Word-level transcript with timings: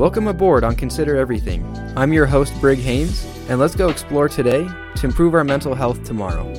Welcome 0.00 0.28
aboard 0.28 0.64
on 0.64 0.76
Consider 0.76 1.18
Everything. 1.18 1.62
I'm 1.94 2.10
your 2.10 2.24
host, 2.24 2.58
Brig 2.58 2.78
Haynes, 2.78 3.22
and 3.50 3.60
let's 3.60 3.74
go 3.74 3.90
explore 3.90 4.30
today 4.30 4.66
to 4.96 5.06
improve 5.06 5.34
our 5.34 5.44
mental 5.44 5.74
health 5.74 6.02
tomorrow. 6.04 6.50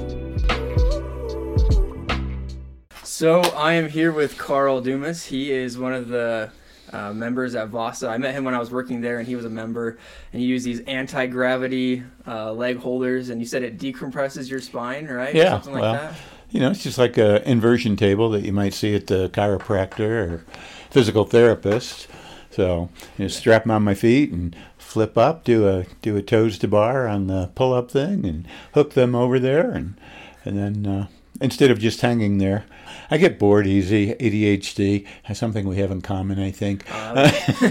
So, 3.01 3.41
I 3.41 3.73
am 3.73 3.89
here 3.89 4.11
with 4.11 4.37
Karl 4.37 4.79
Dumas. 4.79 5.25
He 5.25 5.51
is 5.51 5.79
one 5.79 5.91
of 5.91 6.07
the 6.09 6.51
uh, 6.93 7.13
members 7.13 7.55
at 7.55 7.69
Vasa. 7.69 8.09
I 8.09 8.19
met 8.19 8.35
him 8.35 8.43
when 8.43 8.53
I 8.53 8.59
was 8.59 8.69
working 8.69 9.01
there, 9.01 9.17
and 9.17 9.27
he 9.27 9.35
was 9.35 9.45
a 9.45 9.49
member. 9.49 9.97
And 10.31 10.39
he 10.39 10.47
used 10.47 10.63
these 10.63 10.81
anti 10.81 11.25
gravity 11.25 12.03
uh, 12.27 12.53
leg 12.53 12.77
holders, 12.77 13.29
and 13.29 13.41
you 13.41 13.47
said 13.47 13.63
it 13.63 13.79
decompresses 13.79 14.51
your 14.51 14.59
spine, 14.59 15.07
right? 15.07 15.33
Yeah, 15.33 15.53
Something 15.53 15.73
like 15.73 15.81
well, 15.81 15.93
that. 15.93 16.13
You 16.51 16.59
know, 16.59 16.69
it's 16.69 16.83
just 16.83 16.99
like 16.99 17.17
a 17.17 17.41
inversion 17.49 17.95
table 17.95 18.29
that 18.29 18.43
you 18.43 18.53
might 18.53 18.75
see 18.75 18.93
at 18.93 19.07
the 19.07 19.29
chiropractor 19.29 20.29
or 20.29 20.45
physical 20.91 21.25
therapist. 21.25 22.07
So 22.51 22.89
you 23.17 23.25
know, 23.25 23.29
strap 23.29 23.63
them 23.63 23.71
on 23.71 23.83
my 23.83 23.93
feet 23.93 24.31
and 24.31 24.55
flip 24.77 25.17
up, 25.17 25.43
do 25.43 25.67
a 25.67 25.85
do 26.01 26.17
a 26.17 26.21
toes 26.21 26.57
to 26.59 26.67
bar 26.67 27.07
on 27.07 27.27
the 27.27 27.49
pull 27.55 27.73
up 27.73 27.91
thing, 27.91 28.25
and 28.25 28.47
hook 28.73 28.93
them 28.93 29.15
over 29.15 29.39
there, 29.39 29.71
and 29.71 29.95
and 30.43 30.57
then 30.57 30.85
uh, 30.85 31.07
instead 31.39 31.71
of 31.71 31.79
just 31.79 32.01
hanging 32.01 32.37
there, 32.37 32.65
I 33.09 33.17
get 33.17 33.37
bored 33.37 33.67
easy. 33.67 34.13
ADHD 34.13 35.05
has 35.23 35.37
something 35.37 35.67
we 35.67 35.77
have 35.77 35.91
in 35.91 36.01
common, 36.01 36.39
I 36.39 36.51
think. 36.51 36.85
Uh, 36.89 37.31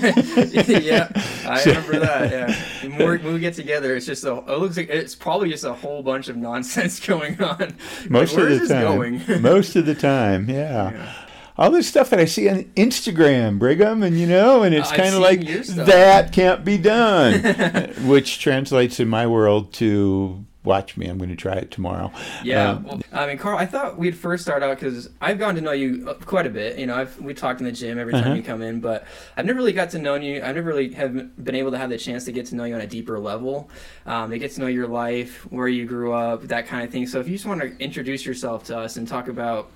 yeah, 0.68 1.10
I 1.46 1.62
remember 1.66 1.98
that. 2.00 2.30
Yeah, 2.30 2.64
the 2.82 2.88
more 2.90 3.16
when 3.18 3.34
we 3.34 3.40
get 3.40 3.54
together, 3.54 3.96
it's 3.96 4.06
just 4.06 4.24
a. 4.24 4.36
It 4.36 4.58
looks 4.58 4.76
like 4.76 4.88
it's 4.90 5.14
probably 5.14 5.50
just 5.50 5.64
a 5.64 5.72
whole 5.72 6.02
bunch 6.02 6.28
of 6.28 6.36
nonsense 6.36 7.00
going 7.00 7.40
on. 7.42 7.74
most 8.08 8.34
like, 8.34 8.50
of 8.50 8.60
the 8.60 8.68
time. 8.68 8.82
going? 8.82 9.42
most 9.42 9.76
of 9.76 9.86
the 9.86 9.94
time, 9.94 10.48
yeah. 10.50 10.90
Yeah. 10.90 11.14
All 11.60 11.70
this 11.70 11.86
stuff 11.86 12.08
that 12.10 12.18
I 12.18 12.24
see 12.24 12.48
on 12.48 12.64
Instagram, 12.74 13.58
Brigham, 13.58 14.02
and 14.02 14.18
you 14.18 14.26
know, 14.26 14.62
and 14.62 14.74
it's 14.74 14.90
kind 14.90 15.14
of 15.14 15.20
like 15.20 15.42
that 15.76 16.32
can't 16.32 16.64
be 16.64 16.78
done, 16.78 17.90
which 18.06 18.40
translates 18.40 18.98
in 18.98 19.08
my 19.08 19.26
world 19.26 19.72
to 19.74 20.42
watch 20.64 20.96
me. 20.96 21.06
I'm 21.06 21.18
going 21.18 21.28
to 21.30 21.36
try 21.36 21.54
it 21.54 21.70
tomorrow. 21.70 22.12
Yeah, 22.44 22.70
Um, 22.70 22.84
well, 22.84 23.00
I 23.12 23.26
mean, 23.26 23.36
Karl, 23.38 23.58
I 23.58 23.66
thought 23.66 23.98
we'd 23.98 24.16
first 24.16 24.42
start 24.42 24.62
out 24.62 24.78
because 24.78 25.10
I've 25.20 25.38
gotten 25.38 25.54
to 25.56 25.60
know 25.60 25.72
you 25.72 26.06
uh, 26.08 26.14
quite 26.14 26.46
a 26.46 26.50
bit. 26.50 26.78
You 26.78 26.86
know, 26.86 26.94
I've 26.96 27.18
we 27.20 27.34
talked 27.34 27.60
in 27.60 27.66
the 27.66 27.72
gym 27.72 27.98
every 27.98 28.12
time 28.14 28.24
Uh-huh. 28.24 28.34
you 28.34 28.42
come 28.42 28.62
in, 28.62 28.80
but 28.80 29.04
I've 29.36 29.44
never 29.44 29.58
really 29.58 29.72
got 29.74 29.90
to 29.90 29.98
know 29.98 30.14
you. 30.14 30.36
I've 30.42 30.54
never 30.54 30.68
really 30.68 30.92
have 30.94 31.44
been 31.44 31.54
able 31.54 31.70
to 31.72 31.78
have 31.78 31.90
the 31.90 31.98
chance 31.98 32.24
to 32.24 32.32
get 32.32 32.46
to 32.46 32.56
know 32.56 32.64
you 32.64 32.74
on 32.74 32.80
a 32.80 32.86
deeper 32.86 33.18
level, 33.18 33.68
um, 34.06 34.30
to 34.30 34.38
get 34.38 34.52
to 34.52 34.60
know 34.60 34.66
your 34.66 34.86
life, 34.88 35.46
where 35.50 35.68
you 35.68 35.84
grew 35.86 36.12
up, 36.12 36.42
that 36.44 36.66
kind 36.66 36.84
of 36.84 36.90
thing. 36.90 37.06
So 37.06 37.20
if 37.20 37.26
you 37.28 37.34
just 37.34 37.46
want 37.46 37.60
to 37.60 37.76
introduce 37.78 38.24
yourself 38.24 38.64
to 38.64 38.78
us 38.78 38.96
and 38.96 39.06
talk 39.08 39.28
about 39.28 39.70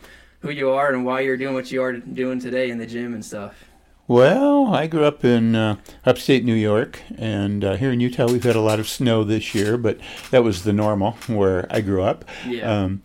who 0.45 0.51
you 0.51 0.69
are 0.71 0.93
and 0.93 1.07
why 1.07 1.21
you're 1.21 1.39
doing 1.39 1.55
what 1.55 1.73
you 1.73 1.83
are 1.83 1.95
doing 1.95 2.39
today 2.39 2.69
in 2.69 2.77
the 2.77 2.87
gym 2.87 3.15
and 3.15 3.25
stuff. 3.25 3.65
Well, 4.07 4.75
I 4.75 4.87
grew 4.87 5.05
up 5.05 5.25
in 5.25 5.57
uh, 5.57 5.77
upstate 6.05 6.45
New 6.45 6.55
York, 6.55 7.01
and 7.17 7.65
uh, 7.65 7.77
here 7.77 7.91
in 7.91 8.01
Utah 8.01 8.27
we've 8.27 8.45
had 8.45 8.55
a 8.55 8.61
lot 8.61 8.79
of 8.79 8.87
snow 8.87 9.25
this 9.25 9.55
year, 9.55 9.79
but 9.79 9.99
that 10.31 10.45
was 10.45 10.65
the 10.65 10.75
normal 10.75 11.13
where 11.29 11.67
I 11.71 11.81
grew 11.81 12.03
up. 12.03 12.27
Yeah. 12.47 12.71
Um, 12.71 13.03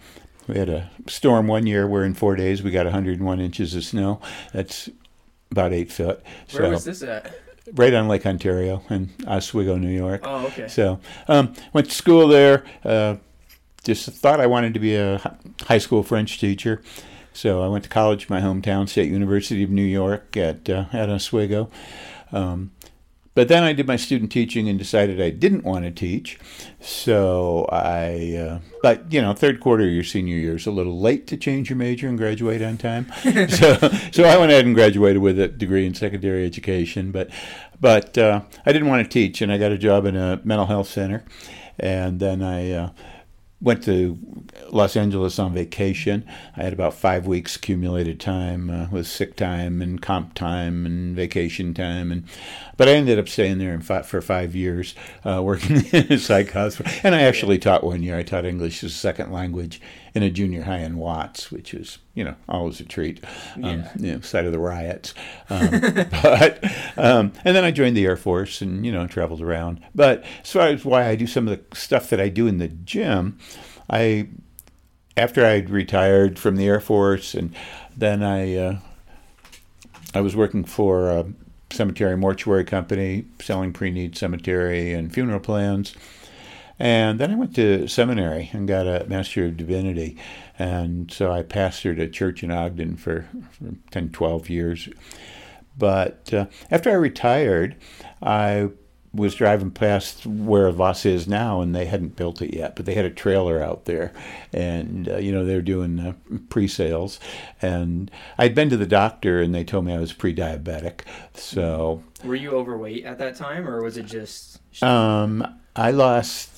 we 0.50 0.58
had 0.58 0.68
a 0.68 0.92
storm 1.08 1.48
one 1.48 1.66
year 1.66 1.88
where 1.88 2.04
in 2.04 2.14
four 2.14 2.36
days 2.36 2.62
we 2.62 2.72
got 2.72 2.86
101 2.86 3.40
inches 3.40 3.74
of 3.74 3.86
snow. 3.86 4.20
That's 4.52 4.90
about 5.50 5.72
eight 5.72 5.94
foot. 5.94 6.22
Where 6.52 6.64
so 6.64 6.70
was 6.72 6.84
this 6.84 7.04
at? 7.04 7.34
right 7.76 7.94
on 7.94 8.10
Lake 8.10 8.26
Ontario 8.26 8.84
in 8.90 9.12
Oswego, 9.26 9.78
New 9.78 9.96
York. 9.96 10.22
Oh, 10.26 10.48
okay. 10.48 10.68
So 10.68 11.00
um, 11.30 11.54
went 11.72 11.88
to 11.88 11.96
school 11.96 12.28
there. 12.28 12.66
Uh, 12.84 13.18
just 13.84 14.10
thought 14.10 14.42
I 14.42 14.48
wanted 14.48 14.74
to 14.74 14.80
be 14.82 14.96
a 14.96 15.38
high 15.66 15.78
school 15.78 16.04
French 16.04 16.40
teacher. 16.40 16.82
So 17.40 17.64
I 17.64 17.70
went 17.70 17.86
to 17.86 17.90
college, 17.90 18.24
in 18.24 18.36
my 18.36 18.42
hometown, 18.42 18.90
State 18.90 19.10
University 19.10 19.64
of 19.64 19.70
New 19.70 19.82
York 19.82 20.36
at 20.36 20.70
uh, 20.70 20.88
at 20.92 21.10
Oswego. 21.10 21.70
Um, 22.34 22.72
but 23.34 23.48
then 23.48 23.64
I 23.64 23.72
did 23.72 23.88
my 23.88 23.96
student 23.96 24.30
teaching 24.30 24.68
and 24.68 24.78
decided 24.78 25.22
I 25.22 25.30
didn't 25.30 25.64
want 25.64 25.86
to 25.86 25.92
teach. 25.92 26.38
So 26.82 27.66
I, 27.72 28.36
uh, 28.36 28.60
but 28.82 29.14
you 29.14 29.22
know, 29.22 29.32
third 29.32 29.62
quarter 29.62 29.86
of 29.86 29.90
your 29.90 30.04
senior 30.04 30.36
year 30.36 30.58
is 30.58 30.68
a 30.68 30.72
little 30.72 31.00
late 31.00 31.28
to 31.28 31.38
change 31.38 31.70
your 31.70 31.78
major 31.78 32.10
and 32.10 32.18
graduate 32.18 32.62
on 32.62 32.78
time. 32.78 33.10
so, 33.24 33.76
so 34.12 34.26
I 34.26 34.38
went 34.38 34.52
ahead 34.52 34.66
and 34.66 34.76
graduated 34.76 35.22
with 35.22 35.40
a 35.40 35.48
degree 35.48 35.86
in 35.86 35.94
secondary 35.94 36.46
education. 36.46 37.14
But, 37.14 37.30
but 37.80 38.18
uh, 38.18 38.42
I 38.66 38.74
didn't 38.74 38.90
want 38.90 39.06
to 39.06 39.10
teach, 39.10 39.42
and 39.42 39.50
I 39.50 39.58
got 39.58 39.72
a 39.72 39.78
job 39.78 40.04
in 40.04 40.18
a 40.18 40.42
mental 40.44 40.66
health 40.66 40.90
center, 40.90 41.24
and 41.80 42.20
then 42.20 42.44
I. 42.44 42.70
Uh, 42.70 42.90
went 43.62 43.84
to 43.84 44.18
Los 44.70 44.96
Angeles 44.96 45.38
on 45.38 45.54
vacation. 45.54 46.26
I 46.56 46.64
had 46.64 46.74
about 46.74 46.94
five 46.94 47.28
weeks 47.28 47.56
accumulated 47.56 48.20
time 48.20 48.70
uh, 48.70 48.88
with 48.90 49.08
sick 49.08 49.36
time 49.36 49.82
and 49.82 50.02
comp 50.02 50.34
time 50.34 50.86
and 50.86 51.16
vacation 51.16 51.74
time, 51.74 52.12
and 52.12 52.24
but 52.78 52.88
I 52.88 52.94
ended 52.94 53.20
up 53.20 53.28
staying 53.28 53.58
there 53.58 53.74
in 53.74 53.82
fi- 53.82 54.04
for 54.04 54.22
five 54.22 54.56
years, 54.56 54.96
uh, 55.26 55.42
working 55.44 55.86
in 55.92 56.14
a 56.14 56.18
psych 56.18 56.52
hospital. 56.52 56.92
And 57.04 57.14
I 57.14 57.22
actually 57.24 57.60
taught 57.60 57.84
one 57.84 58.02
year. 58.02 58.18
I 58.18 58.24
taught 58.24 58.46
English 58.46 58.84
as 58.84 58.92
a 58.92 58.96
second 58.96 59.32
language 59.32 59.82
in 60.22 60.24
a 60.24 60.30
junior 60.30 60.64
high 60.64 60.80
in 60.80 60.98
Watts, 60.98 61.50
which 61.52 61.74
is 61.74 61.98
you 62.14 62.24
know 62.26 62.36
always 62.50 62.80
a 62.82 62.84
treat. 62.84 63.24
Um, 63.56 63.64
Yeah. 63.64 63.92
you 63.98 64.12
know, 64.14 64.20
side 64.20 64.46
of 64.46 64.52
the 64.52 64.60
riots, 64.60 65.14
um, 65.50 65.70
but 66.22 66.64
um, 66.98 67.32
and 67.46 67.56
then 67.56 67.64
I 67.64 67.72
joined 67.72 67.96
the 67.96 68.06
Air 68.06 68.18
Force 68.18 68.62
and 68.62 68.86
you 68.86 68.92
know 68.92 69.08
traveled 69.08 69.42
around. 69.42 69.80
But 69.96 70.24
as 70.44 70.52
far 70.52 70.68
as 70.68 70.84
why 70.84 71.08
I 71.08 71.16
do 71.16 71.26
some 71.28 71.48
of 71.48 71.58
the 71.58 71.76
stuff 71.76 72.10
that 72.10 72.20
I 72.20 72.28
do 72.30 72.48
in 72.48 72.58
the 72.58 72.68
gym, 72.68 73.38
I 73.90 74.28
after 75.16 75.46
I 75.46 75.60
retired 75.60 76.38
from 76.38 76.58
the 76.58 76.68
Air 76.68 76.80
Force 76.82 77.34
and 77.34 77.56
then 77.96 78.22
I 78.24 78.56
uh, 78.58 78.78
I 80.14 80.22
was 80.22 80.36
working 80.36 80.64
for 80.66 81.10
a 81.10 81.26
cemetery 81.72 82.18
mortuary 82.18 82.64
company 82.66 83.26
selling 83.42 83.72
pre-need 83.72 84.18
cemetery 84.18 84.92
and 84.92 85.14
funeral 85.14 85.40
plans. 85.40 85.96
And 86.80 87.20
then 87.20 87.32
I 87.32 87.36
went 87.36 87.56
to 87.56 87.88
seminary 87.88 88.50
and 88.54 88.68
got 88.68 88.88
a 88.88 89.06
Master 89.08 89.46
of 89.46 89.58
Divinity. 89.58 90.18
And 90.58 91.12
so 91.12 91.32
I 91.32 91.44
pastored 91.44 92.00
a 92.00 92.08
church 92.08 92.42
in 92.44 92.52
Ogden 92.52 92.96
for, 92.96 93.28
for 93.52 93.76
10, 93.92 94.12
12 94.12 94.50
years. 94.50 94.90
But 95.78 96.34
uh, 96.34 96.46
after 96.72 96.90
I 96.90 96.94
retired, 96.94 97.76
I 98.22 98.70
was 99.14 99.34
driving 99.34 99.72
past 99.72 100.26
where 100.26 100.70
Voss 100.72 101.06
is 101.06 101.28
now, 101.28 101.62
and 101.62 101.76
they 101.76 101.86
hadn't 101.86 102.16
built 102.16 102.42
it 102.42 102.56
yet, 102.56 102.76
but 102.76 102.86
they 102.86 102.94
had 102.94 103.06
a 103.06 103.10
trailer 103.10 103.62
out 103.62 103.86
there, 103.86 104.14
and 104.54 105.10
uh, 105.10 105.18
you 105.18 105.32
know 105.32 105.44
they 105.44 105.56
were 105.56 105.62
doing 105.62 106.00
uh, 106.00 106.14
pre-sales, 106.50 107.20
and 107.62 108.12
I'd 108.38 108.54
been 108.54 108.70
to 108.70 108.78
the 108.78 108.86
doctor, 108.86 109.42
and 109.42 109.56
they 109.56 109.64
told 109.64 109.86
me 109.86 109.94
I 109.94 110.00
was 110.00 110.14
pre-diabetic, 110.14 111.02
so 111.34 112.04
Were 112.24 112.36
you 112.36 112.52
overweight 112.52 113.04
at 113.06 113.18
that 113.18 113.36
time, 113.36 113.68
or 113.68 113.82
was 113.82 113.98
it 113.98 114.06
just? 114.06 114.60
um, 114.84 115.60
I 115.76 115.90
lost 115.92 116.50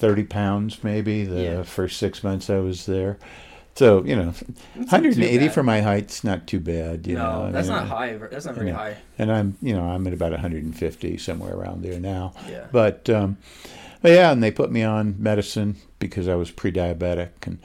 thirty 0.00 0.24
pounds 0.24 0.82
maybe 0.82 1.24
the 1.24 1.42
Yeah. 1.42 1.62
first 1.62 1.98
six 1.98 2.24
months 2.24 2.50
I 2.50 2.58
was 2.58 2.86
there. 2.86 3.18
So 3.76 4.02
you 4.04 4.16
know, 4.16 4.32
not 4.74 4.90
180 4.92 5.48
for 5.48 5.62
my 5.62 5.80
height's 5.80 6.24
not 6.24 6.46
too 6.46 6.58
bad. 6.60 7.06
You 7.06 7.14
no, 7.14 7.46
know, 7.46 7.52
that's 7.52 7.68
I 7.68 7.78
mean, 7.80 7.88
not 7.88 7.96
high. 7.96 8.16
That's 8.16 8.44
not 8.46 8.54
very 8.56 8.68
Yeah. 8.68 8.74
high. 8.74 8.96
and 9.18 9.30
I'm 9.32 9.56
you 9.62 9.74
know 9.74 9.84
I'm 9.84 10.06
at 10.06 10.12
about 10.12 10.32
150 10.32 11.16
somewhere 11.18 11.54
around 11.54 11.82
there 11.82 12.00
now. 12.00 12.32
Yeah. 12.50 12.66
But 12.72 13.08
um, 13.08 13.36
but 14.02 14.12
yeah, 14.12 14.32
and 14.32 14.42
they 14.42 14.50
put 14.50 14.72
me 14.72 14.82
on 14.82 15.14
medicine 15.18 15.76
because 15.98 16.26
I 16.28 16.34
was 16.34 16.50
pre-diabetic, 16.50 17.30
and 17.46 17.58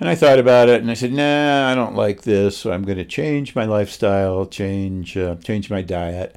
and 0.00 0.08
I 0.08 0.14
thought 0.16 0.38
about 0.40 0.68
it, 0.68 0.80
and 0.80 0.90
I 0.90 0.94
said, 0.94 1.12
nah, 1.12 1.70
I 1.70 1.74
don't 1.76 1.94
like 1.94 2.22
this, 2.22 2.56
so 2.58 2.72
I'm 2.72 2.82
going 2.82 2.98
to 2.98 3.04
change 3.04 3.54
my 3.54 3.64
lifestyle, 3.64 4.44
change 4.46 5.16
uh, 5.16 5.36
change 5.36 5.70
my 5.70 5.82
diet. 5.82 6.34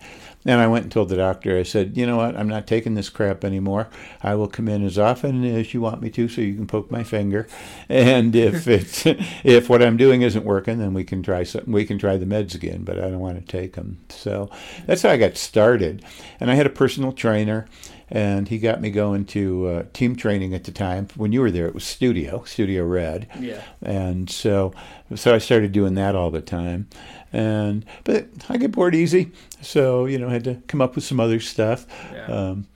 And 0.48 0.62
I 0.62 0.68
went 0.68 0.84
and 0.84 0.92
told 0.92 1.10
the 1.10 1.18
doctor, 1.18 1.58
I 1.58 1.64
said, 1.64 1.98
you 1.98 2.08
know 2.08 2.16
what, 2.16 2.38
I'm 2.38 2.48
not 2.48 2.68
taking 2.68 2.96
this 2.96 3.10
crap 3.10 3.44
anymore. 3.44 3.90
I 4.24 4.34
will 4.36 4.48
come 4.48 4.70
in 4.70 4.86
as 4.86 4.98
often 4.98 5.44
as 5.44 5.74
you 5.74 5.82
want 5.82 6.02
me 6.02 6.10
to, 6.12 6.30
so 6.30 6.40
you 6.40 6.56
can 6.56 6.68
poke 6.68 6.90
my 6.90 7.04
finger. 7.04 7.48
And 7.90 8.34
if 8.36 8.66
it's 8.66 9.04
if 9.06 9.70
what 9.70 9.84
I'm 9.84 9.98
doing 9.98 10.22
isn't 10.22 10.46
working, 10.46 10.80
then 10.80 10.94
we 10.94 11.04
can 11.04 11.22
try 11.22 11.44
some, 11.44 11.66
we 11.68 11.84
can 11.86 12.00
try 12.00 12.16
the 12.16 12.26
meds 12.26 12.56
again. 12.56 12.86
But 12.86 12.98
I 12.98 13.10
don't 13.10 13.20
want 13.20 13.46
to 13.46 13.46
take 13.46 13.74
them. 13.74 13.98
So 14.08 14.50
that's 14.86 15.02
how 15.02 15.10
I 15.10 15.18
got 15.18 15.36
started. 15.36 16.04
And 16.40 16.50
I 16.50 16.56
had 16.56 16.66
a 16.66 16.70
personal 16.72 17.12
trainer, 17.12 17.68
and 18.10 18.48
he 18.48 18.58
got 18.58 18.80
me 18.82 18.90
going 18.90 19.26
to 19.26 19.68
uh, 19.68 19.84
team 19.94 20.16
training 20.16 20.54
at 20.54 20.64
the 20.64 20.72
time. 20.72 21.08
When 21.16 21.32
you 21.32 21.42
were 21.42 21.52
there, 21.52 21.68
it 21.68 21.74
was 21.74 21.84
Studio, 21.84 22.44
Studio 22.46 22.86
Red 22.86 23.28
Yeah. 23.40 23.62
and 23.82 24.30
so 24.30 24.74
so 25.16 25.34
I 25.36 25.38
started 25.38 25.72
doing 25.72 25.96
that 25.96 26.16
all 26.16 26.32
the 26.32 26.42
time, 26.42 26.88
and 27.34 27.86
but 28.04 28.28
I 28.50 28.58
get 28.58 28.72
bored 28.72 28.96
easy, 28.96 29.32
so 29.62 30.06
you 30.06 30.18
know 30.18 30.30
I 30.30 30.34
had 30.34 30.44
to 30.46 30.56
come 30.68 30.82
up 30.82 30.96
with 30.96 31.04
some 31.04 31.20
other 31.20 31.40
stuff, 31.40 31.86
Yeah. 32.14 32.26
um, 32.26 32.68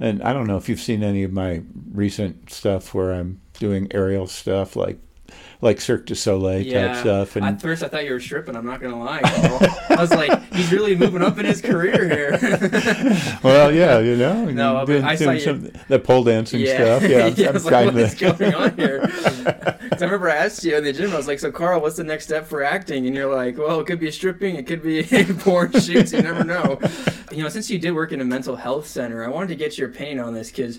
and 0.00 0.22
I 0.22 0.32
don't 0.32 0.46
know 0.46 0.56
if 0.56 0.68
you've 0.68 0.80
seen 0.80 1.02
any 1.02 1.22
of 1.24 1.32
my 1.32 1.62
recent 1.92 2.50
stuff 2.50 2.94
where 2.94 3.12
I'm 3.12 3.40
doing 3.54 3.88
aerial 3.92 4.26
stuff 4.28 4.76
like 4.76 4.98
like 5.60 5.80
Cirque 5.80 6.06
du 6.06 6.14
Soleil 6.14 6.62
Yeah. 6.62 6.88
type 6.88 6.96
stuff. 7.00 7.36
And 7.36 7.44
At 7.44 7.60
first, 7.60 7.82
I 7.82 7.88
thought 7.88 8.04
you 8.04 8.12
were 8.12 8.20
stripping. 8.20 8.54
I'm 8.54 8.64
not 8.66 8.80
gonna 8.80 8.98
lie. 8.98 9.20
I 9.24 9.96
was 10.00 10.10
like, 10.12 10.52
he's 10.52 10.70
really 10.72 10.94
moving 10.94 11.20
up 11.22 11.36
in 11.38 11.46
his 11.46 11.60
career 11.60 12.08
here. 12.08 12.38
well, 13.42 13.72
yeah, 13.72 13.98
you 13.98 14.16
know, 14.16 14.44
No, 14.44 14.74
but 14.74 14.86
doing, 14.86 15.04
I 15.04 15.16
saw 15.16 15.36
some 15.38 15.70
the 15.88 15.98
pole 15.98 16.22
dancing 16.24 16.60
yeah, 16.60 16.98
stuff. 16.98 17.02
Yeah, 17.10 17.26
yeah. 17.36 17.46
I 17.46 17.48
I'm 17.48 17.54
was 17.54 17.64
like, 17.64 17.92
what's 17.94 18.14
going 18.14 18.54
on 18.54 18.76
here? 18.76 19.00
Because 19.00 20.02
I 20.02 20.04
remember 20.04 20.30
I 20.30 20.36
asked 20.36 20.62
you 20.62 20.76
in 20.76 20.84
the 20.84 20.92
gym. 20.92 21.12
I 21.12 21.16
was 21.16 21.26
like, 21.26 21.40
so 21.40 21.50
Karl, 21.50 21.80
what's 21.80 21.96
the 21.96 22.04
next 22.04 22.24
step 22.24 22.46
for 22.46 22.62
acting? 22.62 23.06
And 23.06 23.16
you're 23.16 23.32
like, 23.34 23.58
well, 23.58 23.80
it 23.80 23.86
could 23.86 23.98
be 24.00 24.10
stripping. 24.12 24.54
It 24.56 24.66
could 24.66 24.82
be 24.82 25.02
porn 25.40 25.72
shoots. 25.72 26.12
You 26.12 26.22
never 26.22 26.44
know. 26.44 26.78
You 27.32 27.42
know, 27.42 27.48
since 27.48 27.68
you 27.68 27.78
did 27.80 27.92
work 27.92 28.12
in 28.12 28.20
a 28.20 28.24
mental 28.24 28.54
health 28.54 28.86
center, 28.86 29.24
I 29.24 29.28
wanted 29.28 29.48
to 29.48 29.56
get 29.56 29.76
your 29.76 29.88
opinion 29.88 30.20
on 30.20 30.34
this 30.34 30.50
because 30.50 30.78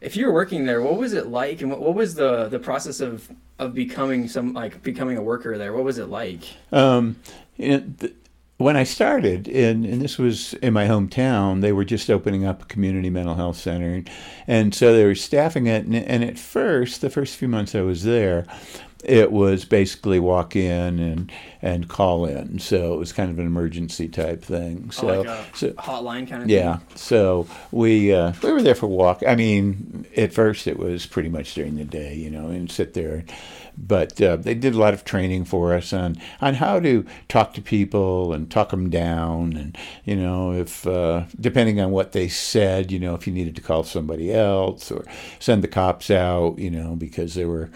if 0.00 0.16
you 0.16 0.26
were 0.26 0.32
working 0.32 0.66
there, 0.66 0.80
what 0.82 0.96
was 0.96 1.12
it 1.12 1.26
like, 1.26 1.60
and 1.60 1.70
what, 1.70 1.80
what 1.80 1.94
was 1.94 2.14
the 2.14 2.48
the 2.48 2.58
process 2.58 3.00
of 3.00 3.28
of 3.58 3.74
becoming 3.74 4.28
some 4.28 4.52
like 4.52 4.82
becoming 4.82 5.16
a 5.16 5.22
worker 5.22 5.58
there? 5.58 5.72
What 5.72 5.84
was 5.84 5.98
it 5.98 6.06
like? 6.06 6.42
Um, 6.72 7.16
in 7.56 7.94
th- 7.98 8.14
when 8.58 8.76
I 8.76 8.82
started, 8.82 9.46
and, 9.48 9.84
and 9.86 10.02
this 10.02 10.18
was 10.18 10.54
in 10.54 10.72
my 10.72 10.86
hometown, 10.86 11.60
they 11.60 11.72
were 11.72 11.84
just 11.84 12.10
opening 12.10 12.44
up 12.44 12.62
a 12.62 12.64
community 12.66 13.08
mental 13.08 13.36
health 13.36 13.56
center. 13.56 13.94
And, 13.94 14.10
and 14.48 14.74
so 14.74 14.92
they 14.92 15.04
were 15.04 15.14
staffing 15.14 15.68
it. 15.68 15.86
And, 15.86 15.94
and 15.94 16.24
at 16.24 16.40
first, 16.40 17.00
the 17.00 17.08
first 17.08 17.36
few 17.36 17.46
months 17.46 17.76
I 17.76 17.82
was 17.82 18.02
there, 18.02 18.46
it 19.04 19.30
was 19.30 19.64
basically 19.64 20.18
walk 20.18 20.56
in 20.56 20.98
and, 20.98 21.32
and 21.62 21.88
call 21.88 22.26
in. 22.26 22.58
So 22.58 22.94
it 22.94 22.98
was 22.98 23.12
kind 23.12 23.30
of 23.30 23.38
an 23.38 23.46
emergency 23.46 24.08
type 24.08 24.42
thing. 24.42 24.90
So, 24.90 25.08
oh, 25.08 25.18
like 25.18 25.26
a 25.28 25.46
so 25.54 25.70
hotline 25.72 26.28
kind 26.28 26.42
of 26.42 26.50
yeah, 26.50 26.78
so 26.94 27.46
we 27.70 28.12
uh, 28.12 28.32
we 28.42 28.52
were 28.52 28.62
there 28.62 28.74
for 28.74 28.86
walk. 28.86 29.22
I 29.26 29.36
mean, 29.36 30.06
at 30.16 30.32
first 30.32 30.66
it 30.66 30.78
was 30.78 31.06
pretty 31.06 31.28
much 31.28 31.54
during 31.54 31.76
the 31.76 31.84
day, 31.84 32.14
you 32.14 32.30
know, 32.30 32.48
and 32.48 32.70
sit 32.70 32.94
there. 32.94 33.24
But 33.80 34.20
uh, 34.20 34.34
they 34.34 34.54
did 34.54 34.74
a 34.74 34.78
lot 34.78 34.92
of 34.92 35.04
training 35.04 35.44
for 35.44 35.72
us 35.72 35.92
on 35.92 36.16
on 36.40 36.54
how 36.54 36.80
to 36.80 37.06
talk 37.28 37.54
to 37.54 37.62
people 37.62 38.32
and 38.32 38.50
talk 38.50 38.70
them 38.70 38.90
down, 38.90 39.52
and 39.52 39.78
you 40.04 40.16
know, 40.16 40.52
if 40.52 40.84
uh, 40.84 41.24
depending 41.38 41.80
on 41.80 41.92
what 41.92 42.10
they 42.10 42.26
said, 42.26 42.90
you 42.90 42.98
know, 42.98 43.14
if 43.14 43.28
you 43.28 43.32
needed 43.32 43.54
to 43.54 43.62
call 43.62 43.84
somebody 43.84 44.34
else 44.34 44.90
or 44.90 45.04
send 45.38 45.62
the 45.62 45.68
cops 45.68 46.10
out, 46.10 46.58
you 46.58 46.70
know, 46.70 46.96
because 46.96 47.34
they 47.34 47.44
were 47.44 47.70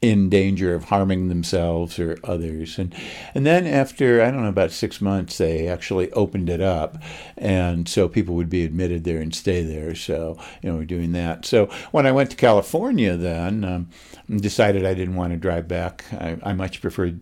in 0.00 0.28
danger 0.28 0.74
of 0.74 0.84
harming 0.84 1.28
themselves 1.28 1.98
or 1.98 2.18
others. 2.22 2.78
And 2.78 2.94
and 3.34 3.44
then 3.44 3.66
after 3.66 4.22
I 4.22 4.30
don't 4.30 4.42
know 4.42 4.48
about 4.48 4.70
six 4.70 5.00
months, 5.00 5.38
they 5.38 5.66
actually 5.66 6.12
opened 6.12 6.48
it 6.48 6.60
up, 6.60 7.02
and 7.36 7.88
so 7.88 8.08
people 8.08 8.34
would 8.36 8.50
be 8.50 8.64
admitted 8.64 9.04
there 9.04 9.20
and 9.20 9.34
stay 9.34 9.62
there. 9.62 9.94
So 9.94 10.38
you 10.62 10.70
know 10.70 10.76
we're 10.76 10.84
doing 10.84 11.12
that. 11.12 11.44
So 11.44 11.66
when 11.90 12.06
I 12.06 12.12
went 12.12 12.30
to 12.30 12.36
California, 12.36 13.16
then 13.16 13.64
um, 13.64 13.88
decided 14.28 14.86
I 14.86 14.94
didn't 14.94 15.16
want 15.16 15.32
to 15.32 15.38
drive 15.38 15.66
back. 15.66 16.04
I, 16.12 16.38
I 16.42 16.52
much 16.52 16.80
preferred 16.80 17.20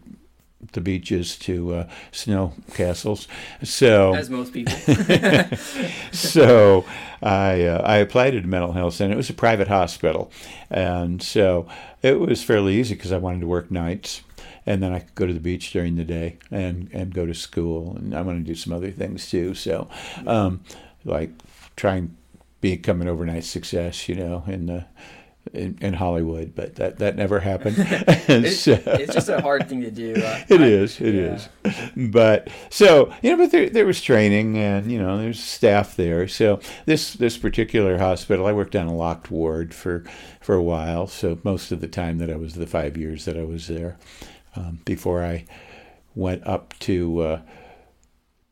the 0.73 0.81
beaches 0.81 1.37
to 1.39 1.75
uh, 1.75 1.89
snow 2.13 2.53
castles. 2.75 3.29
So 3.63 4.15
as 4.15 4.31
most 4.31 4.53
people. 4.53 4.75
so 6.13 6.85
I 7.23 7.65
uh, 7.65 7.83
I 7.83 7.97
applied 7.97 8.35
at 8.35 8.45
a 8.45 8.47
mental 8.47 8.73
health 8.73 8.95
center. 8.95 9.15
It 9.15 9.17
was 9.17 9.31
a 9.31 9.35
private 9.35 9.69
hospital, 9.69 10.31
and 10.71 11.23
so 11.23 11.67
it 12.03 12.21
was 12.21 12.43
fairly 12.43 12.77
easy 12.77 12.95
because 12.95 13.13
I 13.13 13.19
wanted 13.19 13.41
to 13.41 13.47
work 13.47 13.71
nights, 13.71 14.23
and 14.65 14.83
then 14.83 14.93
I 14.93 15.01
could 15.01 15.15
go 15.15 15.27
to 15.27 15.33
the 15.33 15.41
beach 15.41 15.73
during 15.73 15.97
the 15.97 16.05
day 16.05 16.39
and 16.51 16.89
and 16.93 17.15
go 17.15 17.27
to 17.27 17.35
school, 17.35 17.97
and 17.97 18.15
I 18.15 18.23
want 18.23 18.39
to 18.39 18.45
do 18.45 18.55
some 18.55 18.73
other 18.73 18.91
things 18.91 19.31
too. 19.31 19.55
So, 19.55 19.89
um, 20.27 20.63
like 21.05 21.31
try 21.77 21.97
and 21.97 22.17
become 22.61 23.01
an 23.01 23.09
overnight 23.09 23.45
success, 23.45 24.09
you 24.09 24.15
know, 24.15 24.45
in 24.47 24.67
the. 24.67 24.87
In, 25.53 25.79
in 25.81 25.95
Hollywood, 25.95 26.55
but 26.55 26.75
that, 26.75 26.99
that 26.99 27.17
never 27.17 27.41
happened. 27.41 27.77
It's, 28.29 28.59
so- 28.61 28.81
it's 28.85 29.15
just 29.15 29.29
a 29.29 29.41
hard 29.41 29.69
thing 29.69 29.81
to 29.83 29.91
do. 29.91 30.15
Uh, 30.17 30.41
it 30.49 30.61
I- 30.61 30.65
is. 30.65 31.01
It 31.01 31.15
yeah. 31.15 31.35
is. 31.35 31.49
But 31.97 32.49
so 32.69 33.15
you 33.23 33.31
know, 33.31 33.37
but 33.37 33.53
there 33.53 33.71
there 33.71 33.87
was 33.87 34.03
training, 34.03 34.59
and 34.59 34.91
you 34.91 34.99
know, 35.01 35.17
there's 35.19 35.43
staff 35.43 35.97
there. 35.97 36.27
So 36.29 36.61
this 36.85 37.15
this 37.15 37.39
particular 37.39 37.99
hospital, 37.99 38.47
I 38.47 38.53
worked 38.53 38.75
on 38.77 38.87
a 38.89 38.95
locked 38.95 39.31
ward 39.31 39.73
for 39.75 40.05
for 40.41 40.55
a 40.57 40.63
while. 40.63 41.07
So 41.07 41.39
most 41.45 41.71
of 41.73 41.81
the 41.81 41.89
time 41.89 42.19
that 42.19 42.31
I 42.31 42.37
was 42.37 42.55
the 42.55 42.67
five 42.67 42.97
years 42.97 43.25
that 43.25 43.37
I 43.39 43.45
was 43.45 43.69
there, 43.69 43.97
um, 44.57 44.81
before 44.85 45.25
I 45.25 45.45
went 46.15 46.47
up 46.47 46.75
to. 46.81 47.21
Uh, 47.21 47.41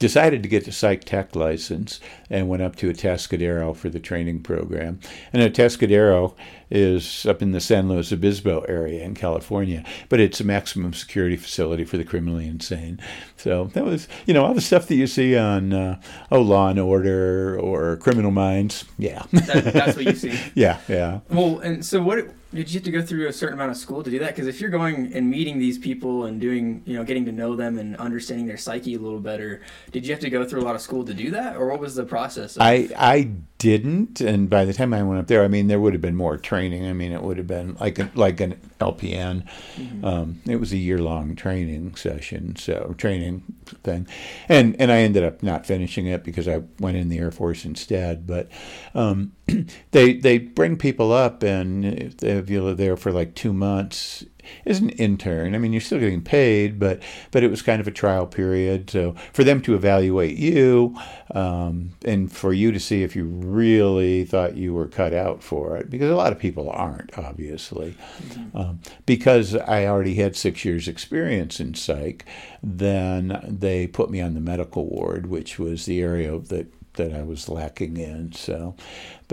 decided 0.05 0.43
to 0.43 0.51
get 0.51 0.67
the 0.67 0.71
psych 0.71 1.03
tech 1.05 1.35
license 1.35 1.99
and 2.29 2.47
went 2.47 2.63
up 2.63 2.77
to 2.77 2.93
Atascadero 2.93 3.75
for 3.75 3.89
the 3.89 3.99
training 3.99 4.43
program. 4.43 5.01
And 5.33 5.41
Atascadero 5.41 6.35
is 6.71 7.25
up 7.25 7.41
in 7.41 7.53
the 7.53 7.61
San 7.61 7.89
Luis 7.89 8.13
Obispo 8.13 8.61
area 8.69 9.03
in 9.03 9.15
California, 9.15 9.83
but 10.11 10.21
it's 10.21 10.41
a 10.41 10.45
maximum 10.45 10.93
security 10.93 11.39
facility 11.39 11.85
for 11.85 11.97
the 11.97 12.05
criminally 12.05 12.47
insane. 12.47 13.01
So 13.39 13.71
that 13.73 13.87
was, 13.87 14.07
you 14.27 14.35
know, 14.35 14.45
all 14.45 14.53
the 14.53 14.61
stuff 14.61 14.89
that 14.89 14.95
you 14.95 15.07
see 15.07 15.39
on, 15.39 15.73
uh, 15.73 15.99
oh, 16.31 16.43
Law 16.43 16.69
and 16.69 16.79
Order 16.79 17.59
or 17.59 17.97
Criminal 17.97 18.31
Minds. 18.31 18.85
Yeah. 18.99 19.23
That, 19.33 19.73
that's 19.73 19.97
what 19.97 20.05
you 20.05 20.17
see. 20.17 20.39
yeah, 20.55 20.81
yeah. 20.87 21.21
Well, 21.31 21.61
and 21.61 21.83
so 21.83 22.03
what 22.03 22.29
did 22.55 22.71
you 22.71 22.79
have 22.79 22.85
to 22.85 22.91
go 22.91 23.03
through 23.03 23.27
a 23.29 23.33
certain 23.33 23.55
amount 23.55 23.71
of 23.71 23.77
school 23.77 24.03
to 24.03 24.11
do 24.11 24.19
that? 24.21 24.29
Because 24.29 24.47
if 24.47 24.61
you're 24.61 24.71
going 24.71 25.13
and 25.13 25.29
meeting 25.29 25.59
these 25.59 25.79
people 25.79 26.25
and 26.25 26.41
doing, 26.41 26.83
you 26.87 26.97
know, 26.97 27.05
getting 27.05 27.25
to 27.25 27.33
know 27.33 27.57
them 27.57 27.79
and 27.79 27.97
understanding 27.97 28.47
their 28.47 28.57
psyche 28.57 28.95
a 28.95 28.99
little 28.99 29.21
better, 29.21 29.63
did 29.93 30.07
you 30.07 30.13
have 30.13 30.21
to 30.21 30.31
go 30.31 30.45
through 30.45 30.61
a 30.61 30.65
lot 30.65 30.75
of 30.75 30.81
school 30.81 31.05
to 31.05 31.15
do 31.15 31.31
that, 31.33 31.57
or 31.57 31.69
what 31.69 31.81
was 31.81 31.95
the 31.95 32.05
process? 32.05 32.57
Of, 32.57 32.63
I 32.63 32.89
I 32.97 33.31
didn't, 33.65 34.21
and 34.21 34.51
by 34.51 34.67
the 34.67 34.75
time 34.75 34.93
I 34.93 35.03
went 35.03 35.19
up 35.19 35.27
there, 35.27 35.43
I 35.43 35.49
mean 35.49 35.69
there 35.69 35.81
would 35.81 35.95
have 35.95 36.03
been 36.03 36.17
more 36.17 36.37
training. 36.37 36.87
I 36.87 36.93
mean 36.93 37.13
it 37.13 37.23
would 37.23 37.39
have 37.39 37.47
been 37.47 37.79
like 37.81 37.99
a, 37.99 38.11
like 38.15 38.39
an 38.41 38.61
LPN. 38.79 39.49
Um, 40.05 40.43
it 40.47 40.57
was 40.57 40.71
a 40.75 40.77
year 40.77 40.99
long 40.99 41.35
training 41.35 41.95
session, 41.95 42.57
so 42.57 42.95
training 42.99 43.43
thing, 43.83 44.07
and 44.51 44.77
and 44.79 44.93
I 44.93 44.99
ended 44.99 45.25
up 45.25 45.43
not 45.43 45.65
finishing 45.65 46.07
it 46.07 46.25
because 46.25 46.47
I 46.47 46.63
went 46.79 46.99
in 46.99 47.09
the 47.09 47.19
Air 47.19 47.31
Force 47.31 47.65
instead. 47.65 48.27
But 48.27 48.51
um, 48.95 49.33
they 49.93 50.13
they 50.13 50.37
bring 50.37 50.77
people 50.77 51.11
up, 51.11 51.43
and 51.43 51.87
if 51.87 52.19
they 52.19 52.33
if 52.33 52.51
you're 52.51 52.75
there 52.75 52.99
for 52.99 53.13
like 53.13 53.35
two 53.35 53.55
months. 53.55 54.27
As 54.67 54.81
an 54.81 54.91
intern, 54.91 55.55
I 55.55 55.59
mean, 55.59 55.73
you're 55.73 55.81
still 55.81 56.01
getting 56.01 56.23
paid, 56.23 56.79
but 56.79 57.03
but 57.31 57.43
it 57.43 57.51
was 57.51 57.63
kind 57.63 57.81
of 57.81 57.89
a 57.89 57.91
trial 57.91 58.27
period. 58.27 58.91
So 58.91 59.15
for 59.33 59.45
them 59.45 59.61
to 59.63 59.75
evaluate 59.75 60.37
you, 60.37 60.97
um, 61.35 61.93
and 62.05 62.31
for 62.31 62.53
you 62.53 62.73
to 62.73 62.81
see 62.81 63.03
if 63.03 63.17
you 63.17 63.25
really 63.25 64.25
thought 64.25 64.57
you 64.57 64.75
were 64.75 64.89
cut 64.89 65.13
out 65.13 65.43
for 65.43 65.77
it, 65.77 65.91
because 65.91 66.11
a 66.11 66.17
lot 66.17 66.33
of 66.33 66.39
people 66.39 66.71
aren't, 66.71 67.17
obviously. 67.19 67.97
Um, 68.55 68.81
because 69.07 69.55
I 69.55 69.87
already 69.87 70.15
had 70.15 70.37
six 70.37 70.65
years' 70.65 70.89
experience 70.89 71.61
in 71.61 71.75
psych, 71.75 72.25
then 72.63 73.41
they 73.47 73.87
put 73.87 74.11
me 74.11 74.21
on 74.21 74.35
the 74.35 74.41
medical 74.41 74.87
ward, 74.87 75.27
which 75.27 75.59
was 75.59 75.87
the 75.87 76.01
area 76.01 76.39
that 76.39 76.67
that 76.95 77.13
I 77.13 77.23
was 77.23 77.49
lacking 77.49 77.97
in. 77.97 78.33
So, 78.33 78.75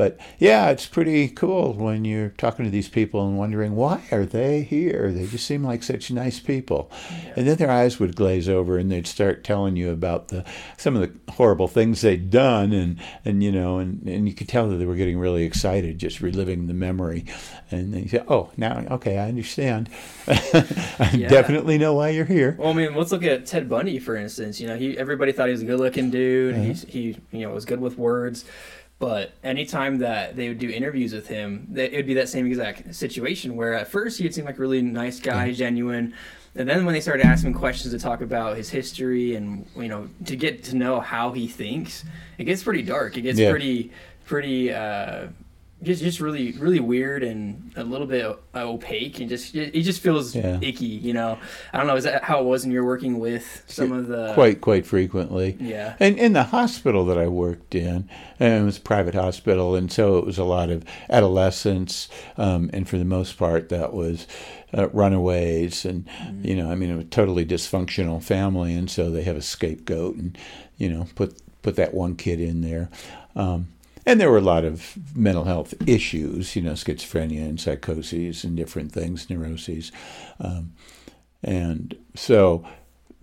but 0.01 0.17
yeah, 0.39 0.71
it's 0.71 0.87
pretty 0.87 1.27
cool 1.29 1.73
when 1.73 2.05
you're 2.05 2.29
talking 2.29 2.65
to 2.65 2.71
these 2.71 2.89
people 2.89 3.23
and 3.27 3.37
wondering 3.37 3.75
why 3.75 4.01
are 4.11 4.25
they 4.25 4.63
here? 4.63 5.11
They 5.11 5.27
just 5.27 5.45
seem 5.45 5.63
like 5.63 5.83
such 5.83 6.09
nice 6.09 6.39
people, 6.39 6.89
and 7.35 7.47
then 7.47 7.57
their 7.57 7.69
eyes 7.69 7.99
would 7.99 8.15
glaze 8.15 8.49
over 8.49 8.79
and 8.79 8.91
they'd 8.91 9.05
start 9.05 9.43
telling 9.43 9.75
you 9.75 9.91
about 9.91 10.29
the 10.29 10.43
some 10.75 10.95
of 10.95 11.01
the 11.03 11.33
horrible 11.33 11.67
things 11.67 12.01
they'd 12.01 12.31
done, 12.31 12.73
and 12.73 12.97
and 13.25 13.43
you 13.43 13.51
know, 13.51 13.77
and 13.77 14.01
and 14.07 14.27
you 14.27 14.33
could 14.33 14.47
tell 14.49 14.67
that 14.69 14.77
they 14.77 14.87
were 14.87 14.95
getting 14.95 15.19
really 15.19 15.43
excited, 15.43 15.99
just 15.99 16.19
reliving 16.19 16.65
the 16.65 16.73
memory, 16.73 17.23
and 17.69 17.93
they 17.93 18.07
say, 18.07 18.23
oh, 18.27 18.49
now 18.57 18.83
okay, 18.89 19.19
I 19.19 19.27
understand. 19.29 19.87
I 20.27 21.11
Yeah. 21.13 21.27
definitely 21.27 21.77
know 21.77 21.93
why 21.93 22.09
you're 22.09 22.25
here. 22.25 22.55
well, 22.57 22.69
I 22.71 22.73
mean, 22.73 22.95
let's 22.95 23.11
look 23.11 23.23
at 23.23 23.45
Ted 23.45 23.69
Bundy 23.69 23.99
for 23.99 24.15
instance. 24.15 24.59
You 24.59 24.65
know, 24.67 24.77
he 24.77 24.97
everybody 24.97 25.31
thought 25.31 25.45
he 25.45 25.51
was 25.51 25.61
a 25.61 25.65
good-looking 25.65 26.09
dude. 26.09 26.55
Uh-huh. 26.55 26.63
He's, 26.63 26.81
he 26.85 27.17
you 27.31 27.41
know 27.45 27.51
was 27.53 27.65
good 27.65 27.79
with 27.81 27.99
words. 27.99 28.45
But 29.01 29.33
anytime 29.43 29.97
that 29.97 30.35
they 30.35 30.47
would 30.47 30.59
do 30.59 30.69
interviews 30.69 31.11
with 31.11 31.25
him, 31.27 31.65
that 31.71 31.91
it 31.91 31.95
would 31.97 32.05
be 32.05 32.13
that 32.13 32.29
same 32.29 32.45
exact 32.45 32.93
situation 32.93 33.55
where 33.55 33.73
at 33.73 33.87
first 33.87 34.19
he'd 34.19 34.31
seem 34.31 34.45
like 34.45 34.59
a 34.59 34.61
really 34.61 34.83
nice 34.83 35.19
guy, 35.19 35.51
genuine, 35.53 36.13
and 36.53 36.69
then 36.69 36.85
when 36.85 36.93
they 36.93 37.01
started 37.01 37.25
asking 37.25 37.55
questions 37.55 37.93
to 37.95 37.99
talk 37.99 38.21
about 38.21 38.57
his 38.57 38.69
history 38.69 39.33
and 39.35 39.65
you 39.75 39.87
know 39.87 40.07
to 40.25 40.35
get 40.35 40.63
to 40.65 40.75
know 40.75 40.99
how 40.99 41.31
he 41.31 41.47
thinks, 41.47 42.05
it 42.37 42.43
gets 42.43 42.61
pretty 42.61 42.83
dark. 42.83 43.17
It 43.17 43.21
gets 43.21 43.39
Yeah. 43.39 43.49
pretty 43.49 43.91
pretty 44.25 44.71
uh, 44.71 45.29
just 45.83 46.03
just 46.03 46.19
really 46.19 46.51
really 46.53 46.79
weird 46.79 47.23
and 47.23 47.71
a 47.75 47.83
little 47.83 48.05
bit 48.07 48.25
opaque 48.55 49.19
and 49.19 49.29
just 49.29 49.55
it 49.55 49.81
just 49.81 50.01
feels 50.01 50.35
Yeah. 50.35 50.59
icky. 50.61 50.85
You 50.85 51.13
know, 51.13 51.37
I 51.73 51.77
don't 51.77 51.87
know. 51.87 51.95
Is 51.95 52.03
that 52.03 52.23
how 52.23 52.39
it 52.39 52.45
was 52.45 52.63
when 52.63 52.71
you're 52.71 52.85
working 52.85 53.19
with 53.19 53.63
some 53.67 53.91
of 53.91 54.07
the 54.07 54.33
quite 54.33 54.61
quite 54.61 54.85
frequently. 54.85 55.57
Yeah. 55.59 55.95
And 55.99 56.17
in 56.17 56.33
the 56.33 56.43
hospital 56.43 57.05
that 57.05 57.17
I 57.17 57.27
worked 57.27 57.73
in, 57.75 58.07
and 58.39 58.61
it 58.61 58.65
was 58.65 58.77
a 58.77 58.81
private 58.81 59.15
hospital, 59.15 59.75
and 59.75 59.91
so 59.91 60.17
it 60.17 60.25
was 60.25 60.37
a 60.37 60.43
lot 60.43 60.69
of 60.69 60.83
adolescents, 61.09 62.09
um, 62.37 62.69
and 62.73 62.87
for 62.87 62.97
the 62.97 63.05
most 63.05 63.37
part, 63.37 63.69
that 63.69 63.93
was 63.93 64.27
uh, 64.77 64.89
runaways, 64.89 65.85
and 65.85 66.07
you 66.41 66.55
know, 66.55 66.69
I 66.71 66.75
mean, 66.75 66.91
a 66.91 67.03
totally 67.03 67.45
dysfunctional 67.45 68.21
family, 68.23 68.73
and 68.73 68.89
so 68.89 69.09
they 69.09 69.23
have 69.23 69.35
a 69.37 69.41
scapegoat, 69.41 70.15
and 70.15 70.37
you 70.77 70.89
know, 70.89 71.07
put 71.15 71.37
put 71.61 71.75
that 71.75 71.93
one 71.93 72.15
kid 72.15 72.39
in 72.39 72.61
there. 72.61 72.89
Um, 73.35 73.67
and 74.05 74.19
there 74.19 74.31
were 74.31 74.37
a 74.37 74.41
lot 74.41 74.65
of 74.65 74.97
mental 75.15 75.43
health 75.43 75.73
issues, 75.87 76.55
you 76.55 76.61
know, 76.61 76.73
schizophrenia 76.73 77.41
and 77.41 77.59
psychoses 77.59 78.43
and 78.43 78.55
different 78.55 78.91
things, 78.91 79.29
neuroses, 79.29 79.91
um, 80.39 80.73
and 81.43 81.97
so 82.15 82.65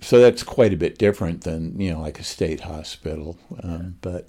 so 0.00 0.20
that's 0.20 0.42
quite 0.42 0.73
a 0.73 0.76
bit 0.76 0.99
different 0.99 1.42
than 1.42 1.78
you 1.80 1.92
know 1.92 2.00
like 2.00 2.20
a 2.20 2.25
state 2.25 2.61
hospital. 2.61 3.37
Um, 3.62 3.97
but 4.00 4.28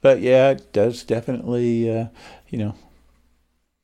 but 0.00 0.20
yeah, 0.20 0.50
it 0.50 0.72
does 0.72 1.02
definitely 1.02 1.90
uh, 1.90 2.06
you 2.48 2.58
know 2.58 2.74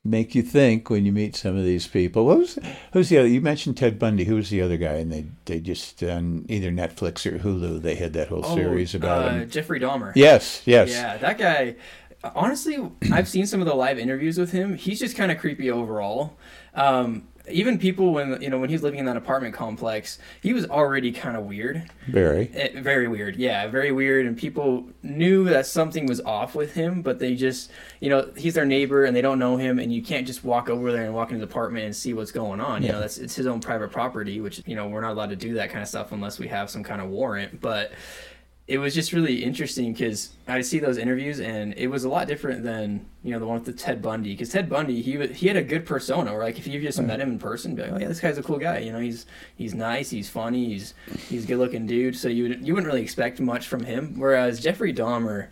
make 0.03 0.33
you 0.33 0.41
think 0.41 0.89
when 0.89 1.05
you 1.05 1.11
meet 1.11 1.35
some 1.35 1.55
of 1.57 1.63
these 1.63 1.87
people. 1.87 2.25
What 2.25 2.39
was 2.39 2.59
who's 2.93 3.09
the 3.09 3.19
other? 3.19 3.27
You 3.27 3.41
mentioned 3.41 3.77
Ted 3.77 3.99
Bundy. 3.99 4.23
Who 4.25 4.35
was 4.35 4.49
the 4.49 4.61
other 4.61 4.77
guy? 4.77 4.93
And 4.93 5.11
they 5.11 5.25
they 5.45 5.59
just 5.59 6.01
on 6.03 6.45
either 6.49 6.71
Netflix 6.71 7.25
or 7.25 7.37
Hulu 7.39 7.81
they 7.81 7.95
had 7.95 8.13
that 8.13 8.29
whole 8.29 8.41
Oh, 8.45 8.55
series 8.55 8.95
about 8.95 9.27
uh, 9.27 9.31
him. 9.31 9.49
Jeffrey 9.49 9.79
Dahmer. 9.79 10.11
Yes, 10.15 10.63
yes. 10.65 10.89
Yeah, 10.89 11.17
that 11.17 11.37
guy. 11.37 11.75
Honestly, 12.35 12.77
I've 13.11 13.27
seen 13.27 13.47
some 13.47 13.61
of 13.61 13.67
the 13.67 13.73
live 13.73 13.97
interviews 13.97 14.37
with 14.37 14.51
him. 14.51 14.75
He's 14.77 14.99
just 14.99 15.17
kind 15.17 15.31
of 15.31 15.39
creepy 15.39 15.71
overall. 15.71 16.37
Um, 16.75 17.27
even 17.49 17.77
people 17.77 18.13
when 18.13 18.41
you 18.41 18.49
know 18.49 18.59
when 18.59 18.69
he 18.69 18.75
was 18.75 18.83
living 18.83 18.99
in 18.99 19.05
that 19.05 19.17
apartment 19.17 19.53
complex, 19.53 20.19
he 20.41 20.53
was 20.53 20.65
already 20.67 21.11
kind 21.11 21.35
of 21.35 21.45
weird. 21.45 21.89
Very. 22.07 22.51
Eh, 22.53 22.81
very 22.81 23.07
weird, 23.07 23.35
yeah, 23.35 23.67
very 23.67 23.91
weird. 23.91 24.25
And 24.25 24.37
people 24.37 24.85
knew 25.03 25.45
that 25.45 25.65
something 25.65 26.05
was 26.05 26.21
off 26.21 26.55
with 26.55 26.73
him, 26.73 27.01
but 27.01 27.19
they 27.19 27.35
just, 27.35 27.71
you 27.99 28.09
know, 28.09 28.31
he's 28.35 28.53
their 28.53 28.65
neighbor 28.65 29.05
and 29.05 29.15
they 29.15 29.21
don't 29.21 29.39
know 29.39 29.57
him, 29.57 29.79
and 29.79 29.93
you 29.93 30.01
can't 30.01 30.27
just 30.27 30.43
walk 30.43 30.69
over 30.69 30.91
there 30.91 31.05
and 31.05 31.13
walk 31.13 31.29
into 31.31 31.45
the 31.45 31.51
apartment 31.51 31.85
and 31.85 31.95
see 31.95 32.13
what's 32.13 32.31
going 32.31 32.59
on. 32.59 32.83
You 32.83 32.91
know, 32.91 32.99
that's 32.99 33.17
it's 33.17 33.35
his 33.35 33.47
own 33.47 33.59
private 33.59 33.91
property, 33.91 34.41
which 34.41 34.61
you 34.65 34.75
know 34.75 34.87
we're 34.87 35.01
not 35.01 35.11
allowed 35.11 35.29
to 35.29 35.35
do 35.35 35.53
that 35.55 35.69
kind 35.69 35.81
of 35.81 35.87
stuff 35.87 36.11
unless 36.11 36.39
we 36.39 36.47
have 36.47 36.69
some 36.69 36.83
kind 36.83 37.01
of 37.01 37.09
warrant. 37.09 37.61
But 37.61 37.91
it 38.71 38.77
was 38.77 38.93
just 38.95 39.11
really 39.11 39.43
interesting 39.43 39.91
because 39.91 40.19
I 40.47 40.61
see 40.61 40.79
those 40.79 40.97
interviews 40.97 41.39
and 41.39 41.73
it 41.75 41.87
was 41.87 42.03
a 42.05 42.09
lot 42.09 42.27
different 42.27 42.63
than 42.63 43.05
you 43.23 43.31
know 43.33 43.39
the 43.39 43.45
one 43.45 43.55
with 43.55 43.65
the 43.65 43.73
Ted 43.73 44.01
Bundy 44.01 44.31
because 44.31 44.49
Ted 44.49 44.69
Bundy 44.69 45.01
he 45.01 45.13
he 45.27 45.47
had 45.47 45.57
a 45.57 45.61
good 45.73 45.85
persona 45.85 46.31
where 46.31 46.43
like 46.43 46.57
if 46.57 46.65
you 46.67 46.79
just 46.81 47.01
met 47.01 47.19
him 47.19 47.29
in 47.33 47.39
person 47.39 47.75
be 47.75 47.81
like 47.83 47.91
oh 47.91 47.97
yeah 47.99 48.07
this 48.07 48.19
guy's 48.21 48.37
a 48.37 48.43
cool 48.43 48.57
guy 48.57 48.77
you 48.79 48.91
know 48.93 48.99
he's 48.99 49.25
he's 49.57 49.73
nice 49.73 50.09
he's 50.09 50.29
funny 50.29 50.65
he's 50.73 50.93
he's 51.29 51.43
a 51.43 51.47
good 51.47 51.57
looking 51.57 51.85
dude 51.85 52.15
so 52.15 52.27
you 52.29 52.43
would, 52.47 52.65
you 52.65 52.73
wouldn't 52.73 52.87
really 52.91 53.03
expect 53.03 53.39
much 53.41 53.67
from 53.67 53.83
him 53.83 54.15
whereas 54.17 54.59
Jeffrey 54.59 54.93
Dahmer 54.93 55.47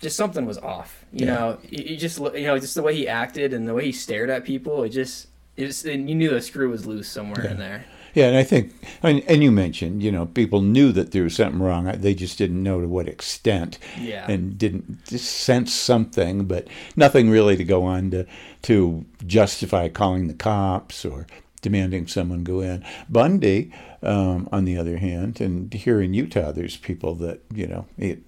just 0.00 0.16
something 0.16 0.44
was 0.44 0.58
off 0.58 1.04
you 1.12 1.26
Yeah. 1.26 1.34
know 1.34 1.58
you, 1.70 1.84
you 1.90 1.96
just 1.96 2.18
you 2.18 2.46
know 2.48 2.58
just 2.58 2.74
the 2.74 2.82
way 2.82 2.94
he 2.96 3.06
acted 3.06 3.52
and 3.52 3.68
the 3.68 3.74
way 3.74 3.84
he 3.86 3.92
stared 3.92 4.30
at 4.30 4.44
people 4.44 4.82
it 4.82 4.88
just 4.90 5.28
it 5.56 5.66
just, 5.66 5.84
and 5.84 6.08
you 6.08 6.16
knew 6.16 6.30
the 6.30 6.42
screw 6.42 6.68
was 6.70 6.84
loose 6.86 7.08
somewhere 7.08 7.46
in 7.46 7.56
there 7.58 7.84
Yeah, 8.14 8.28
and 8.28 8.36
I 8.36 8.44
think, 8.44 8.72
and, 9.02 9.22
and 9.28 9.42
you 9.42 9.50
mentioned, 9.50 10.02
you 10.02 10.12
know, 10.12 10.26
people 10.26 10.62
knew 10.62 10.92
that 10.92 11.10
there 11.10 11.24
was 11.24 11.34
something 11.36 11.60
wrong. 11.60 11.86
They 11.86 12.14
just 12.14 12.38
didn't 12.38 12.62
know 12.62 12.80
to 12.80 12.86
what 12.86 13.08
extent, 13.08 13.78
Yeah. 14.00 14.30
and 14.30 14.56
didn't 14.56 15.06
sense 15.08 15.72
something, 15.74 16.44
but 16.44 16.68
nothing 16.96 17.28
really 17.28 17.56
to 17.56 17.64
go 17.64 17.82
on 17.84 18.10
to 18.12 18.26
to 18.62 19.04
justify 19.26 19.88
calling 19.88 20.28
the 20.28 20.34
cops 20.34 21.04
or 21.04 21.26
demanding 21.60 22.06
someone 22.06 22.44
go 22.44 22.60
in. 22.60 22.84
Bundy, 23.08 23.72
um, 24.02 24.48
on 24.52 24.64
the 24.64 24.76
other 24.76 24.98
hand, 24.98 25.40
and 25.40 25.72
here 25.74 26.00
in 26.00 26.14
Utah, 26.14 26.52
there's 26.52 26.76
people 26.76 27.14
that 27.16 27.40
you 27.52 27.66
know 27.66 27.86
it, 27.98 28.20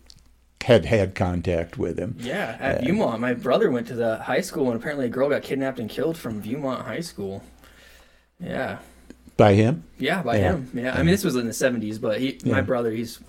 had 0.62 0.84
had 0.86 1.14
contact 1.14 1.78
with 1.78 1.96
him. 1.98 2.16
Yeah, 2.18 2.56
at 2.58 2.80
Viewmont. 2.82 3.20
My 3.20 3.34
brother 3.34 3.70
went 3.70 3.86
to 3.88 3.94
the 3.94 4.16
high 4.16 4.40
school, 4.40 4.66
and 4.70 4.74
apparently 4.80 5.06
a 5.06 5.10
girl 5.10 5.28
got 5.28 5.42
kidnapped 5.42 5.78
and 5.78 5.88
killed 5.88 6.18
from 6.18 6.42
Viewmont 6.42 6.84
High 6.86 7.00
School. 7.00 7.42
Yeah, 8.40 8.78
By 9.36 9.52
him, 9.54 9.84
yeah, 9.98 10.22
by 10.22 10.36
Yeah. 10.38 10.52
him. 10.52 10.70
Yeah, 10.72 10.94
I 10.94 10.98
mean 10.98 11.08
this 11.12 11.24
was 11.24 11.36
in 11.36 11.46
the 11.46 11.52
seventies, 11.52 11.98
but 11.98 12.20
he, 12.20 12.38
my 12.46 12.62
brother, 12.62 12.90
he's 12.90 13.20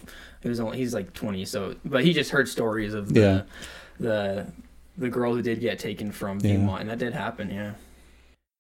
he 0.41 0.47
was 0.49 0.59
only 0.59 0.77
he's 0.77 0.93
like 0.93 1.13
twenty, 1.13 1.43
so 1.43 1.75
but 1.83 2.03
he 2.05 2.13
just 2.13 2.31
heard 2.31 2.47
stories 2.47 2.93
of 2.93 3.13
the 3.13 3.19
Yeah. 3.19 3.41
the 3.99 4.47
the 4.97 5.09
girl 5.09 5.33
who 5.35 5.41
did 5.41 5.59
get 5.59 5.79
taken 5.79 6.11
from 6.11 6.39
Yeah. 6.39 6.55
Viewmont, 6.55 6.81
and 6.81 6.89
that 6.89 6.97
did 6.99 7.13
happen. 7.13 7.49
Yeah, 7.51 7.71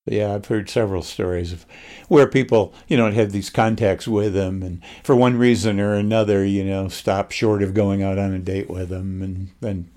yeah, 0.05 0.33
I've 0.35 0.45
heard 0.45 0.69
several 0.69 1.01
stories 1.01 1.53
of 1.53 1.65
where 2.09 2.27
people, 2.27 2.73
you 2.87 2.97
know, 2.97 3.09
had 3.11 3.31
these 3.31 3.49
contacts 3.49 4.07
with 4.09 4.33
them, 4.33 4.61
and 4.61 4.81
for 5.03 5.15
one 5.15 5.37
reason 5.37 5.79
or 5.79 5.93
another, 5.93 6.45
you 6.45 6.63
know, 6.65 6.89
stopped 6.89 7.33
short 7.33 7.63
of 7.63 7.73
going 7.73 8.03
out 8.03 8.17
on 8.17 8.33
a 8.33 8.39
date 8.39 8.69
with 8.69 8.89
them, 8.89 9.21
and 9.21 9.49
then 9.61 9.87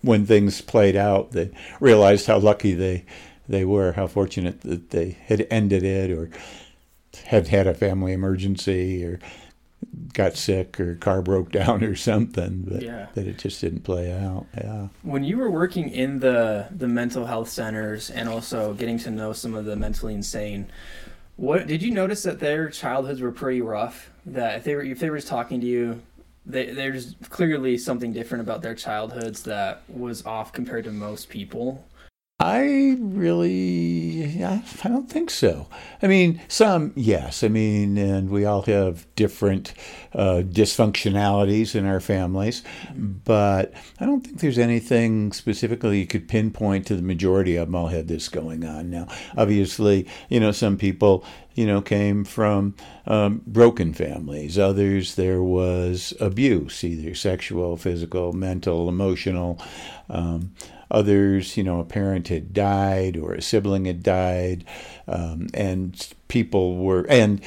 when 0.00 0.24
things 0.24 0.60
played 0.62 0.96
out, 0.96 1.32
they 1.32 1.50
realized 1.80 2.26
how 2.28 2.38
lucky 2.38 2.72
they 2.72 3.04
they 3.46 3.64
were, 3.64 3.92
how 3.92 4.06
fortunate 4.06 4.60
that 4.62 4.90
they 4.90 5.16
had 5.26 5.46
ended 5.50 5.82
it, 5.82 6.10
or 6.10 6.30
had 7.28 7.48
had 7.48 7.66
a 7.66 7.74
family 7.74 8.12
emergency, 8.14 9.04
or 9.04 9.18
got 10.14 10.34
sick, 10.34 10.80
or 10.80 10.94
car 10.96 11.20
broke 11.20 11.52
down, 11.52 11.84
or 11.84 11.94
something, 11.94 12.64
but 12.66 12.82
Yeah. 12.82 13.06
that 13.14 13.26
it 13.26 13.36
just 13.38 13.60
didn't 13.60 13.82
play 13.84 14.10
out. 14.10 14.46
Yeah. 14.56 14.88
when 15.02 15.24
you 15.24 15.36
were 15.36 15.50
working 15.50 15.90
in 15.90 16.20
the 16.20 16.66
the 16.70 16.88
mental 16.88 17.26
health 17.26 17.48
centers 17.50 18.10
and 18.10 18.28
also 18.28 18.72
getting 18.74 18.98
to 19.00 19.10
know 19.10 19.32
some 19.34 19.54
of 19.54 19.66
the 19.66 19.76
mentally 19.76 20.14
insane. 20.14 20.66
What 21.36 21.66
did 21.66 21.82
you 21.82 21.90
notice 21.92 22.22
that 22.24 22.40
their 22.40 22.68
childhoods 22.70 23.20
were 23.20 23.30
pretty 23.30 23.60
rough? 23.60 24.10
That 24.26 24.56
if 24.56 24.64
they 24.64 24.74
were 24.74 24.82
if 24.82 24.98
they 24.98 25.10
were 25.10 25.18
just 25.18 25.28
talking 25.28 25.60
to 25.60 25.66
you, 25.66 26.00
they, 26.46 26.70
there's 26.72 27.14
clearly 27.28 27.76
something 27.76 28.12
different 28.12 28.40
about 28.42 28.62
their 28.62 28.74
childhoods 28.74 29.42
that 29.42 29.82
was 29.88 30.24
off 30.24 30.52
compared 30.52 30.84
to 30.84 30.90
most 30.90 31.28
people. 31.28 31.84
I 32.40 32.96
really, 33.00 34.44
I 34.44 34.62
I 34.84 34.88
don't 34.88 35.10
think 35.10 35.28
so. 35.28 35.66
I 36.00 36.06
mean, 36.06 36.40
some, 36.46 36.92
yes. 36.94 37.42
I 37.42 37.48
mean, 37.48 37.98
and 37.98 38.30
we 38.30 38.44
all 38.44 38.62
have 38.62 39.12
different 39.16 39.74
uh, 40.12 40.42
dysfunctionalities 40.44 41.74
in 41.74 41.84
our 41.84 41.98
families, 41.98 42.62
but 42.96 43.72
I 43.98 44.06
don't 44.06 44.20
think 44.20 44.38
there's 44.38 44.56
anything 44.56 45.32
specifically 45.32 45.98
you 45.98 46.06
could 46.06 46.28
pinpoint 46.28 46.86
to 46.86 46.94
the 46.94 47.02
majority 47.02 47.56
of 47.56 47.66
them 47.66 47.74
all 47.74 47.88
had 47.88 48.06
this 48.06 48.28
going 48.28 48.64
on. 48.64 48.88
Now, 48.88 49.08
obviously, 49.36 50.06
you 50.28 50.38
know, 50.38 50.52
some 50.52 50.76
people, 50.76 51.24
you 51.54 51.66
know, 51.66 51.80
came 51.80 52.24
from 52.24 52.76
um, 53.08 53.42
broken 53.48 53.92
families. 53.92 54.56
Others, 54.56 55.16
there 55.16 55.42
was 55.42 56.14
abuse, 56.20 56.84
either 56.84 57.16
sexual, 57.16 57.76
physical, 57.76 58.32
mental, 58.32 58.88
emotional. 58.88 59.60
Um, 60.08 60.52
others, 60.90 61.56
you 61.56 61.64
know, 61.64 61.80
a 61.80 61.84
parent 61.84 62.28
had 62.28 62.52
died 62.52 63.16
or 63.16 63.34
a 63.34 63.42
sibling 63.42 63.84
had 63.86 64.02
died, 64.02 64.64
um, 65.06 65.48
and 65.54 66.12
people 66.28 66.76
were 66.76 67.06
and 67.08 67.40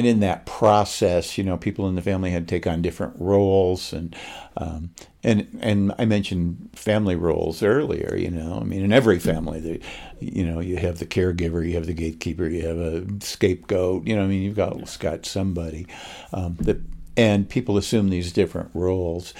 and 0.00 0.06
in 0.06 0.20
that 0.20 0.46
process, 0.46 1.36
you 1.36 1.44
know, 1.44 1.58
people 1.58 1.86
in 1.86 1.94
the 1.94 2.00
family 2.00 2.30
had 2.30 2.48
to 2.48 2.54
take 2.54 2.66
on 2.66 2.80
different 2.80 3.14
roles, 3.18 3.92
and 3.92 4.16
um, 4.56 4.90
and 5.22 5.58
and 5.60 5.92
I 5.98 6.06
mentioned 6.06 6.70
family 6.72 7.16
roles 7.16 7.62
earlier. 7.62 8.16
You 8.16 8.30
know, 8.30 8.58
I 8.60 8.64
mean, 8.64 8.82
in 8.82 8.92
every 8.92 9.18
family, 9.18 9.60
the, 9.60 9.80
you 10.18 10.46
know, 10.46 10.60
you 10.60 10.76
have 10.78 11.00
the 11.00 11.06
caregiver, 11.06 11.66
you 11.66 11.74
have 11.74 11.86
the 11.86 11.92
gatekeeper, 11.92 12.46
you 12.46 12.66
have 12.66 12.78
a 12.78 13.04
scapegoat. 13.20 14.06
You 14.06 14.16
know, 14.16 14.24
I 14.24 14.26
mean, 14.26 14.42
you've 14.42 14.56
got 14.56 14.98
got 15.00 15.26
somebody 15.26 15.86
um, 16.32 16.56
that, 16.60 16.78
and 17.16 17.48
people 17.48 17.76
assume 17.76 18.08
these 18.08 18.32
different 18.32 18.70
roles. 18.72 19.34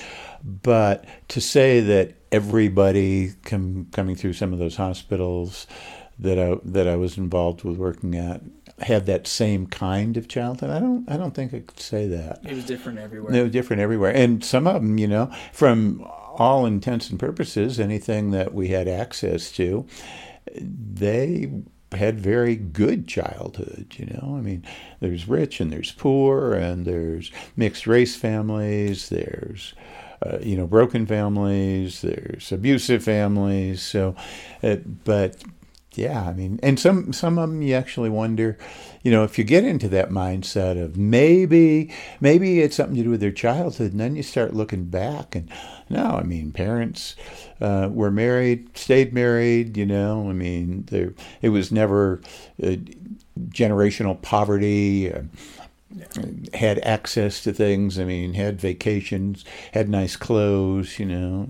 But 0.45 1.05
to 1.29 1.41
say 1.41 1.81
that 1.81 2.15
everybody 2.33 3.33
com- 3.45 3.89
coming 3.93 4.17
through 4.17 4.35
some 4.35 4.53
of 4.53 4.59
those 4.59 4.77
hospitals 4.77 5.67
that 6.19 6.39
I 6.39 6.57
that 6.65 6.87
I 6.87 6.97
was 6.97 7.17
involved 7.17 7.65
with 7.65 7.77
working 7.77 8.15
at 8.15 8.43
had 8.81 9.07
that 9.07 9.27
same 9.27 9.67
kind 9.67 10.17
of 10.17 10.29
childhood. 10.29 10.71
I 10.71 10.79
don't 10.79 11.11
I 11.11 11.17
don't 11.17 11.35
think 11.35 11.53
I 11.53 11.61
could 11.61 11.81
say 11.81 12.07
that. 12.09 12.41
It 12.45 12.55
was 12.55 12.65
different 12.65 12.99
everywhere. 12.99 13.33
They 13.33 13.43
were 13.43 13.49
different 13.49 13.83
everywhere, 13.83 14.15
and 14.15 14.45
some 14.45 14.67
of 14.67 14.75
them, 14.75 14.99
you 14.99 15.09
know, 15.09 15.33
from 15.53 16.07
all 16.07 16.67
intents 16.67 17.11
and 17.11 17.19
purposes, 17.19 17.81
anything 17.81 18.31
that 18.31 18.55
we 18.55 18.69
had 18.69 18.89
access 18.89 19.51
to, 19.53 19.87
they 20.55 21.51
had 21.93 22.21
very 22.21 22.57
good 22.57 23.09
childhood. 23.09 23.95
You 23.97 24.07
know, 24.07 24.37
I 24.37 24.41
mean, 24.41 24.65
there's 25.01 25.29
rich 25.29 25.61
and 25.61 25.73
there's 25.73 25.93
poor, 25.93 26.55
and 26.55 26.87
there's 26.87 27.31
mixed 27.57 27.87
race 27.87 28.17
families. 28.17 29.09
There's 29.09 29.75
uh, 30.25 30.39
you 30.41 30.57
know, 30.57 30.67
broken 30.67 31.07
families. 31.07 32.03
There's 32.03 32.53
abusive 32.53 33.03
families. 33.03 33.83
So, 33.83 34.15
uh, 34.63 34.77
but 35.05 35.43
yeah, 35.95 36.23
I 36.23 36.33
mean, 36.33 36.61
and 36.63 36.79
some 36.79 37.13
some 37.13 37.39
of 37.39 37.51
them 37.51 37.63
you 37.63 37.75
actually 37.75 38.11
wonder, 38.11 38.57
you 39.03 39.11
know, 39.11 39.25
if 39.25 39.39
you 39.39 39.45
get 39.45 39.65
into 39.65 39.89
that 39.89 40.11
mindset 40.11 40.81
of 40.83 40.97
maybe 40.97 41.93
maybe 42.21 42.61
it's 42.61 42.77
something 42.77 42.97
to 42.97 43.03
do 43.03 43.11
with 43.11 43.21
their 43.21 43.33
childhood, 43.33 43.93
and 43.93 44.01
then 44.01 44.15
you 44.15 44.23
start 44.23 44.55
looking 44.55 44.85
back, 44.85 45.35
and 45.35 45.51
no, 45.89 46.05
I 46.05 46.23
mean, 46.23 46.53
parents 46.53 47.17
uh, 47.61 47.89
were 47.91 48.11
married, 48.11 48.77
stayed 48.79 49.13
married. 49.13 49.77
You 49.77 49.87
know, 49.87 50.31
I 50.31 50.33
mean, 50.33 50.85
there 50.91 51.13
it 51.43 51.49
was 51.49 51.73
never 51.73 52.21
uh, 52.63 52.77
generational 53.49 54.21
poverty. 54.23 55.13
Uh, 55.13 55.23
had 56.55 56.79
access 56.81 57.43
to 57.43 57.53
things. 57.53 57.99
I 57.99 58.05
mean, 58.05 58.35
had 58.35 58.61
vacations, 58.61 59.45
had 59.73 59.89
nice 59.89 60.17
clothes, 60.17 60.99
you 60.99 61.07
know. 61.07 61.49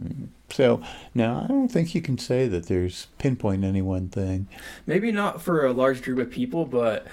So, 0.50 0.82
no, 1.14 1.42
I 1.44 1.46
don't 1.46 1.68
think 1.68 1.94
you 1.94 2.02
can 2.02 2.18
say 2.18 2.48
that 2.48 2.66
there's 2.66 3.06
pinpoint 3.18 3.64
any 3.64 3.82
one 3.82 4.08
thing. 4.08 4.48
Maybe 4.86 5.12
not 5.12 5.40
for 5.42 5.66
a 5.66 5.72
large 5.72 6.02
group 6.02 6.18
of 6.18 6.30
people, 6.30 6.64
but 6.64 7.06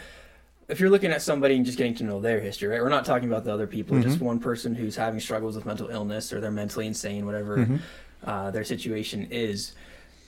if 0.67 0.79
you're 0.79 0.89
looking 0.89 1.11
at 1.11 1.21
somebody 1.21 1.55
and 1.55 1.65
just 1.65 1.77
getting 1.77 1.95
to 1.95 2.03
know 2.03 2.19
their 2.19 2.39
history, 2.39 2.69
right? 2.69 2.81
We're 2.81 2.89
not 2.89 3.05
talking 3.05 3.29
about 3.29 3.43
the 3.43 3.53
other 3.53 3.67
people, 3.67 4.01
just 4.01 4.19
one 4.19 4.39
person 4.39 4.75
who's 4.75 4.95
having 4.95 5.19
struggles 5.19 5.55
with 5.55 5.65
mental 5.65 5.89
illness 5.89 6.33
or 6.33 6.41
they're 6.41 6.51
mentally 6.51 6.87
insane, 6.87 7.25
whatever. 7.25 7.79
uh, 8.23 8.51
their 8.51 8.63
situation 8.63 9.27
is 9.31 9.73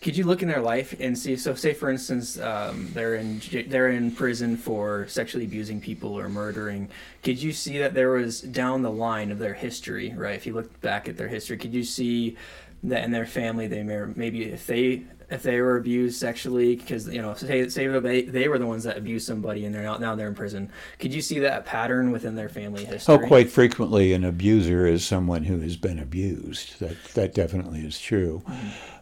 could 0.01 0.15
you 0.15 0.23
look 0.23 0.41
in 0.41 0.47
their 0.47 0.61
life 0.61 0.95
and 0.99 1.17
see 1.17 1.35
so 1.35 1.53
say 1.53 1.73
for 1.73 1.89
instance 1.89 2.39
um, 2.39 2.89
they're 2.93 3.15
in 3.15 3.41
they're 3.67 3.89
in 3.89 4.11
prison 4.11 4.55
for 4.55 5.07
sexually 5.07 5.45
abusing 5.45 5.81
people 5.81 6.17
or 6.17 6.29
murdering 6.29 6.89
could 7.23 7.41
you 7.41 7.51
see 7.51 7.77
that 7.79 7.93
there 7.93 8.09
was 8.11 8.41
down 8.41 8.81
the 8.81 8.91
line 8.91 9.31
of 9.31 9.39
their 9.39 9.53
history 9.53 10.13
right? 10.15 10.35
If 10.35 10.45
you 10.45 10.53
look 10.53 10.79
back 10.81 11.07
at 11.07 11.17
their 11.17 11.27
history 11.27 11.57
could 11.57 11.73
you 11.73 11.83
see 11.83 12.37
that 12.83 13.03
in 13.03 13.11
their 13.11 13.25
family 13.25 13.67
they 13.67 13.83
may 13.83 14.05
maybe 14.15 14.43
if 14.43 14.65
they 14.67 15.03
if 15.29 15.43
they 15.43 15.61
were 15.61 15.77
abused 15.77 16.19
sexually 16.19 16.75
because 16.75 17.07
you 17.07 17.21
know 17.21 17.33
say 17.33 17.67
say 17.69 17.87
they, 17.87 18.21
they 18.23 18.47
were 18.47 18.57
the 18.57 18.65
ones 18.65 18.83
that 18.85 18.97
abused 18.97 19.27
somebody 19.27 19.65
and 19.65 19.75
they're 19.75 19.83
now 19.83 19.97
now 19.97 20.15
they're 20.15 20.29
in 20.29 20.35
prison 20.35 20.71
could 20.97 21.13
you 21.13 21.21
see 21.21 21.39
that 21.39 21.65
pattern 21.65 22.11
within 22.11 22.35
their 22.35 22.49
family 22.49 22.85
history? 22.85 23.15
Oh, 23.15 23.19
quite 23.19 23.49
frequently, 23.49 24.13
an 24.13 24.23
abuser 24.23 24.85
is 24.85 25.05
someone 25.05 25.43
who 25.43 25.59
has 25.59 25.77
been 25.77 25.99
abused. 25.99 26.79
That 26.79 27.03
that 27.13 27.33
definitely 27.33 27.81
is 27.81 27.99
true, 27.99 28.43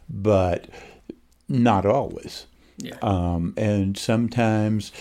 but 0.08 0.66
not 1.48 1.86
always. 1.86 2.46
yeah 2.78 2.96
Um, 3.02 3.54
and 3.56 3.96
sometimes, 3.96 4.92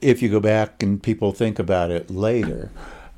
if 0.00 0.22
you 0.22 0.28
go 0.28 0.40
back 0.40 0.82
and 0.82 1.02
people 1.02 1.32
think 1.32 1.58
about 1.58 1.90
it 1.90 2.10
later, 2.10 2.70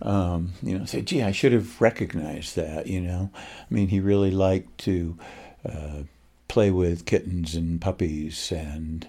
um, 0.03 0.53
you 0.63 0.79
know, 0.79 0.85
say, 0.85 1.03
"Gee, 1.03 1.23
I 1.23 1.33
should 1.33 1.53
have 1.53 1.81
recognized 1.81 2.57
that." 2.57 2.87
You 2.87 3.01
know, 3.01 3.31
I 3.35 3.75
mean, 3.75 3.89
he 3.89 4.01
really 4.01 4.31
liked 4.31 4.79
to 4.79 5.19
uh, 5.65 6.03
play 6.49 6.71
with 6.71 7.07
kittens 7.07 7.55
and 7.55 7.81
puppies, 7.81 8.53
and 8.53 9.07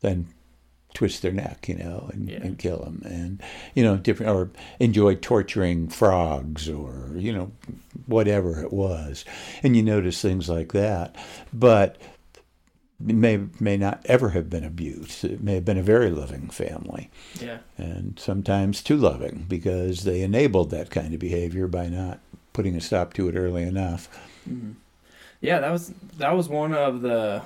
then 0.00 0.28
twist 0.94 1.22
their 1.22 1.32
neck, 1.32 1.68
you 1.68 1.74
know, 1.74 2.08
and, 2.12 2.28
Yeah. 2.30 2.38
and 2.42 2.58
kill 2.58 2.78
them, 2.78 3.02
and 3.04 3.42
you 3.74 3.82
know, 3.82 3.96
different 3.96 4.32
or 4.32 4.50
enjoy 4.80 5.16
torturing 5.16 5.88
frogs, 5.88 6.68
or 6.68 7.10
you 7.16 7.32
know, 7.32 7.50
whatever 8.06 8.60
it 8.62 8.72
was, 8.72 9.24
and 9.62 9.76
you 9.76 9.82
notice 9.82 10.22
things 10.22 10.48
like 10.48 10.72
that, 10.72 11.14
but 11.52 11.96
may 13.00 13.40
may 13.58 13.76
not 13.76 14.00
ever 14.06 14.30
have 14.30 14.48
been 14.48 14.62
abused. 14.64 15.24
It 15.24 15.42
may 15.42 15.54
have 15.54 15.64
been 15.64 15.76
a 15.78 15.82
very 15.82 16.10
loving 16.10 16.48
family, 16.48 17.10
yeah 17.40 17.58
and 17.76 18.18
sometimes 18.18 18.82
too 18.82 18.96
loving 18.96 19.46
because 19.48 20.04
they 20.04 20.22
enabled 20.22 20.70
that 20.70 20.90
kind 20.90 21.12
of 21.12 21.18
behavior 21.20 21.66
by 21.66 21.88
not 21.88 22.20
putting 22.52 22.76
a 22.76 22.80
stop 22.80 23.12
to 23.14 23.28
it 23.28 23.34
early 23.34 23.64
enough. 23.64 24.08
Mm-hmm. 24.48 24.72
Yeah, 25.40 25.58
that 25.58 25.72
was 25.72 25.92
that 26.18 26.36
was 26.36 26.48
one 26.48 26.72
of 26.72 27.02
the 27.02 27.42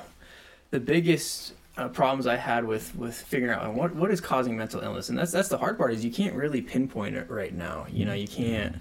the 0.71 0.81
biggest 0.81 1.55
uh, 1.79 1.89
problems 1.89 2.27
I 2.27 2.37
had 2.37 2.65
with 2.65 2.95
with 2.97 3.15
figuring 3.15 3.55
out 3.55 3.73
what 3.73 3.95
what 3.95 4.11
is 4.11 4.21
causing 4.21 4.57
mental 4.57 4.81
illness, 4.81 5.09
and 5.09 5.19
that's 5.19 5.31
that's 5.31 5.49
the 5.49 5.59
hard 5.59 5.79
part 5.79 5.93
is 5.93 6.05
you 6.05 6.11
can't 6.11 6.35
really 6.35 6.61
pinpoint 6.61 7.15
it 7.15 7.31
right 7.31 7.55
now. 7.55 7.87
You 7.89 8.05
know, 8.05 8.15
you 8.15 8.27
can't 8.27 8.77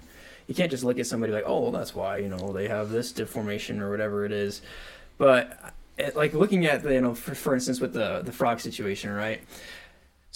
you 0.48 0.54
can't 0.54 0.70
just 0.70 0.82
look 0.82 0.98
at 0.98 1.06
somebody 1.06 1.32
like, 1.32 1.44
oh, 1.46 1.60
well, 1.60 1.70
that's 1.70 1.94
why 1.94 2.18
you 2.18 2.28
know 2.28 2.52
they 2.52 2.66
have 2.66 2.90
this 2.90 3.12
deformation 3.12 3.80
or 3.80 3.90
whatever 3.90 4.24
it 4.24 4.32
is, 4.32 4.62
but 5.16 5.72
it, 5.96 6.16
like 6.16 6.34
looking 6.34 6.66
at 6.66 6.82
the 6.82 6.94
you 6.94 7.00
know 7.00 7.14
for, 7.14 7.36
for 7.36 7.54
instance 7.54 7.80
with 7.80 7.92
the 7.92 8.22
the 8.24 8.32
frog 8.32 8.58
situation, 8.58 9.10
right? 9.12 9.40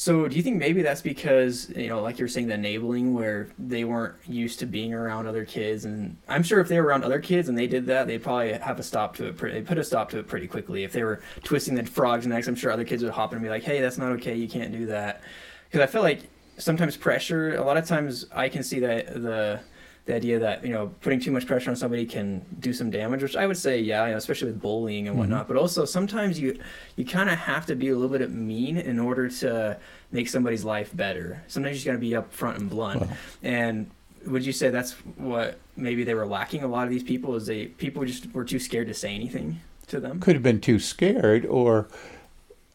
So 0.02 0.26
do 0.26 0.35
you 0.35 0.42
think 0.42 0.56
maybe 0.56 0.82
that's 0.82 1.00
because 1.00 1.71
you 1.76 1.87
know, 1.87 2.02
like 2.02 2.18
you're 2.18 2.26
saying, 2.26 2.49
the 2.49 2.54
enabling 2.54 3.14
where 3.14 3.50
they 3.56 3.85
weren't 3.85 4.16
used 4.26 4.59
to 4.59 4.66
being 4.66 4.92
around 4.92 5.28
other 5.28 5.44
kids, 5.44 5.85
and 5.85 6.16
I'm 6.26 6.42
sure 6.42 6.59
if 6.59 6.66
they 6.66 6.80
were 6.80 6.88
around 6.88 7.04
other 7.04 7.21
kids 7.21 7.49
and 7.49 7.56
they 7.56 7.68
did 7.68 7.87
that, 7.87 8.09
they'd 8.09 8.21
probably 8.21 8.54
have 8.54 8.80
a 8.80 8.82
stop 8.82 9.14
to 9.18 9.28
it. 9.28 9.38
They 9.38 9.62
put 9.62 9.78
a 9.78 9.85
stop 9.85 10.11
to 10.11 10.18
it 10.18 10.26
pretty 10.26 10.49
quickly. 10.49 10.82
If 10.82 10.92
they 10.92 11.04
were 11.04 11.21
twisting 11.44 11.76
the 11.76 11.85
frog's 11.85 12.26
necks, 12.26 12.49
I'm 12.49 12.56
sure 12.56 12.73
other 12.73 12.85
kids 12.85 13.04
would 13.04 13.12
hop 13.12 13.30
in 13.30 13.37
and 13.37 13.44
be 13.44 13.49
like, 13.49 13.62
"Hey, 13.62 13.80
that's 13.80 13.97
not 13.97 14.11
okay. 14.14 14.35
You 14.35 14.49
can't 14.49 14.73
do 14.73 14.87
that." 14.87 15.23
Because 15.71 15.80
I 15.80 15.87
feel 15.87 16.02
like 16.02 16.23
sometimes 16.59 16.97
pressure. 16.97 17.54
A 17.54 17.62
lot 17.62 17.76
of 17.76 17.87
times 17.87 18.26
I 18.35 18.49
can 18.49 18.64
see 18.64 18.80
that 18.80 19.06
the 19.23 19.61
the 20.04 20.14
idea 20.14 20.38
that 20.38 20.64
you 20.64 20.73
know 20.73 20.92
putting 21.00 21.21
too 21.21 21.30
much 21.30 21.47
pressure 21.47 21.71
on 21.71 21.76
somebody 21.76 22.04
can 22.04 22.44
do 22.59 22.73
some 22.73 22.90
damage, 22.90 23.23
which 23.23 23.37
I 23.37 23.47
would 23.47 23.56
say, 23.56 23.80
yeah, 23.80 24.04
you 24.06 24.12
know, 24.12 24.16
especially 24.16 24.49
with 24.49 24.61
bullying 24.61 25.06
and 25.09 25.16
whatnot. 25.16 25.47
But 25.47 25.56
also 25.56 25.85
sometimes 25.85 26.40
you 26.40 26.59
you 26.97 27.04
kind 27.04 27.30
of 27.30 27.38
have 27.38 27.66
to 27.66 27.76
be 27.76 27.88
a 27.88 27.97
little 27.97 28.16
bit 28.16 28.28
mean 28.30 28.76
in 28.76 28.99
order 28.99 29.28
to 29.28 29.78
make 30.11 30.28
somebody's 30.28 30.64
life 30.64 30.94
better. 30.94 31.42
Sometimes 31.47 31.75
you 31.75 31.76
just 31.76 31.87
got 31.87 31.92
to 31.92 31.99
be 31.99 32.11
upfront 32.11 32.56
and 32.56 32.68
blunt. 32.68 33.00
Well. 33.00 33.16
And 33.42 33.90
would 34.26 34.44
you 34.44 34.52
say 34.52 34.71
that's 34.71 34.92
what 35.16 35.59
maybe 35.76 36.04
they 36.04 36.14
were 36.14 36.26
lacking? 36.26 36.62
A 36.62 36.68
lot 36.68 36.85
of 36.85 36.90
these 36.90 37.02
people 37.02 37.37
is 37.37 37.47
they 37.47 37.66
people 37.66 38.04
just 38.04 38.32
were 38.32 38.44
too 38.44 38.59
scared 38.59 38.88
to 38.88 38.94
say 38.94 39.14
anything 39.14 39.61
to 39.88 40.00
them. 40.00 40.21
Could 40.21 40.35
have 40.35 40.42
been 40.42 40.61
too 40.61 40.78
scared, 40.78 41.47
or 41.47 41.88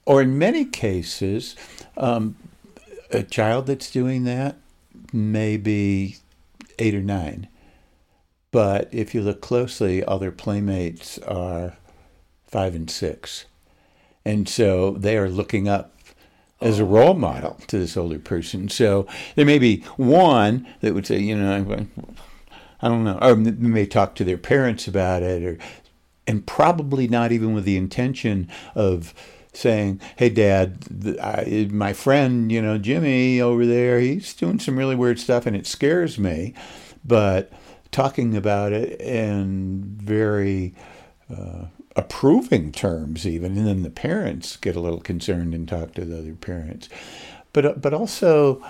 or 0.05 0.22
in 0.22 0.38
many 0.38 0.63
cases, 0.63 1.55
um, 1.98 2.38
a 3.12 3.24
child 3.24 3.67
that's 3.67 3.91
doing 3.91 4.24
that 4.24 4.55
may 5.12 5.57
be 5.57 6.17
eight 6.79 6.96
or 6.96 7.01
nine. 7.01 7.48
But 8.51 8.89
if 8.91 9.13
you 9.13 9.22
look 9.22 9.41
closely, 9.41 10.03
all 10.03 10.19
their 10.19 10.31
playmates 10.31 11.19
are 11.19 11.77
five 12.46 12.75
and 12.75 12.89
six. 12.89 13.46
And 14.23 14.47
so 14.47 14.91
they 14.91 15.17
are 15.17 15.30
looking 15.30 15.67
up 15.67 15.93
as 16.60 16.80
a 16.80 16.86
role 16.86 17.13
model 17.13 17.60
to 17.67 17.78
this 17.78 17.95
older 17.95 18.19
person. 18.19 18.67
So 18.69 19.06
there 19.36 19.45
may 19.45 19.60
be 19.60 19.82
one 19.95 20.67
that 20.82 20.93
would 20.93 21.06
say, 21.06 21.19
you 21.19 21.38
know, 21.38 21.88
I 22.82 22.88
don't 22.88 23.04
know, 23.04 23.19
or 23.21 23.36
they 23.36 23.51
may 23.51 23.86
talk 23.86 24.15
to 24.15 24.23
their 24.23 24.38
parents 24.38 24.88
about 24.88 25.23
it, 25.23 25.43
or 25.43 25.58
and 26.25 26.45
probably 26.45 27.08
not 27.08 27.32
even 27.32 27.54
with 27.54 27.63
the 27.63 27.78
intention 27.78 28.49
of 28.75 29.13
saying, 29.58 30.00
"Hey, 30.15 30.30
Dad, 30.30 30.78
I, 31.22 31.67
my 31.72 31.93
friend, 31.93 32.52
you 32.52 32.62
know, 32.62 32.78
Jimmy 32.78 33.41
over 33.41 33.65
there, 33.65 34.00
he's 34.00 34.34
doing 34.34 34.60
some 34.60 34.78
really 34.78 34.96
weird 34.96 35.20
stuff, 35.20 35.46
and 35.46 35.56
it 35.56 35.67
scares 35.67 36.17
me." 36.20 36.54
But 37.04 37.52
talking 37.91 38.36
about 38.36 38.74
it 38.74 39.00
in 39.02 39.84
very 39.98 40.74
uh, 41.30 41.65
approving 41.96 42.72
terms, 42.72 43.26
even, 43.28 43.58
and 43.58 43.67
then 43.67 43.84
the 43.84 43.89
parents 43.89 44.58
get 44.58 44.76
a 44.76 44.82
little 44.82 45.02
concerned 45.02 45.54
and 45.54 45.67
talk 45.67 45.93
to 45.96 46.06
the 46.06 46.20
other 46.20 46.34
parents. 46.36 46.89
But 47.54 47.65
uh, 47.65 47.74
but 47.74 47.93
also. 47.93 48.63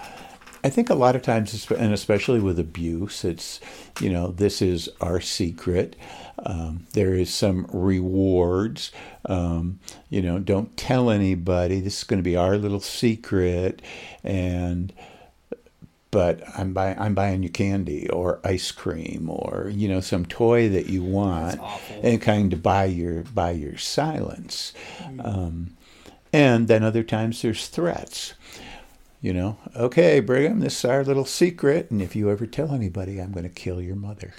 I 0.68 0.70
think 0.70 0.90
a 0.90 0.96
lot 0.96 1.16
of 1.16 1.22
times, 1.22 1.72
and 1.72 1.94
especially 1.94 2.42
with 2.42 2.60
abuse, 2.60 3.24
it's, 3.24 3.62
you 4.02 4.10
know, 4.10 4.32
this 4.32 4.62
is 4.62 4.90
our 5.00 5.22
secret. 5.22 5.96
Um, 6.40 6.88
there 6.92 7.14
is 7.14 7.34
some 7.34 7.68
rewards. 7.72 8.92
Um, 9.24 9.80
you 10.10 10.22
know, 10.22 10.40
don't 10.40 10.76
tell 10.76 11.10
anybody. 11.10 11.80
This 11.80 12.00
is 12.00 12.04
going 12.04 12.20
to 12.20 12.30
be 12.30 12.36
our 12.36 12.58
little 12.58 12.82
secret. 12.82 13.82
And, 14.26 14.92
but 16.12 16.44
I'm 16.58 16.74
buying, 16.74 17.00
I'm 17.00 17.16
buying 17.16 17.44
you 17.44 17.50
candy 17.50 18.10
or 18.10 18.42
ice 18.44 18.74
cream 18.74 19.30
or, 19.30 19.72
you 19.74 19.88
know, 19.88 20.02
some 20.02 20.26
toy 20.26 20.68
that 20.68 20.88
you 20.88 21.02
want 21.02 21.62
and 22.04 22.22
kind 22.22 22.52
of 22.52 22.62
buy 22.62 22.84
your, 22.84 23.24
buy 23.24 23.52
your 23.52 23.78
silence. 23.78 24.74
Um, 25.22 25.78
and 26.34 26.68
then 26.68 26.84
other 26.84 27.04
times 27.04 27.42
there's 27.42 27.68
threats 27.68 28.34
you 29.22 29.34
know, 29.34 29.58
okay, 29.76 30.20
Brigham, 30.20 30.60
this 30.60 30.80
is 30.80 30.86
our 30.86 31.04
little 31.04 31.26
secret, 31.26 31.90
and 31.92 32.02
if 32.02 32.16
you 32.16 32.30
ever 32.30 32.46
tell 32.46 32.74
anybody, 32.74 33.20
I'm 33.20 33.32
going 33.32 33.44
to 33.44 33.50
kill 33.50 33.82
your 33.82 33.96
mother. 33.96 34.34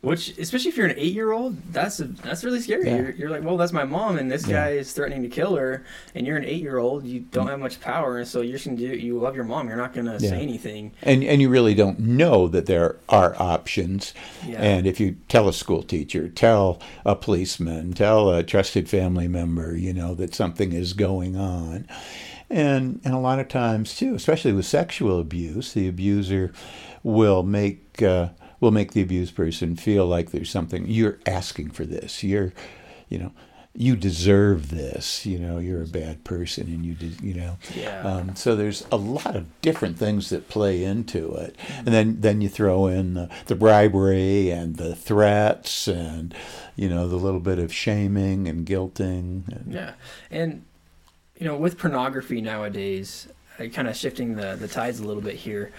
Which, 0.00 0.38
especially 0.38 0.68
if 0.68 0.76
you're 0.76 0.86
an 0.86 0.94
eight-year-old, 0.96 1.72
that's 1.72 1.98
a, 1.98 2.04
that's 2.04 2.44
really 2.44 2.60
scary. 2.60 2.86
Yeah. 2.86 2.96
You're, 2.98 3.10
you're 3.10 3.30
like, 3.30 3.42
well, 3.42 3.56
that's 3.56 3.72
my 3.72 3.82
mom, 3.82 4.16
and 4.16 4.30
this 4.30 4.46
Yeah. 4.46 4.66
guy 4.66 4.70
is 4.70 4.92
threatening 4.92 5.22
to 5.22 5.28
kill 5.28 5.56
her, 5.56 5.84
and 6.14 6.24
you're 6.24 6.36
an 6.36 6.44
eight-year-old. 6.44 7.04
You 7.04 7.18
don't 7.18 7.46
mm. 7.46 7.50
have 7.50 7.58
much 7.58 7.80
power, 7.80 8.18
and 8.18 8.28
so 8.28 8.40
you're 8.40 8.52
just 8.52 8.64
gonna 8.64 8.76
do. 8.76 8.86
You 8.86 9.18
love 9.18 9.34
your 9.34 9.44
mom. 9.44 9.66
You're 9.66 9.76
not 9.76 9.92
gonna 9.92 10.18
Yeah. 10.20 10.30
say 10.30 10.40
anything. 10.40 10.92
And 11.02 11.24
and 11.24 11.42
you 11.42 11.48
really 11.48 11.74
don't 11.74 11.98
know 11.98 12.46
that 12.46 12.66
there 12.66 12.94
are 13.08 13.34
options. 13.42 14.14
Yeah. 14.46 14.62
And 14.62 14.86
if 14.86 15.00
you 15.00 15.16
tell 15.26 15.48
a 15.48 15.52
school 15.52 15.82
teacher, 15.82 16.28
tell 16.28 16.80
a 17.04 17.16
policeman, 17.16 17.92
tell 17.92 18.30
a 18.30 18.44
trusted 18.44 18.88
family 18.88 19.26
member, 19.26 19.76
you 19.76 19.92
know 19.92 20.14
that 20.14 20.32
something 20.32 20.72
is 20.72 20.92
going 20.92 21.34
on. 21.34 21.88
And 22.50 23.00
and 23.04 23.12
a 23.14 23.18
lot 23.18 23.38
of 23.38 23.48
times 23.48 23.94
too, 23.96 24.14
especially 24.14 24.52
with 24.52 24.64
sexual 24.64 25.20
abuse, 25.20 25.74
the 25.74 25.86
abuser 25.88 26.52
will 27.02 27.42
make 27.42 28.02
uh, 28.02 28.28
will 28.60 28.70
make 28.70 28.92
the 28.92 29.02
abused 29.02 29.34
person 29.34 29.76
feel 29.76 30.06
like 30.06 30.30
there's 30.30 30.50
something 30.50 30.86
you're 30.86 31.18
asking 31.26 31.70
for 31.70 31.84
this. 31.84 32.22
You're, 32.24 32.52
you 33.08 33.18
know, 33.18 33.32
you 33.74 33.94
deserve 33.94 34.70
this. 34.70 35.24
You 35.24 35.38
know, 35.38 35.58
you're 35.58 35.82
a 35.82 35.86
bad 35.86 36.24
person, 36.24 36.66
and 36.66 36.84
you 36.84 36.94
de- 36.94 37.24
you 37.24 37.34
know. 37.34 37.58
Yeah. 37.76 38.02
Um, 38.02 38.34
so 38.34 38.56
there's 38.56 38.84
a 38.90 38.96
lot 38.96 39.36
of 39.36 39.46
different 39.60 39.98
things 39.98 40.30
that 40.30 40.48
play 40.48 40.82
into 40.82 41.32
it, 41.34 41.54
and 41.76 41.88
then 41.88 42.20
then 42.20 42.40
you 42.40 42.48
throw 42.48 42.86
in 42.86 43.14
the, 43.14 43.28
the 43.46 43.54
bribery 43.54 44.50
and 44.50 44.76
the 44.76 44.96
threats, 44.96 45.86
and 45.86 46.34
you 46.74 46.88
know 46.88 47.08
the 47.08 47.16
little 47.16 47.40
bit 47.40 47.58
of 47.58 47.72
shaming 47.72 48.48
and 48.48 48.66
guilting. 48.66 49.46
And, 49.48 49.72
Yeah, 49.72 49.92
and 50.30 50.64
you 51.38 51.46
know, 51.46 51.56
with 51.56 51.78
pornography 51.78 52.40
nowadays, 52.40 53.28
uh, 53.58 53.66
kind 53.66 53.88
of 53.88 53.96
shifting 53.96 54.34
the 54.34 54.56
the 54.56 54.68
tides 54.68 55.00
a 55.00 55.04
little 55.04 55.22
bit 55.22 55.36
here. 55.36 55.72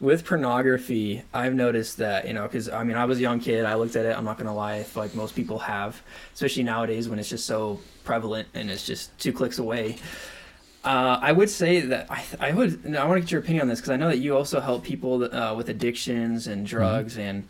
With 0.00 0.24
pornography, 0.24 1.22
I've 1.32 1.54
noticed 1.54 1.98
that 1.98 2.26
you 2.26 2.32
know, 2.32 2.42
because 2.42 2.68
I 2.68 2.84
mean, 2.84 2.96
I 2.96 3.04
was 3.04 3.18
a 3.18 3.22
young 3.22 3.40
kid. 3.40 3.64
I 3.64 3.74
looked 3.74 3.96
at 3.96 4.06
it. 4.06 4.16
I'm 4.16 4.24
not 4.24 4.38
gonna 4.38 4.54
lie, 4.54 4.84
like 4.94 5.14
most 5.14 5.34
people 5.34 5.58
have, 5.60 6.02
especially 6.34 6.64
nowadays 6.64 7.08
when 7.08 7.18
it's 7.18 7.28
just 7.28 7.46
so 7.46 7.80
prevalent 8.02 8.48
and 8.54 8.70
it's 8.70 8.86
just 8.86 9.16
two 9.18 9.32
clicks 9.32 9.58
away. 9.58 9.96
Uh, 10.84 11.18
I 11.22 11.32
would 11.32 11.48
say 11.48 11.80
that 11.80 12.10
I, 12.10 12.24
I 12.40 12.52
would. 12.52 12.94
I 12.94 13.04
want 13.06 13.16
to 13.16 13.20
get 13.20 13.30
your 13.30 13.40
opinion 13.40 13.62
on 13.62 13.68
this 13.68 13.80
because 13.80 13.90
I 13.90 13.96
know 13.96 14.08
that 14.08 14.18
you 14.18 14.36
also 14.36 14.60
help 14.60 14.84
people 14.84 15.24
uh, 15.24 15.54
with 15.54 15.68
addictions 15.68 16.46
and 16.46 16.66
drugs, 16.66 17.16
and 17.16 17.48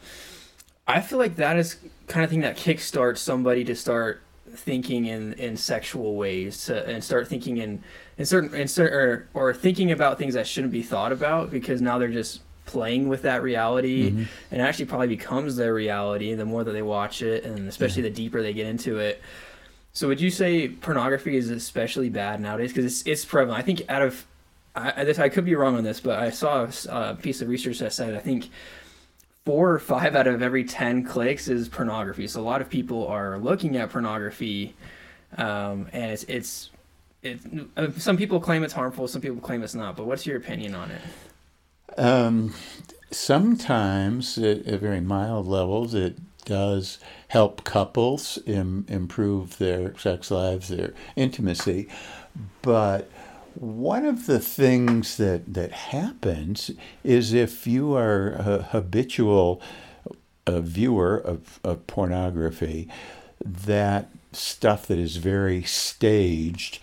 I 0.86 1.00
feel 1.00 1.18
like 1.18 1.36
that 1.36 1.56
is 1.56 1.76
kind 2.06 2.24
of 2.24 2.30
thing 2.30 2.42
that 2.42 2.56
kickstarts 2.56 3.18
somebody 3.18 3.64
to 3.64 3.74
start 3.74 4.20
thinking 4.58 5.06
in, 5.06 5.32
in 5.34 5.56
sexual 5.56 6.16
ways 6.16 6.66
to, 6.66 6.86
and 6.86 7.02
start 7.02 7.28
thinking 7.28 7.58
in, 7.58 7.82
in 8.18 8.26
certain 8.26 8.54
in 8.54 8.68
certain 8.68 8.96
or, 8.96 9.28
or 9.34 9.54
thinking 9.54 9.92
about 9.92 10.18
things 10.18 10.34
that 10.34 10.46
shouldn't 10.46 10.72
be 10.72 10.82
thought 10.82 11.12
about 11.12 11.50
because 11.50 11.80
now 11.80 11.98
they're 11.98 12.08
just 12.08 12.40
playing 12.66 13.08
with 13.08 13.22
that 13.22 13.42
reality. 13.42 14.10
Mm-hmm. 14.10 14.24
and 14.50 14.62
actually 14.62 14.86
probably 14.86 15.08
becomes 15.08 15.56
their 15.56 15.74
reality 15.74 16.34
the 16.34 16.44
more 16.44 16.64
that 16.64 16.72
they 16.72 16.82
watch 16.82 17.22
it 17.22 17.44
and 17.44 17.68
especially 17.68 18.02
the 18.02 18.10
deeper 18.10 18.42
they 18.42 18.52
get 18.52 18.66
into 18.66 18.98
it. 18.98 19.20
So 19.92 20.08
would 20.08 20.20
you 20.20 20.30
say 20.30 20.68
pornography 20.68 21.36
is 21.36 21.50
especially 21.50 22.08
bad 22.08 22.40
nowadays? 22.40 22.72
Because 22.72 22.84
it's, 22.84 23.06
it's 23.06 23.24
prevalent. 23.24 23.62
I 23.62 23.64
think 23.64 23.82
out 23.88 24.02
of 24.02 24.26
I, 24.76 25.06
I 25.18 25.28
could 25.28 25.44
be 25.44 25.54
wrong 25.54 25.76
on 25.76 25.84
this 25.84 26.00
but 26.00 26.18
i 26.18 26.30
saw 26.30 26.64
a, 26.64 27.10
a 27.10 27.14
piece 27.14 27.40
of 27.40 27.48
research 27.48 27.78
that 27.78 27.92
said 27.92 28.14
i 28.14 28.18
think 28.18 28.50
four 29.44 29.72
or 29.72 29.78
five 29.78 30.14
out 30.16 30.26
of 30.26 30.42
every 30.42 30.64
10 30.64 31.04
clicks 31.04 31.48
is 31.48 31.68
pornography 31.68 32.26
so 32.26 32.40
a 32.40 32.42
lot 32.42 32.60
of 32.60 32.70
people 32.70 33.06
are 33.08 33.38
looking 33.38 33.76
at 33.76 33.90
pornography 33.90 34.74
um, 35.38 35.88
and 35.92 36.12
it's 36.12 36.24
it's 36.24 36.70
it, 37.22 37.40
uh, 37.76 37.88
some 37.98 38.16
people 38.16 38.40
claim 38.40 38.62
it's 38.64 38.72
harmful 38.74 39.08
some 39.08 39.20
people 39.22 39.38
claim 39.40 39.62
it's 39.62 39.74
not 39.74 39.96
but 39.96 40.06
what's 40.06 40.26
your 40.26 40.36
opinion 40.36 40.74
on 40.74 40.90
it 40.90 41.00
Um, 41.96 42.54
sometimes, 43.10 44.38
at, 44.38 44.66
at 44.66 44.80
very 44.80 45.00
mild 45.00 45.46
levels, 45.46 45.94
it 45.94 46.16
does 46.44 46.98
help 47.28 47.64
couples 47.64 48.38
Im- 48.46 48.86
improve 48.88 49.58
their 49.58 49.96
sex 49.98 50.30
lives, 50.30 50.68
their 50.68 50.92
intimacy. 51.16 51.88
But 52.62 53.10
one 53.54 54.04
of 54.04 54.26
the 54.26 54.40
things 54.40 55.16
that, 55.16 55.54
that 55.54 55.72
happens 55.72 56.70
is 57.02 57.32
if 57.32 57.66
you 57.66 57.94
are 57.94 58.32
a 58.32 58.62
habitual 58.62 59.60
a 60.46 60.60
viewer 60.60 61.16
of, 61.16 61.60
of 61.64 61.86
pornography, 61.86 62.88
that 63.44 64.10
stuff 64.32 64.86
that 64.86 64.98
is 64.98 65.16
very 65.16 65.62
staged 65.62 66.80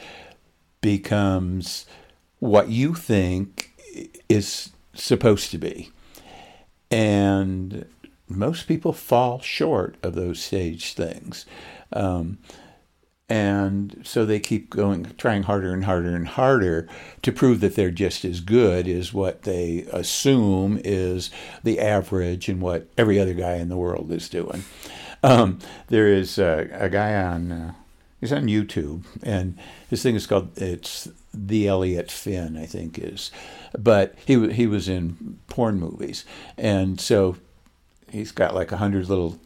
becomes 0.81 1.86
what 2.39 2.69
you 2.69 2.93
think 2.93 3.71
is 4.27 4.71
supposed 4.93 5.51
to 5.51 5.57
be. 5.57 5.91
And 6.89 7.86
most 8.27 8.67
people 8.67 8.93
fall 8.93 9.39
short 9.41 9.95
of 10.01 10.15
those 10.15 10.41
staged 10.41 10.97
things. 10.97 11.45
Um, 11.93 12.39
and 13.32 14.02
so 14.04 14.26
they 14.26 14.41
keep 14.41 14.70
going, 14.70 15.06
trying 15.17 15.44
harder 15.44 15.74
and 15.74 15.86
harder 15.86 16.13
and 16.13 16.28
harder 16.28 16.89
to 17.22 17.32
prove 17.32 17.62
that 17.62 17.78
they're 17.78 17.89
just 17.89 18.26
as 18.26 18.41
good 18.41 18.89
as 18.89 19.13
what 19.13 19.44
they 19.44 19.88
assume 19.94 20.82
is 20.84 21.32
the 21.63 21.80
average 21.80 22.50
and 22.50 22.62
what 22.62 22.88
every 22.98 23.17
other 23.17 23.34
guy 23.34 23.54
in 23.54 23.70
the 23.70 23.78
world 23.78 24.12
is 24.12 24.28
doing. 24.28 24.65
Um, 25.24 25.60
there 25.88 26.10
is 26.10 26.38
a, 26.38 26.67
a 26.74 26.89
guy 26.89 27.15
on, 27.24 27.54
uh, 27.54 27.74
he's 28.20 28.34
on 28.34 28.48
YouTube, 28.48 29.06
and 29.24 29.58
his 29.89 30.04
thing 30.04 30.15
is 30.15 30.28
called, 30.28 30.58
it's 30.58 31.08
the 31.34 31.70
Elliot 31.70 32.12
Finn, 32.12 32.58
I 32.58 32.65
think 32.65 33.00
is, 33.00 33.32
but 33.80 34.13
he 34.26 34.52
he 34.52 34.67
was 34.67 34.89
in 34.89 35.39
porn 35.48 35.80
movies, 35.80 36.26
and 36.58 37.00
so 37.00 37.38
he's 38.12 38.34
got 38.34 38.54
like 38.54 38.74
a 38.74 38.78
hundred 38.78 39.08
little 39.08 39.39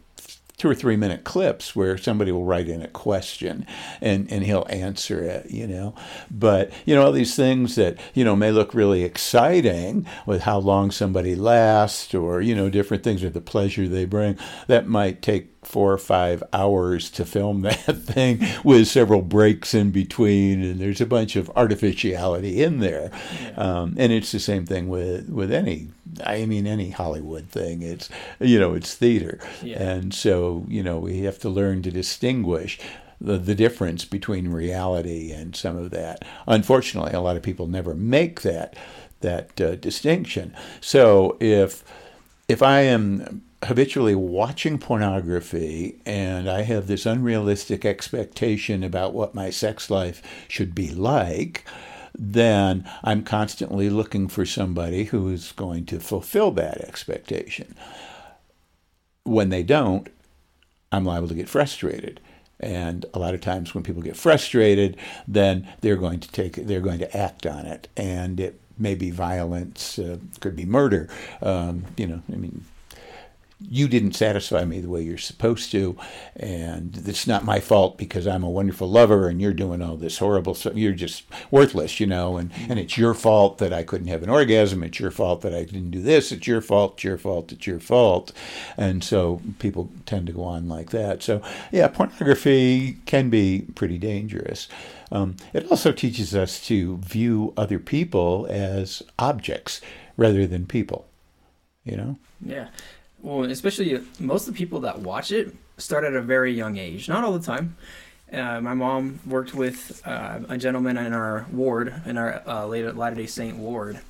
two 0.56 0.70
or 0.70 0.74
three 0.74 0.96
minute 0.96 1.24
clips 1.24 1.76
where 1.76 1.98
somebody 1.98 2.32
will 2.32 2.44
write 2.44 2.68
in 2.68 2.80
a 2.80 2.88
question 2.88 3.66
and, 4.00 4.30
and 4.32 4.42
he'll 4.44 4.66
answer 4.70 5.22
it, 5.22 5.50
you 5.50 5.66
know. 5.66 5.94
But, 6.30 6.72
you 6.86 6.94
know, 6.94 7.04
all 7.04 7.12
these 7.12 7.36
things 7.36 7.74
that, 7.76 7.98
you 8.14 8.24
know, 8.24 8.34
may 8.34 8.50
look 8.50 8.72
really 8.72 9.04
exciting 9.04 10.06
with 10.24 10.42
how 10.42 10.58
long 10.58 10.90
somebody 10.90 11.36
lasts 11.36 12.14
or, 12.14 12.40
you 12.40 12.54
know, 12.54 12.70
different 12.70 13.02
things 13.02 13.22
or 13.22 13.30
the 13.30 13.40
pleasure 13.40 13.86
they 13.86 14.06
bring, 14.06 14.38
that 14.66 14.86
might 14.86 15.20
take 15.20 15.55
four 15.66 15.92
or 15.92 15.98
five 15.98 16.42
hours 16.52 17.10
to 17.10 17.24
film 17.24 17.62
that 17.62 17.96
thing 17.96 18.40
with 18.62 18.86
several 18.86 19.20
breaks 19.20 19.74
in 19.74 19.90
between 19.90 20.62
and 20.62 20.80
there's 20.80 21.00
a 21.00 21.06
bunch 21.06 21.34
of 21.36 21.50
artificiality 21.56 22.62
in 22.62 22.78
there. 22.78 23.10
Um, 23.56 23.94
and 23.98 24.12
it's 24.12 24.32
the 24.32 24.38
same 24.38 24.64
thing 24.64 24.88
with 24.88 25.28
with 25.28 25.52
any 25.52 25.88
i 26.24 26.46
mean 26.46 26.66
any 26.66 26.90
hollywood 26.90 27.48
thing. 27.48 27.82
It's 27.82 28.08
you 28.40 28.58
know 28.60 28.74
it's 28.74 28.94
theater. 28.94 29.40
Yeah. 29.62 29.82
and 29.82 30.14
so 30.14 30.64
you 30.68 30.82
know 30.82 30.98
we 30.98 31.20
have 31.22 31.38
to 31.40 31.48
learn 31.48 31.82
to 31.82 31.90
distinguish 31.90 32.78
the, 33.20 33.38
the 33.38 33.54
difference 33.54 34.04
between 34.04 34.48
reality 34.48 35.32
and 35.32 35.56
some 35.56 35.76
of 35.76 35.90
that. 35.90 36.24
Unfortunately 36.46 37.12
a 37.12 37.20
lot 37.20 37.36
of 37.36 37.42
people 37.42 37.66
never 37.66 37.94
make 37.94 38.42
that 38.42 38.76
that 39.20 39.60
uh, 39.60 39.74
distinction. 39.74 40.54
So 40.80 41.36
if 41.40 41.82
if 42.48 42.62
I 42.62 42.82
am 42.82 43.42
habitually 43.64 44.14
watching 44.14 44.78
pornography 44.78 45.98
and 46.04 46.48
I 46.48 46.62
have 46.62 46.86
this 46.86 47.06
unrealistic 47.06 47.84
expectation 47.84 48.84
about 48.84 49.14
what 49.14 49.34
my 49.34 49.50
sex 49.50 49.90
life 49.90 50.22
should 50.48 50.74
be 50.74 50.90
like, 50.90 51.64
then 52.18 52.88
I'm 53.02 53.22
constantly 53.22 53.90
looking 53.90 54.28
for 54.28 54.46
somebody 54.46 55.04
who 55.04 55.28
is 55.28 55.52
going 55.52 55.86
to 55.86 56.00
fulfill 56.00 56.50
that 56.52 56.78
expectation. 56.78 57.74
When 59.24 59.48
they 59.48 59.62
don't, 59.62 60.08
I'm 60.92 61.04
liable 61.04 61.28
to 61.28 61.34
get 61.34 61.48
frustrated. 61.48 62.20
And 62.58 63.04
a 63.12 63.18
lot 63.18 63.34
of 63.34 63.40
times 63.40 63.74
when 63.74 63.84
people 63.84 64.02
get 64.02 64.16
frustrated, 64.16 64.96
then 65.28 65.68
they're 65.80 65.96
going 65.96 66.20
to 66.20 66.30
take 66.30 66.54
they're 66.54 66.80
going 66.80 67.00
to 67.00 67.16
act 67.16 67.44
on 67.44 67.66
it, 67.66 67.88
and 67.98 68.40
it 68.40 68.58
may 68.78 68.94
be 68.94 69.10
violence, 69.10 69.98
uh, 69.98 70.16
could 70.40 70.56
be 70.56 70.64
murder. 70.64 71.06
Um, 71.42 71.84
you 71.98 72.06
know, 72.06 72.22
I 72.32 72.36
mean, 72.36 72.64
you 73.58 73.88
didn't 73.88 74.12
satisfy 74.12 74.66
me 74.66 74.80
the 74.80 74.88
way 74.88 75.00
you're 75.00 75.16
supposed 75.16 75.70
to, 75.72 75.96
and 76.36 77.02
it's 77.06 77.26
not 77.26 77.44
my 77.44 77.58
fault 77.58 77.96
because 77.96 78.26
I'm 78.26 78.44
a 78.44 78.50
wonderful 78.50 78.88
lover 78.88 79.28
and 79.28 79.40
you're 79.40 79.54
doing 79.54 79.80
all 79.80 79.96
this 79.96 80.18
horrible 80.18 80.54
stuff. 80.54 80.74
You're 80.76 80.92
just 80.92 81.24
worthless, 81.50 81.98
you 81.98 82.06
know, 82.06 82.36
and, 82.36 82.50
and 82.68 82.78
it's 82.78 82.98
your 82.98 83.14
fault 83.14 83.56
that 83.58 83.72
I 83.72 83.82
couldn't 83.82 84.08
have 84.08 84.22
an 84.22 84.28
orgasm. 84.28 84.82
It's 84.82 85.00
your 85.00 85.10
fault 85.10 85.40
that 85.40 85.54
I 85.54 85.64
didn't 85.64 85.90
do 85.90 86.02
this. 86.02 86.32
It's 86.32 86.46
your 86.46 86.60
fault, 86.60 86.94
it's 86.94 87.04
your 87.04 87.16
fault, 87.16 87.50
it's 87.50 87.66
your 87.66 87.80
fault. 87.80 88.32
And 88.76 89.02
so 89.02 89.40
people 89.58 89.90
tend 90.04 90.26
to 90.26 90.34
go 90.34 90.44
on 90.44 90.68
like 90.68 90.90
that. 90.90 91.22
So, 91.22 91.40
yeah, 91.72 91.88
pornography 91.88 92.98
can 93.06 93.30
be 93.30 93.66
pretty 93.74 93.96
dangerous. 93.96 94.68
Um, 95.10 95.36
it 95.54 95.70
also 95.70 95.92
teaches 95.92 96.34
us 96.34 96.60
to 96.66 96.98
view 96.98 97.54
other 97.56 97.78
people 97.78 98.46
as 98.50 99.02
objects 99.18 99.80
rather 100.18 100.46
than 100.46 100.66
people, 100.66 101.06
you 101.84 101.96
know? 101.96 102.18
Yeah. 102.44 102.68
Well, 103.22 103.44
especially 103.44 104.00
most 104.20 104.46
of 104.46 104.54
the 104.54 104.58
people 104.58 104.80
that 104.80 105.00
watch 105.00 105.32
it 105.32 105.54
start 105.78 106.04
at 106.04 106.14
a 106.14 106.22
very 106.22 106.52
young 106.52 106.76
age. 106.76 107.08
Not 107.08 107.24
all 107.24 107.32
the 107.32 107.44
time. 107.44 107.76
Uh, 108.32 108.60
my 108.60 108.74
mom 108.74 109.20
worked 109.26 109.54
with 109.54 110.02
uh, 110.04 110.40
a 110.48 110.58
gentleman 110.58 110.96
in 110.96 111.12
our 111.12 111.46
ward, 111.52 112.02
in 112.06 112.18
our 112.18 112.42
uh, 112.46 112.66
Latter 112.66 113.16
day 113.16 113.26
Saint 113.26 113.56
ward. 113.56 114.00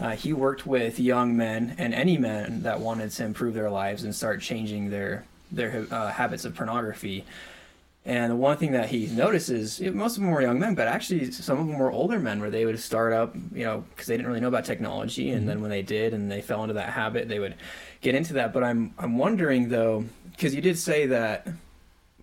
Uh, 0.00 0.10
he 0.10 0.32
worked 0.32 0.66
with 0.66 0.98
young 0.98 1.36
men 1.36 1.76
and 1.78 1.94
any 1.94 2.18
men 2.18 2.62
that 2.62 2.80
wanted 2.80 3.10
to 3.12 3.24
improve 3.24 3.54
their 3.54 3.70
lives 3.70 4.02
and 4.02 4.14
start 4.14 4.40
changing 4.40 4.90
their 4.90 5.24
their 5.52 5.86
uh, 5.90 6.10
habits 6.10 6.44
of 6.44 6.54
pornography. 6.56 7.24
And 8.06 8.32
the 8.32 8.36
one 8.36 8.58
thing 8.58 8.72
that 8.72 8.90
he 8.90 9.06
notices, 9.06 9.80
most 9.80 10.16
of 10.18 10.22
them 10.22 10.30
were 10.30 10.42
young 10.42 10.58
men, 10.58 10.74
but 10.74 10.86
actually 10.88 11.30
some 11.32 11.58
of 11.58 11.66
them 11.66 11.78
were 11.78 11.90
older 11.90 12.18
men 12.20 12.38
where 12.38 12.50
they 12.50 12.66
would 12.66 12.78
start 12.78 13.14
up, 13.14 13.34
you 13.54 13.64
know, 13.64 13.82
because 13.90 14.06
they 14.06 14.14
didn't 14.16 14.26
really 14.28 14.40
know 14.40 14.48
about 14.48 14.66
technology. 14.66 15.30
And 15.30 15.48
then 15.48 15.62
when 15.62 15.70
they 15.70 15.80
did 15.80 16.12
and 16.12 16.30
they 16.30 16.42
fell 16.42 16.62
into 16.62 16.74
that 16.74 16.90
habit, 16.90 17.28
they 17.28 17.38
would 17.38 17.54
get 18.02 18.14
into 18.14 18.34
that. 18.34 18.52
But 18.52 18.62
I'm, 18.62 18.92
I'm 18.98 19.16
wondering 19.16 19.70
though, 19.70 20.04
because 20.32 20.54
you 20.54 20.60
did 20.60 20.78
say 20.78 21.06
that 21.06 21.48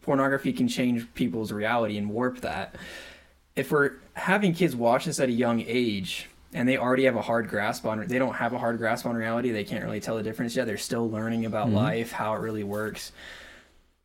pornography 0.03 0.53
can 0.53 0.67
change 0.67 1.11
people's 1.15 1.51
reality 1.51 1.97
and 1.97 2.11
warp 2.11 2.41
that. 2.41 2.75
If 3.55 3.71
we're 3.71 3.93
having 4.13 4.53
kids 4.53 4.75
watch 4.75 5.05
this 5.05 5.19
at 5.19 5.29
a 5.29 5.33
young 5.33 5.61
age, 5.65 6.29
and 6.53 6.67
they 6.69 6.77
already 6.77 7.05
have 7.05 7.15
a 7.15 7.21
hard 7.21 7.47
grasp 7.47 7.85
on 7.85 8.05
they 8.07 8.19
don't 8.19 8.33
have 8.35 8.51
a 8.53 8.57
hard 8.57 8.77
grasp 8.77 9.05
on 9.05 9.15
reality 9.15 9.51
they 9.51 9.63
can't 9.63 9.85
really 9.85 10.01
tell 10.01 10.17
the 10.17 10.23
difference 10.23 10.53
yet 10.53 10.67
they're 10.67 10.77
still 10.77 11.09
learning 11.09 11.45
about 11.45 11.69
Mhm. 11.69 11.75
life 11.75 12.11
how 12.11 12.33
it 12.33 12.39
really 12.39 12.65
works 12.65 13.13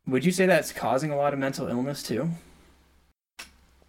would 0.07 0.25
you 0.25 0.31
say 0.31 0.45
that's 0.45 0.71
causing 0.71 1.11
a 1.11 1.17
lot 1.17 1.33
of 1.33 1.39
mental 1.39 1.67
illness 1.67 2.01
too? 2.01 2.29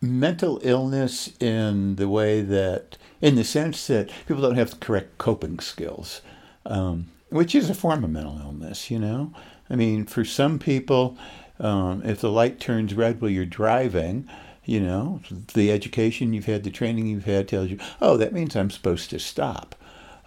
mental 0.01 0.61
illness 0.63 1.33
in 1.41 1.97
the 1.97 2.09
way 2.09 2.41
that, 2.41 2.97
in 3.21 3.35
the 3.35 3.45
sense 3.45 3.87
that 3.89 4.11
people 4.27 4.43
don't 4.43 4.57
have 4.57 4.71
the 4.71 4.77
correct 4.77 5.19
coping 5.19 5.59
skills, 5.59 6.21
um, 6.67 7.07
which 7.31 7.55
is 7.55 7.69
a 7.69 7.75
form 7.75 8.05
of 8.05 8.11
mental 8.11 8.39
illness, 8.39 8.91
you 8.91 8.99
know? 8.99 9.33
I 9.69 9.77
mean, 9.77 10.07
for 10.07 10.25
some 10.25 10.59
people, 10.59 11.19
um, 11.59 12.03
if 12.05 12.21
the 12.21 12.31
light 12.31 12.61
turns 12.61 12.95
red 12.95 13.21
while 13.21 13.31
you're 13.31 13.45
driving, 13.45 14.29
you 14.65 14.81
know, 14.81 15.21
the 15.55 15.73
education 15.73 16.33
you've 16.33 16.47
had, 16.47 16.63
the 16.63 16.71
training 16.71 17.07
you've 17.07 17.25
had 17.25 17.49
tells 17.49 17.71
you, 17.71 17.79
oh, 18.01 18.17
that 18.17 18.33
means 18.33 18.55
I'm 18.55 18.71
supposed 18.71 19.11
to 19.11 19.19
stop. 19.19 19.75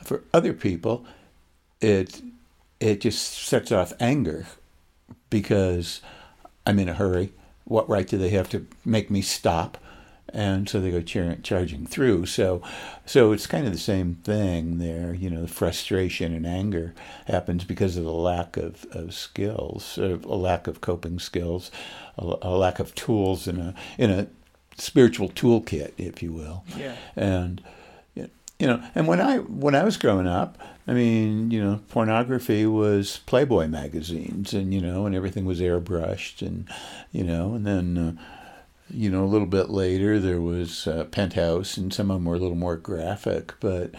For 0.03 0.23
other 0.33 0.53
people, 0.53 1.05
it 1.79 2.21
it 2.79 3.01
just 3.01 3.33
sets 3.33 3.71
off 3.71 3.93
anger 3.99 4.47
because 5.31 6.01
I'm 6.67 6.77
in 6.77 6.87
a 6.87 6.93
hurry. 6.93 7.33
What 7.63 7.89
right 7.89 8.07
do 8.07 8.19
they 8.19 8.29
have 8.29 8.49
to 8.49 8.67
make 8.85 9.09
me 9.09 9.23
stop? 9.23 9.79
and 10.33 10.69
so 10.69 10.79
they 10.79 10.91
go 10.91 11.01
char- 11.01 11.37
charging 11.43 11.85
through. 11.85 12.25
So, 12.25 12.61
so 13.05 13.31
it's 13.31 13.47
kind 13.47 13.65
of 13.65 13.73
the 13.73 13.79
same 13.79 14.15
thing 14.15 14.77
there. 14.77 15.13
You 15.13 15.29
know, 15.29 15.41
the 15.41 15.47
frustration 15.47 16.33
and 16.33 16.45
anger 16.45 16.93
happens 17.27 17.63
because 17.63 17.97
of 17.97 18.03
the 18.03 18.13
lack 18.13 18.57
of, 18.57 18.85
of 18.91 19.13
skills, 19.13 19.83
sort 19.83 20.11
of 20.11 20.25
a 20.25 20.35
lack 20.35 20.67
of 20.67 20.81
coping 20.81 21.19
skills, 21.19 21.71
a, 22.17 22.35
a 22.41 22.55
lack 22.55 22.79
of 22.79 22.95
tools 22.95 23.47
in 23.47 23.59
a 23.59 23.75
in 23.97 24.09
a 24.09 24.27
spiritual 24.77 25.29
toolkit, 25.29 25.91
if 25.97 26.23
you 26.23 26.31
will. 26.31 26.63
Yeah. 26.77 26.95
And 27.15 27.61
you 28.61 28.67
know, 28.67 28.79
and 28.93 29.07
when 29.07 29.19
I 29.19 29.37
when 29.39 29.73
I 29.73 29.83
was 29.83 29.97
growing 29.97 30.27
up, 30.27 30.55
I 30.87 30.93
mean, 30.93 31.49
you 31.49 31.63
know, 31.63 31.79
pornography 31.89 32.67
was 32.67 33.17
Playboy 33.25 33.67
magazines, 33.67 34.53
and 34.53 34.71
you 34.71 34.79
know, 34.79 35.07
and 35.07 35.15
everything 35.15 35.45
was 35.45 35.59
airbrushed, 35.59 36.45
and 36.45 36.69
you 37.11 37.23
know, 37.23 37.55
and 37.55 37.65
then. 37.65 37.97
Uh, 37.97 38.21
you 38.93 39.09
know, 39.09 39.23
a 39.23 39.25
little 39.25 39.47
bit 39.47 39.69
later 39.69 40.19
there 40.19 40.41
was 40.41 40.85
uh, 40.85 41.05
Penthouse, 41.05 41.77
and 41.77 41.93
some 41.93 42.11
of 42.11 42.17
them 42.17 42.25
were 42.25 42.35
a 42.35 42.39
little 42.39 42.57
more 42.57 42.75
graphic. 42.75 43.53
But, 43.61 43.91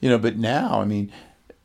you 0.00 0.08
know, 0.08 0.16
but 0.16 0.38
now, 0.38 0.80
I 0.80 0.86
mean, 0.86 1.12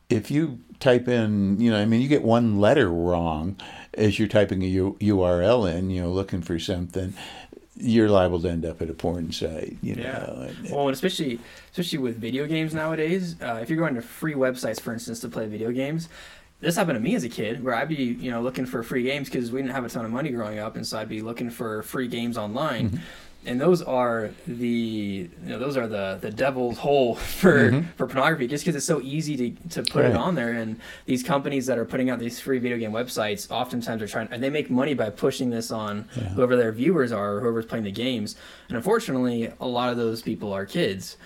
if 0.09 0.29
you 0.29 0.59
type 0.81 1.07
in, 1.07 1.57
you 1.61 1.71
know, 1.71 1.79
I 1.79 1.85
mean, 1.85 2.01
you 2.01 2.09
get 2.09 2.21
one 2.21 2.59
letter 2.59 2.89
wrong 2.89 3.55
as 3.93 4.19
you're 4.19 4.27
typing 4.27 4.61
a 4.61 4.67
U- 4.67 4.97
URL 4.99 5.73
in, 5.73 5.89
you 5.89 6.01
know, 6.01 6.09
looking 6.09 6.41
for 6.41 6.59
something, 6.59 7.13
you're 7.77 8.09
liable 8.09 8.39
to 8.41 8.49
end 8.49 8.65
up 8.65 8.81
at 8.81 8.89
a 8.89 8.93
porn 8.93 9.31
site. 9.31 9.77
You 9.81 9.95
Yeah. 9.95 10.03
know. 10.19 10.47
And- 10.47 10.69
Well, 10.71 10.87
and 10.87 10.93
especially 10.93 11.39
especially 11.71 11.99
with 11.99 12.17
video 12.17 12.45
games 12.47 12.73
nowadays, 12.73 13.35
uh, 13.41 13.59
if 13.61 13.69
you're 13.69 13.79
going 13.79 13.95
to 13.95 14.01
free 14.01 14.33
websites, 14.33 14.79
for 14.79 14.93
instance, 14.93 15.19
to 15.21 15.29
play 15.29 15.45
video 15.47 15.71
games, 15.71 16.07
this 16.61 16.77
happened 16.77 16.95
to 16.95 17.01
me 17.01 17.15
as 17.15 17.23
a 17.25 17.29
kid, 17.29 17.63
where 17.63 17.75
I'd 17.75 17.89
be 17.89 17.95
you 17.95 18.31
know 18.31 18.41
looking 18.41 18.65
for 18.65 18.81
free 18.81 19.03
games 19.03 19.29
because 19.29 19.51
we 19.51 19.61
didn't 19.61 19.73
have 19.73 19.85
a 19.85 19.89
ton 19.89 20.05
of 20.05 20.11
money 20.11 20.29
growing 20.29 20.57
up, 20.59 20.75
and 20.75 20.87
so 20.87 20.97
I'd 20.99 21.09
be 21.09 21.21
looking 21.21 21.49
for 21.49 21.83
free 21.83 22.07
games 22.07 22.37
online. 22.37 22.89
Mm-hmm. 22.91 22.97
And 23.47 23.61
those 23.61 23.81
are 23.81 24.31
the 24.47 24.67
you 24.67 25.29
know 25.49 25.59
those 25.59 25.77
are 25.77 25.87
the 25.87 26.17
the 26.19 26.31
devil's 26.31 26.77
hole 26.77 27.15
for 27.41 27.71
Mhm. 27.71 27.85
for 27.95 28.07
pornography, 28.07 28.47
just 28.47 28.63
because 28.65 28.75
it's 28.75 28.85
so 28.85 29.01
easy 29.01 29.35
to, 29.51 29.69
to 29.69 29.83
put 29.91 30.05
it 30.05 30.15
on 30.15 30.35
there. 30.35 30.51
And 30.53 30.79
these 31.05 31.21
companies 31.23 31.65
that 31.67 31.77
are 31.77 31.85
putting 31.85 32.09
out 32.09 32.19
these 32.19 32.39
free 32.39 32.59
video 32.59 32.77
game 32.77 32.91
websites, 32.91 33.49
oftentimes 33.51 34.01
are 34.01 34.07
trying 34.07 34.27
and 34.31 34.41
they 34.43 34.49
make 34.49 34.69
money 34.71 34.93
by 34.93 35.09
pushing 35.09 35.49
this 35.49 35.71
on 35.71 36.07
Yeah. 36.15 36.23
whoever 36.29 36.55
their 36.55 36.71
viewers 36.71 37.11
are, 37.11 37.35
or 37.35 37.41
whoever's 37.41 37.65
playing 37.65 37.83
the 37.85 37.91
games. 37.91 38.35
And 38.69 38.77
unfortunately, 38.77 39.51
a 39.59 39.67
lot 39.67 39.89
of 39.91 39.97
those 39.97 40.21
people 40.21 40.51
are 40.53 40.65
kids. 40.65 41.17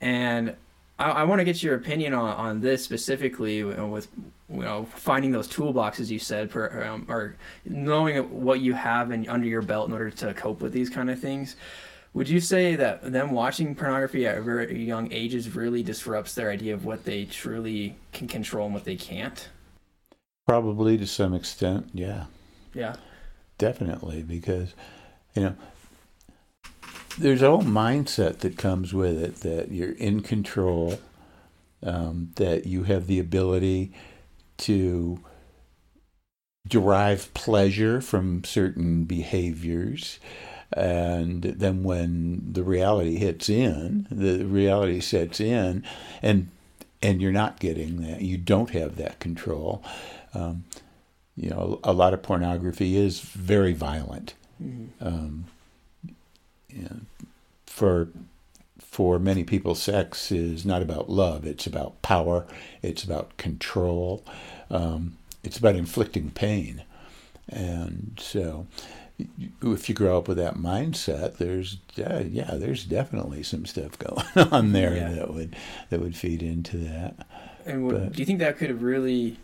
And 0.00 0.54
I, 0.98 1.10
I 1.10 1.24
want 1.24 1.40
to 1.40 1.44
get 1.44 1.62
your 1.62 1.74
opinion 1.74 2.14
on, 2.14 2.36
on 2.36 2.60
this 2.60 2.82
specifically 2.82 3.58
you 3.58 3.74
know, 3.74 3.88
with 3.88 4.08
you 4.50 4.62
know 4.62 4.84
finding 4.84 5.32
those 5.32 5.48
toolboxes 5.48 6.10
you 6.10 6.18
said 6.18 6.50
per, 6.50 6.84
um, 6.84 7.06
or 7.08 7.36
knowing 7.64 8.42
what 8.42 8.60
you 8.60 8.72
have 8.72 9.10
in, 9.10 9.28
under 9.28 9.46
your 9.46 9.62
belt 9.62 9.88
in 9.88 9.92
order 9.92 10.10
to 10.10 10.34
cope 10.34 10.60
with 10.60 10.72
these 10.72 10.90
kind 10.90 11.10
of 11.10 11.18
things. 11.20 11.56
Would 12.14 12.30
you 12.30 12.40
say 12.40 12.76
that 12.76 13.12
them 13.12 13.32
watching 13.32 13.74
pornography 13.74 14.26
at 14.26 14.40
very 14.42 14.82
young 14.82 15.12
ages 15.12 15.54
really 15.54 15.82
disrupts 15.82 16.34
their 16.34 16.50
idea 16.50 16.72
of 16.72 16.86
what 16.86 17.04
they 17.04 17.26
truly 17.26 17.96
can 18.12 18.26
control 18.26 18.64
and 18.64 18.74
what 18.74 18.84
they 18.84 18.96
can't? 18.96 19.50
Probably 20.46 20.96
to 20.96 21.06
some 21.06 21.34
extent, 21.34 21.90
yeah. 21.92 22.24
Yeah. 22.72 22.96
Definitely, 23.58 24.22
because 24.22 24.74
you 25.34 25.42
know 25.42 25.56
there's 27.18 27.42
a 27.42 27.50
whole 27.50 27.62
mindset 27.62 28.38
that 28.38 28.58
comes 28.58 28.92
with 28.92 29.22
it 29.22 29.36
that 29.36 29.70
you're 29.70 29.92
in 29.92 30.20
control, 30.20 30.98
um, 31.82 32.30
that 32.36 32.66
you 32.66 32.84
have 32.84 33.06
the 33.06 33.18
ability 33.18 33.92
to 34.58 35.20
derive 36.68 37.32
pleasure 37.34 38.00
from 38.00 38.44
certain 38.44 39.04
behaviors. 39.04 40.18
And 40.72 41.42
then 41.42 41.84
when 41.84 42.52
the 42.52 42.64
reality 42.64 43.16
hits 43.16 43.48
in, 43.48 44.06
the 44.10 44.44
reality 44.44 45.00
sets 45.00 45.40
in, 45.40 45.84
and 46.22 46.48
and 47.02 47.20
you're 47.20 47.30
not 47.30 47.60
getting 47.60 48.02
that, 48.02 48.22
you 48.22 48.36
don't 48.36 48.70
have 48.70 48.96
that 48.96 49.20
control. 49.20 49.84
Um, 50.34 50.64
you 51.36 51.50
know, 51.50 51.78
a 51.84 51.92
lot 51.92 52.14
of 52.14 52.22
pornography 52.22 52.96
is 52.96 53.20
very 53.20 53.74
violent. 53.74 54.34
Mm-hmm. 54.60 55.06
Um, 55.06 55.44
for 57.66 58.08
for 58.80 59.18
many 59.18 59.44
people, 59.44 59.74
sex 59.74 60.32
is 60.32 60.64
not 60.64 60.80
about 60.82 61.10
love. 61.10 61.44
It's 61.44 61.66
about 61.66 62.00
power. 62.02 62.46
It's 62.82 63.04
about 63.04 63.36
control. 63.36 64.24
Um, 64.70 65.16
it's 65.44 65.58
about 65.58 65.76
inflicting 65.76 66.30
pain. 66.30 66.82
And 67.48 68.18
so, 68.20 68.66
if 69.62 69.88
you 69.88 69.94
grow 69.94 70.18
up 70.18 70.28
with 70.28 70.38
that 70.38 70.54
mindset, 70.56 71.36
there's 71.36 71.78
uh, 71.98 72.24
yeah, 72.28 72.54
there's 72.54 72.84
definitely 72.84 73.42
some 73.42 73.66
stuff 73.66 73.98
going 73.98 74.24
on 74.52 74.72
there 74.72 74.94
Yeah. 74.96 75.10
that 75.10 75.32
would 75.34 75.56
that 75.90 76.00
would 76.00 76.16
feed 76.16 76.42
into 76.42 76.76
that. 76.78 77.26
And 77.64 77.84
would, 77.86 77.94
But- 77.94 78.12
do 78.14 78.18
you 78.22 78.26
think 78.26 78.38
that 78.40 78.56
could 78.58 78.80
really 78.82 79.36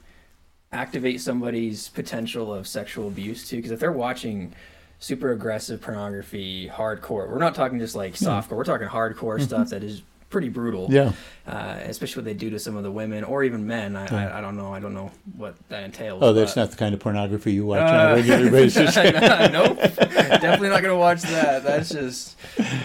activate 0.73 1.21
somebody's 1.21 1.91
potential 1.91 2.53
of 2.55 2.67
sexual 2.67 3.07
abuse 3.09 3.47
too? 3.49 3.57
Because 3.57 3.71
if 3.73 3.81
they're 3.81 3.93
watching 3.93 4.55
super 5.03 5.33
aggressive 5.33 5.81
pornography, 5.81 6.69
hardcore, 6.69 7.29
we're 7.29 7.39
not 7.39 7.57
talking 7.57 7.81
just 7.81 7.97
like 7.97 8.17
hmm. 8.17 8.25
softcore. 8.25 8.53
We're 8.53 8.65
talking 8.65 8.87
hardcore 8.87 9.37
mm-hmm. 9.37 9.43
stuff 9.43 9.71
that 9.71 9.83
is 9.83 10.03
pretty 10.33 10.49
brutal. 10.49 10.89
Yeah. 10.91 11.13
Uh, 11.47 11.77
especially 11.85 12.21
what 12.21 12.25
they 12.25 12.35
do 12.35 12.51
to 12.51 12.59
some 12.59 12.77
of 12.77 12.83
the 12.85 12.91
women 12.91 13.23
or 13.25 13.43
even 13.45 13.67
men. 13.67 13.95
I, 13.97 14.05
Yeah. 14.07 14.35
I, 14.35 14.39
I 14.39 14.41
don't 14.41 14.57
know. 14.57 14.73
I 14.73 14.81
don't 14.81 14.95
know 14.95 15.11
what 15.37 15.55
that 15.69 15.85
entails. 15.85 16.23
Oh, 16.23 16.33
that's 16.33 16.55
but- 16.55 16.61
not 16.63 16.71
the 16.71 16.77
kind 16.77 16.95
of 16.95 17.01
pornography 17.01 17.53
you 17.53 17.67
watch 17.67 17.81
on 17.81 17.95
Uh, 17.95 18.09
a 18.13 18.15
regular 18.17 18.51
basis. 18.59 18.97
nope, 18.97 19.79
definitely 19.79 20.69
not 20.71 20.83
gonna 20.83 20.97
watch 20.97 21.23
that. 21.23 21.63
That's 21.65 21.91
just 21.91 22.37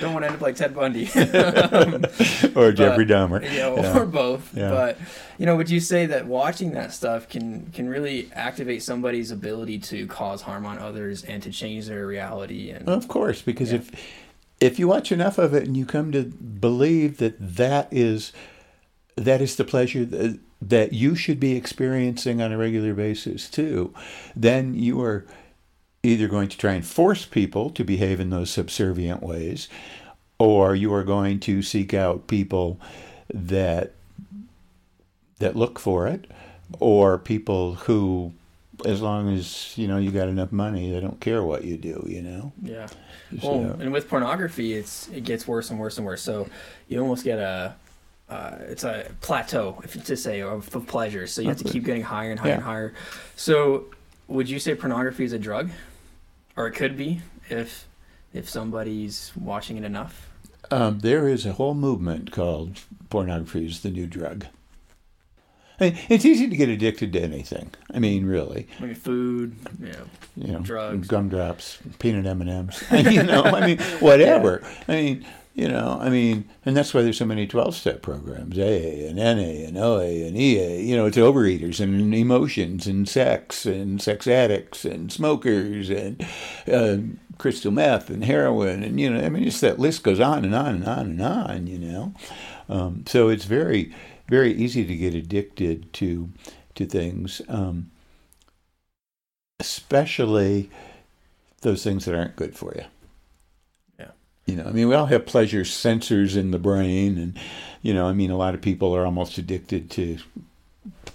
don't 0.01 0.13
want 0.13 0.23
to 0.23 0.27
end 0.27 0.35
up 0.35 0.41
like 0.41 0.55
Ted 0.55 0.75
Bundy. 0.75 1.07
Um, 1.11 1.95
or 2.55 2.71
Jeffrey 2.71 3.05
but- 3.05 3.13
Dahmer. 3.13 3.43
yeah, 3.43 3.97
or 3.97 4.05
both. 4.05 4.55
Yeah. 4.55 4.69
But 4.69 4.97
you 5.37 5.45
know, 5.45 5.55
would 5.55 5.69
you 5.69 5.79
say 5.79 6.07
that 6.07 6.25
watching 6.25 6.71
that 6.71 6.91
stuff 6.93 7.29
can 7.29 7.67
can 7.71 7.87
really 7.87 8.29
activate 8.33 8.83
somebody's 8.83 9.31
ability 9.31 9.79
to 9.79 10.07
cause 10.07 10.41
harm 10.41 10.65
on 10.65 10.79
others 10.79 11.23
and 11.23 11.41
to 11.43 11.51
change 11.51 11.87
their 11.87 12.05
reality? 12.07 12.71
And 12.71 12.89
Of 12.89 13.07
course, 13.07 13.41
because 13.41 13.71
Yeah. 13.71 13.79
if 13.79 13.91
if 14.59 14.79
you 14.79 14.87
watch 14.87 15.11
enough 15.11 15.37
of 15.37 15.53
it 15.53 15.63
and 15.63 15.77
you 15.77 15.85
come 15.85 16.11
to 16.11 16.23
believe 16.23 17.17
that 17.17 17.35
that 17.39 17.87
is 17.91 18.31
that 19.15 19.41
is 19.41 19.55
the 19.55 19.63
pleasure 19.63 20.05
that, 20.05 20.39
that 20.61 20.93
you 20.93 21.15
should 21.15 21.39
be 21.39 21.55
experiencing 21.55 22.41
on 22.41 22.51
a 22.51 22.57
regular 22.57 22.93
basis 22.93 23.49
too, 23.49 23.93
then 24.35 24.75
you 24.75 25.01
are 25.01 25.25
either 26.03 26.27
going 26.27 26.47
to 26.47 26.57
try 26.57 26.73
and 26.73 26.85
force 26.85 27.25
people 27.25 27.69
to 27.71 27.83
behave 27.83 28.19
in 28.19 28.29
those 28.29 28.49
subservient 28.49 29.21
ways, 29.21 29.67
or 30.39 30.75
you 30.75 30.93
are 30.93 31.03
going 31.03 31.39
to 31.39 31.61
seek 31.61 31.93
out 31.93 32.27
people 32.27 32.79
that 33.33 33.93
that 35.39 35.55
look 35.55 35.77
for 35.77 36.07
it, 36.07 36.25
or 36.79 37.19
people 37.19 37.75
who, 37.75 38.33
as 38.85 39.01
long 39.01 39.35
as 39.35 39.77
you 39.77 39.87
know 39.87 39.97
you 39.97 40.11
got 40.11 40.27
enough 40.27 40.51
money, 40.51 40.91
they 40.91 40.99
don't 40.99 41.19
care 41.19 41.43
what 41.43 41.63
you 41.63 41.77
do. 41.77 42.03
You 42.07 42.21
know. 42.21 42.51
yeah. 42.61 42.87
So- 43.41 43.57
Well, 43.57 43.77
and 43.81 43.91
with 43.91 44.07
pornography, 44.09 44.73
it's 44.73 45.07
it 45.09 45.23
gets 45.23 45.47
worse 45.47 45.69
and 45.69 45.79
worse 45.79 45.97
and 45.97 46.05
worse. 46.05 46.21
So 46.21 46.47
you 46.87 46.99
almost 47.01 47.23
get 47.23 47.39
a 47.39 47.75
uh, 48.29 48.57
it's 48.67 48.83
a 48.83 49.09
plateau, 49.21 49.79
if 49.85 49.95
you 49.95 50.01
to 50.01 50.17
say, 50.17 50.41
of, 50.41 50.73
of 50.75 50.85
pleasure. 50.87 51.27
So 51.27 51.41
you 51.41 51.47
have 51.47 51.57
to 51.59 51.63
Okay. 51.63 51.73
keep 51.73 51.85
getting 51.85 52.03
higher 52.03 52.29
and 52.31 52.39
higher 52.39 52.53
and 52.53 52.63
higher. 52.63 52.93
So 53.37 53.85
would 54.27 54.49
you 54.49 54.59
say 54.59 54.75
pornography 54.75 55.23
is 55.23 55.31
a 55.33 55.39
drug, 55.39 55.69
or 56.57 56.67
it 56.67 56.71
could 56.73 56.97
be 56.97 57.21
if 57.49 57.87
if 58.33 58.49
somebody's 58.49 59.31
watching 59.39 59.77
it 59.77 59.83
enough? 59.85 60.27
Um, 60.71 60.99
there 60.99 61.29
is 61.29 61.45
a 61.45 61.53
whole 61.53 61.73
movement 61.73 62.31
called 62.31 62.81
pornography 63.09 63.65
is 63.65 63.79
the 63.81 63.89
new 63.89 64.05
drug. 64.07 64.45
I 65.79 65.83
mean, 65.85 65.97
it's 66.09 66.25
easy 66.25 66.47
to 66.49 66.55
get 66.55 66.69
addicted 66.69 67.13
to 67.13 67.21
anything. 67.21 67.71
I 67.93 67.99
mean, 67.99 68.25
really, 68.25 68.67
I 68.79 68.85
mean, 68.85 68.95
food, 68.95 69.55
you 69.79 69.91
know, 69.91 70.05
you 70.35 70.51
know, 70.53 70.59
Drugs. 70.59 71.07
gumdrops, 71.07 71.79
peanut 71.99 72.25
M 72.25 72.41
and 72.41 72.49
M's. 72.49 72.83
You 73.11 73.23
know, 73.23 73.43
I 73.43 73.65
mean, 73.65 73.79
whatever. 73.99 74.61
I 74.87 74.91
mean, 74.91 75.25
you 75.53 75.67
know, 75.67 75.97
I 75.99 76.09
mean, 76.09 76.47
and 76.65 76.77
that's 76.77 76.93
why 76.93 77.01
there's 77.01 77.17
so 77.17 77.25
many 77.25 77.47
twelve-step 77.47 78.01
programs: 78.01 78.57
AA 78.57 79.07
and 79.07 79.15
NA 79.15 79.65
and 79.67 79.77
OA 79.77 80.25
and 80.27 80.37
EA. 80.37 80.81
You 80.81 80.95
know, 80.95 81.05
it's 81.05 81.17
overeaters 81.17 81.79
and 81.79 82.13
emotions 82.13 82.85
and 82.87 83.07
sex 83.07 83.65
and 83.65 84.01
sex 84.01 84.27
addicts 84.27 84.85
and 84.85 85.11
smokers 85.11 85.89
and 85.89 86.25
uh, 86.71 86.97
crystal 87.37 87.71
meth 87.71 88.09
and 88.09 88.25
heroin 88.25 88.83
and 88.83 88.99
you 88.99 89.09
know, 89.09 89.23
I 89.23 89.29
mean, 89.29 89.43
just 89.43 89.61
that 89.61 89.79
list 89.79 90.03
goes 90.03 90.19
on 90.19 90.43
and 90.45 90.53
on 90.55 90.75
and 90.75 90.85
on 90.87 90.99
and 91.07 91.21
on. 91.21 91.67
You 91.67 91.79
know, 91.79 92.13
um, 92.69 93.03
so 93.07 93.29
it's 93.29 93.45
very, 93.45 93.93
very 94.27 94.53
easy 94.53 94.85
to 94.85 94.95
get 94.95 95.13
addicted 95.13 95.91
to 95.93 96.29
to 96.75 96.85
things, 96.85 97.41
um, 97.47 97.89
especially 99.59 100.69
those 101.61 101.83
things 101.83 102.05
that 102.05 102.15
aren't 102.15 102.35
good 102.35 102.55
for 102.55 102.73
you. 102.75 102.83
Yeah. 103.99 104.11
You 104.45 104.55
know, 104.57 104.65
I 104.65 104.71
mean, 104.71 104.87
we 104.87 104.95
all 104.95 105.07
have 105.07 105.25
pleasure 105.25 105.61
sensors 105.61 106.37
in 106.37 106.51
the 106.51 106.59
brain, 106.59 107.17
and 107.17 107.39
you 107.81 107.93
know, 107.93 108.05
I 108.07 108.13
mean, 108.13 108.31
a 108.31 108.37
lot 108.37 108.53
of 108.53 108.61
people 108.61 108.95
are 108.95 109.05
almost 109.05 109.37
addicted 109.37 109.89
to 109.91 110.19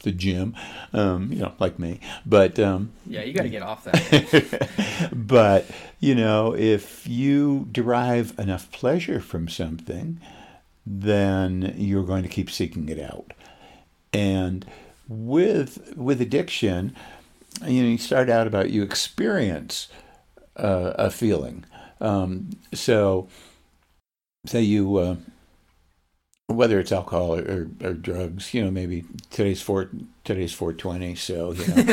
the 0.03 0.13
gym, 0.13 0.55
um, 0.93 1.33
you 1.33 1.41
know, 1.41 1.53
like 1.59 1.79
me. 1.79 2.01
But 2.27 2.59
um, 2.59 2.93
yeah, 3.07 3.23
you 3.23 3.33
got 3.33 3.45
to 3.45 3.49
get 3.49 3.63
off 3.63 3.85
that. 3.85 5.09
but 5.13 5.67
you 6.01 6.15
know, 6.15 6.55
if 6.55 7.07
you 7.07 7.69
derive 7.71 8.39
enough 8.39 8.71
pleasure 8.73 9.21
from 9.21 9.49
something, 9.49 10.21
then 10.85 11.75
you're 11.77 12.05
going 12.05 12.23
to 12.23 12.29
keep 12.29 12.51
seeking 12.51 12.89
it 12.89 12.99
out. 12.99 13.33
And 14.13 14.67
with 15.09 15.95
with 15.97 16.21
addiction, 16.21 16.95
you 17.67 17.83
know, 17.83 17.89
you 17.89 17.99
start 17.99 18.29
out 18.29 18.47
about 18.47 18.71
you 18.71 18.83
experience 18.83 19.89
uh, 20.57 20.93
a 20.97 21.11
feeling. 21.11 21.65
Um, 22.01 22.51
so, 22.75 23.29
say 24.47 24.63
you, 24.63 24.97
uh, 24.97 25.17
whether 26.49 26.81
it's 26.81 26.93
alcohol 26.93 27.39
or, 27.39 27.43
or, 27.43 27.69
or, 27.83 27.95
drugs, 27.95 28.53
you 28.53 28.65
know, 28.65 28.71
maybe 28.71 29.05
today's 29.31 29.63
four 29.63 29.91
today's 30.25 30.53
four 30.53 30.73
twenty. 30.73 31.15
So, 31.15 31.53
you 31.53 31.67
know, 31.69 31.75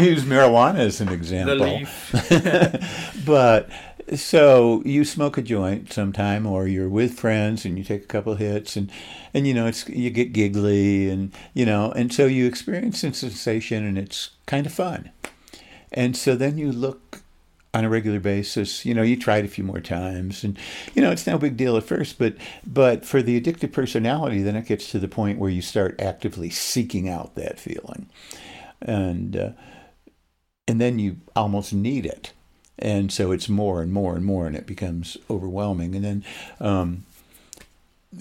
use 0.00 0.24
marijuana 0.24 0.78
as 0.78 1.00
an 1.00 1.08
example. 1.08 1.82
but 3.26 3.68
so 4.14 4.82
you 4.84 5.04
smoke 5.04 5.38
a 5.38 5.42
joint 5.42 5.92
sometime, 5.92 6.46
or 6.46 6.66
you're 6.66 6.88
with 6.88 7.18
friends 7.18 7.64
and 7.64 7.78
you 7.78 7.84
take 7.84 8.04
a 8.04 8.06
couple 8.06 8.34
hits, 8.34 8.76
and 8.76 8.90
and 9.34 9.46
you 9.46 9.54
know 9.54 9.66
it's 9.66 9.88
you 9.88 10.10
get 10.10 10.32
giggly, 10.32 11.08
and 11.08 11.32
you 11.54 11.66
know, 11.66 11.92
and 11.92 12.12
so 12.12 12.26
you 12.26 12.46
experience 12.46 13.02
a 13.04 13.12
sensation, 13.12 13.84
and 13.84 13.98
it's 13.98 14.30
kind 14.46 14.66
of 14.66 14.72
fun. 14.72 15.10
And 15.92 16.16
so 16.16 16.34
then 16.34 16.58
you 16.58 16.72
look 16.72 17.22
on 17.74 17.84
a 17.84 17.88
regular 17.88 18.20
basis. 18.20 18.84
You 18.84 18.94
know, 18.94 19.02
you 19.02 19.16
try 19.16 19.38
it 19.38 19.44
a 19.44 19.48
few 19.48 19.64
more 19.64 19.80
times, 19.80 20.44
and 20.44 20.58
you 20.94 21.02
know 21.02 21.10
it's 21.10 21.26
no 21.26 21.38
big 21.38 21.56
deal 21.56 21.76
at 21.76 21.84
first, 21.84 22.18
but 22.18 22.36
but 22.66 23.04
for 23.04 23.22
the 23.22 23.40
addictive 23.40 23.72
personality, 23.72 24.42
then 24.42 24.56
it 24.56 24.66
gets 24.66 24.90
to 24.90 24.98
the 24.98 25.08
point 25.08 25.38
where 25.38 25.50
you 25.50 25.62
start 25.62 26.00
actively 26.00 26.50
seeking 26.50 27.08
out 27.08 27.34
that 27.34 27.58
feeling, 27.58 28.08
and 28.80 29.36
uh, 29.36 29.50
and 30.68 30.80
then 30.80 30.98
you 30.98 31.18
almost 31.34 31.72
need 31.72 32.06
it, 32.06 32.32
and 32.82 33.10
so 33.12 33.32
it's 33.32 33.48
more 33.48 33.80
and 33.80 33.92
more 33.92 34.14
and 34.16 34.24
more, 34.24 34.46
and 34.46 34.56
it 34.56 34.66
becomes 34.66 35.16
overwhelming, 35.30 35.94
and 35.94 36.04
then. 36.04 36.24
Um, 36.60 37.06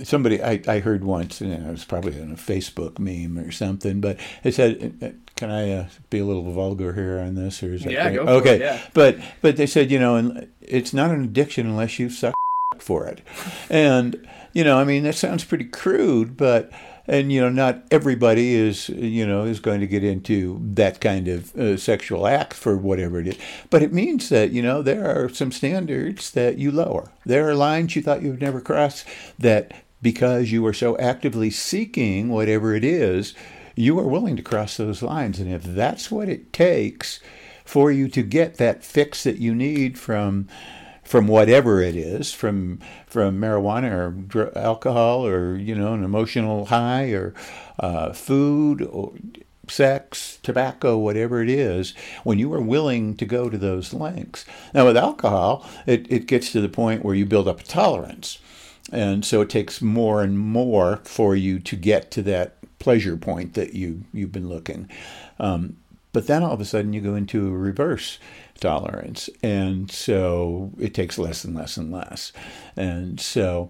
somebody 0.03 0.41
I, 0.41 0.61
I 0.69 0.79
heard 0.79 1.03
once, 1.03 1.41
and 1.41 1.51
it 1.51 1.69
was 1.69 1.83
probably 1.83 2.17
in 2.17 2.31
a 2.31 2.35
Facebook 2.35 2.97
meme 2.97 3.37
or 3.37 3.51
something, 3.51 3.99
but 3.99 4.17
it 4.41 4.53
said 4.53 5.19
can 5.35 5.49
I 5.49 5.71
uh, 5.71 5.87
be 6.11 6.19
a 6.19 6.25
little 6.25 6.51
vulgar 6.51 6.93
here 6.93 7.19
on 7.19 7.33
this, 7.33 7.63
or 7.63 7.73
is 7.73 7.83
that 7.83 7.91
yeah, 7.91 8.13
go 8.13 8.21
okay? 8.21 8.55
It, 8.55 8.61
yeah. 8.61 8.81
But 8.93 9.17
but 9.41 9.57
they 9.57 9.65
said 9.65 9.89
you 9.89 9.99
know, 9.99 10.15
and 10.15 10.47
it's 10.61 10.93
not 10.93 11.11
an 11.11 11.23
addiction 11.23 11.65
unless 11.65 11.99
you 11.99 12.09
suck 12.09 12.35
for 12.79 13.07
it, 13.07 13.21
and 13.69 14.27
you 14.53 14.63
know, 14.63 14.77
I 14.77 14.83
mean 14.83 15.03
that 15.03 15.15
sounds 15.15 15.43
pretty 15.43 15.65
crude, 15.65 16.37
but 16.37 16.71
and 17.11 17.31
you 17.31 17.41
know, 17.41 17.49
not 17.49 17.83
everybody 17.91 18.55
is 18.55 18.89
you 18.89 19.27
know 19.27 19.43
is 19.43 19.59
going 19.59 19.81
to 19.81 19.87
get 19.87 20.03
into 20.03 20.59
that 20.73 21.01
kind 21.01 21.27
of 21.27 21.55
uh, 21.55 21.77
sexual 21.77 22.25
act 22.25 22.53
for 22.53 22.77
whatever 22.77 23.19
it 23.19 23.27
is, 23.27 23.37
but 23.69 23.83
it 23.83 23.93
means 23.93 24.29
that 24.29 24.51
you 24.51 24.61
know 24.61 24.81
there 24.81 25.05
are 25.05 25.29
some 25.29 25.51
standards 25.51 26.31
that 26.31 26.57
you 26.57 26.71
lower. 26.71 27.11
There 27.25 27.47
are 27.49 27.55
lines 27.55 27.95
you 27.95 28.01
thought 28.01 28.23
you 28.23 28.31
would 28.31 28.41
never 28.41 28.61
cross 28.61 29.03
that 29.37 29.73
because 30.01 30.51
you 30.51 30.65
are 30.65 30.73
so 30.73 30.97
actively 30.97 31.51
seeking 31.51 32.29
whatever 32.29 32.73
it 32.73 32.83
is 32.83 33.35
you 33.75 33.97
are 33.99 34.07
willing 34.07 34.35
to 34.35 34.43
cross 34.43 34.77
those 34.77 35.01
lines. 35.01 35.39
And 35.39 35.51
if 35.51 35.63
that's 35.63 36.11
what 36.11 36.29
it 36.29 36.53
takes 36.53 37.19
for 37.65 37.91
you 37.91 38.07
to 38.09 38.21
get 38.21 38.57
that 38.57 38.83
fix 38.83 39.23
that 39.23 39.37
you 39.37 39.55
need 39.55 39.97
from 39.97 40.47
from 41.11 41.27
whatever 41.27 41.81
it 41.81 41.97
is, 41.97 42.31
from 42.31 42.79
from 43.05 43.37
marijuana 43.37 43.91
or 43.91 44.11
dr- 44.11 44.55
alcohol 44.55 45.27
or 45.27 45.57
you 45.57 45.75
know 45.75 45.93
an 45.93 46.05
emotional 46.05 46.67
high 46.67 47.09
or 47.09 47.33
uh, 47.79 48.13
food 48.13 48.81
or 48.81 49.11
sex, 49.67 50.39
tobacco, 50.41 50.97
whatever 50.97 51.43
it 51.43 51.49
is, 51.49 51.93
when 52.23 52.39
you 52.39 52.53
are 52.53 52.61
willing 52.61 53.17
to 53.17 53.25
go 53.25 53.49
to 53.49 53.57
those 53.57 53.93
lengths. 53.93 54.45
Now 54.73 54.85
with 54.85 54.95
alcohol, 54.95 55.69
it, 55.85 56.09
it 56.09 56.27
gets 56.27 56.53
to 56.53 56.61
the 56.61 56.69
point 56.69 57.03
where 57.03 57.15
you 57.15 57.25
build 57.25 57.47
up 57.47 57.59
a 57.59 57.63
tolerance. 57.63 58.39
And 58.93 59.25
so 59.25 59.41
it 59.41 59.49
takes 59.49 59.81
more 59.81 60.23
and 60.23 60.39
more 60.39 61.01
for 61.03 61.35
you 61.35 61.59
to 61.59 61.75
get 61.75 62.09
to 62.11 62.21
that 62.23 62.55
pleasure 62.79 63.17
point 63.17 63.53
that 63.55 63.73
you 63.73 64.05
you've 64.13 64.31
been 64.31 64.47
looking. 64.47 64.89
Um, 65.39 65.75
but 66.13 66.27
then 66.27 66.41
all 66.41 66.53
of 66.53 66.61
a 66.61 66.65
sudden 66.65 66.93
you 66.93 67.01
go 67.01 67.15
into 67.15 67.47
a 67.47 67.57
reverse 67.57 68.17
tolerance, 68.59 69.29
and 69.41 69.89
so 69.91 70.71
it 70.79 70.93
takes 70.93 71.17
less 71.17 71.43
and 71.43 71.55
less 71.55 71.77
and 71.77 71.91
less, 71.91 72.31
and 72.75 73.19
so. 73.19 73.69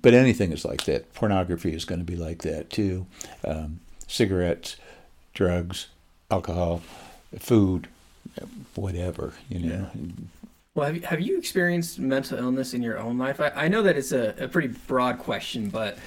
But 0.00 0.14
anything 0.14 0.52
is 0.52 0.64
like 0.64 0.84
that. 0.84 1.12
Pornography 1.12 1.74
is 1.74 1.84
going 1.84 1.98
to 1.98 2.04
be 2.04 2.16
like 2.16 2.40
that 2.42 2.70
too. 2.70 3.06
Um, 3.44 3.80
cigarettes, 4.06 4.76
drugs, 5.34 5.88
alcohol, 6.30 6.80
food, 7.38 7.88
whatever, 8.74 9.34
you 9.50 9.58
know. 9.58 9.90
Yeah. 9.94 10.02
Well, 10.74 10.86
have 10.86 10.96
you, 10.96 11.02
have 11.02 11.20
you 11.20 11.38
experienced 11.38 11.98
mental 11.98 12.38
illness 12.38 12.72
in 12.72 12.82
your 12.82 12.98
own 12.98 13.18
life? 13.18 13.40
I, 13.40 13.48
I 13.50 13.68
know 13.68 13.82
that 13.82 13.96
it's 13.96 14.12
a, 14.12 14.34
a 14.38 14.48
pretty 14.48 14.68
broad 14.86 15.18
question, 15.18 15.68
but 15.68 15.98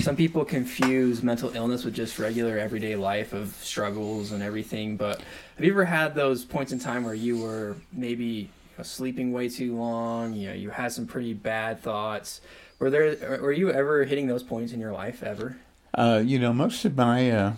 some 0.00 0.16
people 0.16 0.44
confuse 0.44 1.22
mental 1.22 1.54
illness 1.54 1.84
with 1.84 1.94
just 1.94 2.18
regular 2.18 2.58
everyday 2.58 2.96
life 2.96 3.32
of 3.32 3.48
struggles 3.60 4.32
and 4.32 4.42
everything. 4.42 4.96
But 4.96 5.20
have 5.56 5.64
you 5.64 5.72
ever 5.72 5.84
had 5.84 6.14
those 6.14 6.44
points 6.44 6.72
in 6.72 6.78
time 6.78 7.04
where 7.04 7.14
you 7.14 7.38
were 7.38 7.76
maybe 7.92 8.24
you 8.24 8.48
know, 8.76 8.84
sleeping 8.84 9.32
way 9.32 9.48
too 9.48 9.76
long? 9.76 10.34
You 10.34 10.48
know, 10.48 10.54
you 10.54 10.70
had 10.70 10.92
some 10.92 11.06
pretty 11.06 11.34
bad 11.34 11.82
thoughts. 11.82 12.40
Were 12.78 12.90
there? 12.90 13.40
Were 13.40 13.52
you 13.52 13.70
ever 13.70 14.04
hitting 14.04 14.26
those 14.28 14.42
points 14.42 14.72
in 14.72 14.80
your 14.80 14.92
life 14.92 15.22
ever? 15.22 15.56
Uh, 15.94 16.22
you 16.24 16.38
know, 16.38 16.52
most 16.52 16.84
of 16.84 16.96
my 16.96 17.30
uh, 17.30 17.52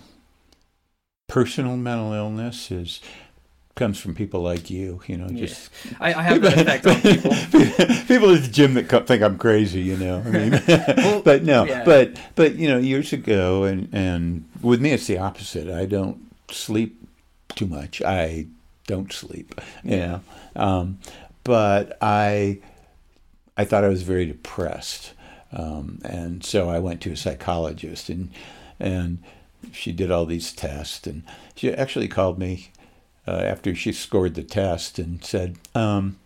personal 1.29 1.76
mental 1.76 2.12
illness 2.12 2.70
is 2.70 3.00
comes 3.75 3.99
from 3.99 4.15
people 4.15 4.41
like 4.41 4.71
you, 4.71 5.01
you 5.07 5.17
know. 5.17 5.29
Yeah. 5.29 5.47
Just 5.47 5.71
I, 6.01 6.15
I 6.15 6.23
have 6.23 6.43
that 6.43 6.59
effect 6.59 6.87
on 6.87 7.01
people. 7.01 7.31
people 8.07 8.35
at 8.35 8.43
the 8.43 8.49
gym 8.51 8.75
that 8.75 9.07
think 9.07 9.23
I'm 9.23 9.39
crazy, 9.39 9.81
you 9.81 9.97
know. 9.97 10.23
I 10.25 10.31
mean, 10.31 10.51
well, 10.97 11.23
but 11.23 11.45
no, 11.45 11.65
yeah. 11.65 11.85
but 11.85 12.19
but 12.35 12.57
you 12.57 12.69
know, 12.69 12.79
years 12.79 13.13
ago, 13.13 13.65
and 13.65 13.89
and 13.93 14.49
with 14.63 14.81
me, 14.81 14.93
it's 14.93 15.07
the 15.07 15.19
opposite. 15.19 15.69
I 15.69 15.87
don't 15.87 16.21
sleep 16.51 17.01
too 17.55 17.67
much. 17.67 18.03
I 18.03 18.47
don't 18.87 19.13
sleep, 19.13 19.61
you 19.85 19.97
yeah. 19.97 20.07
know. 20.07 20.21
Um, 20.57 20.99
but 21.45 21.97
I 22.01 22.59
I 23.57 23.65
thought 23.65 23.85
I 23.85 23.89
was 23.89 24.03
very 24.03 24.27
depressed, 24.27 25.13
um, 25.53 26.01
and 26.05 26.45
so 26.45 26.69
I 26.69 26.79
went 26.79 27.01
to 27.03 27.13
a 27.13 27.17
psychologist, 27.17 28.09
and 28.09 28.31
and 28.79 29.23
she 29.73 29.93
did 29.93 30.11
all 30.11 30.27
these 30.27 30.53
tests, 30.53 31.07
and 31.07 31.23
she 31.55 31.73
actually 31.73 32.09
called 32.09 32.39
me 32.39 32.71
uh, 33.27 33.33
after 33.33 33.75
she 33.75 33.93
scored 33.93 34.35
the 34.35 34.43
test 34.43 34.99
and 34.99 35.25
said, 35.25 35.57
um, 35.75 36.19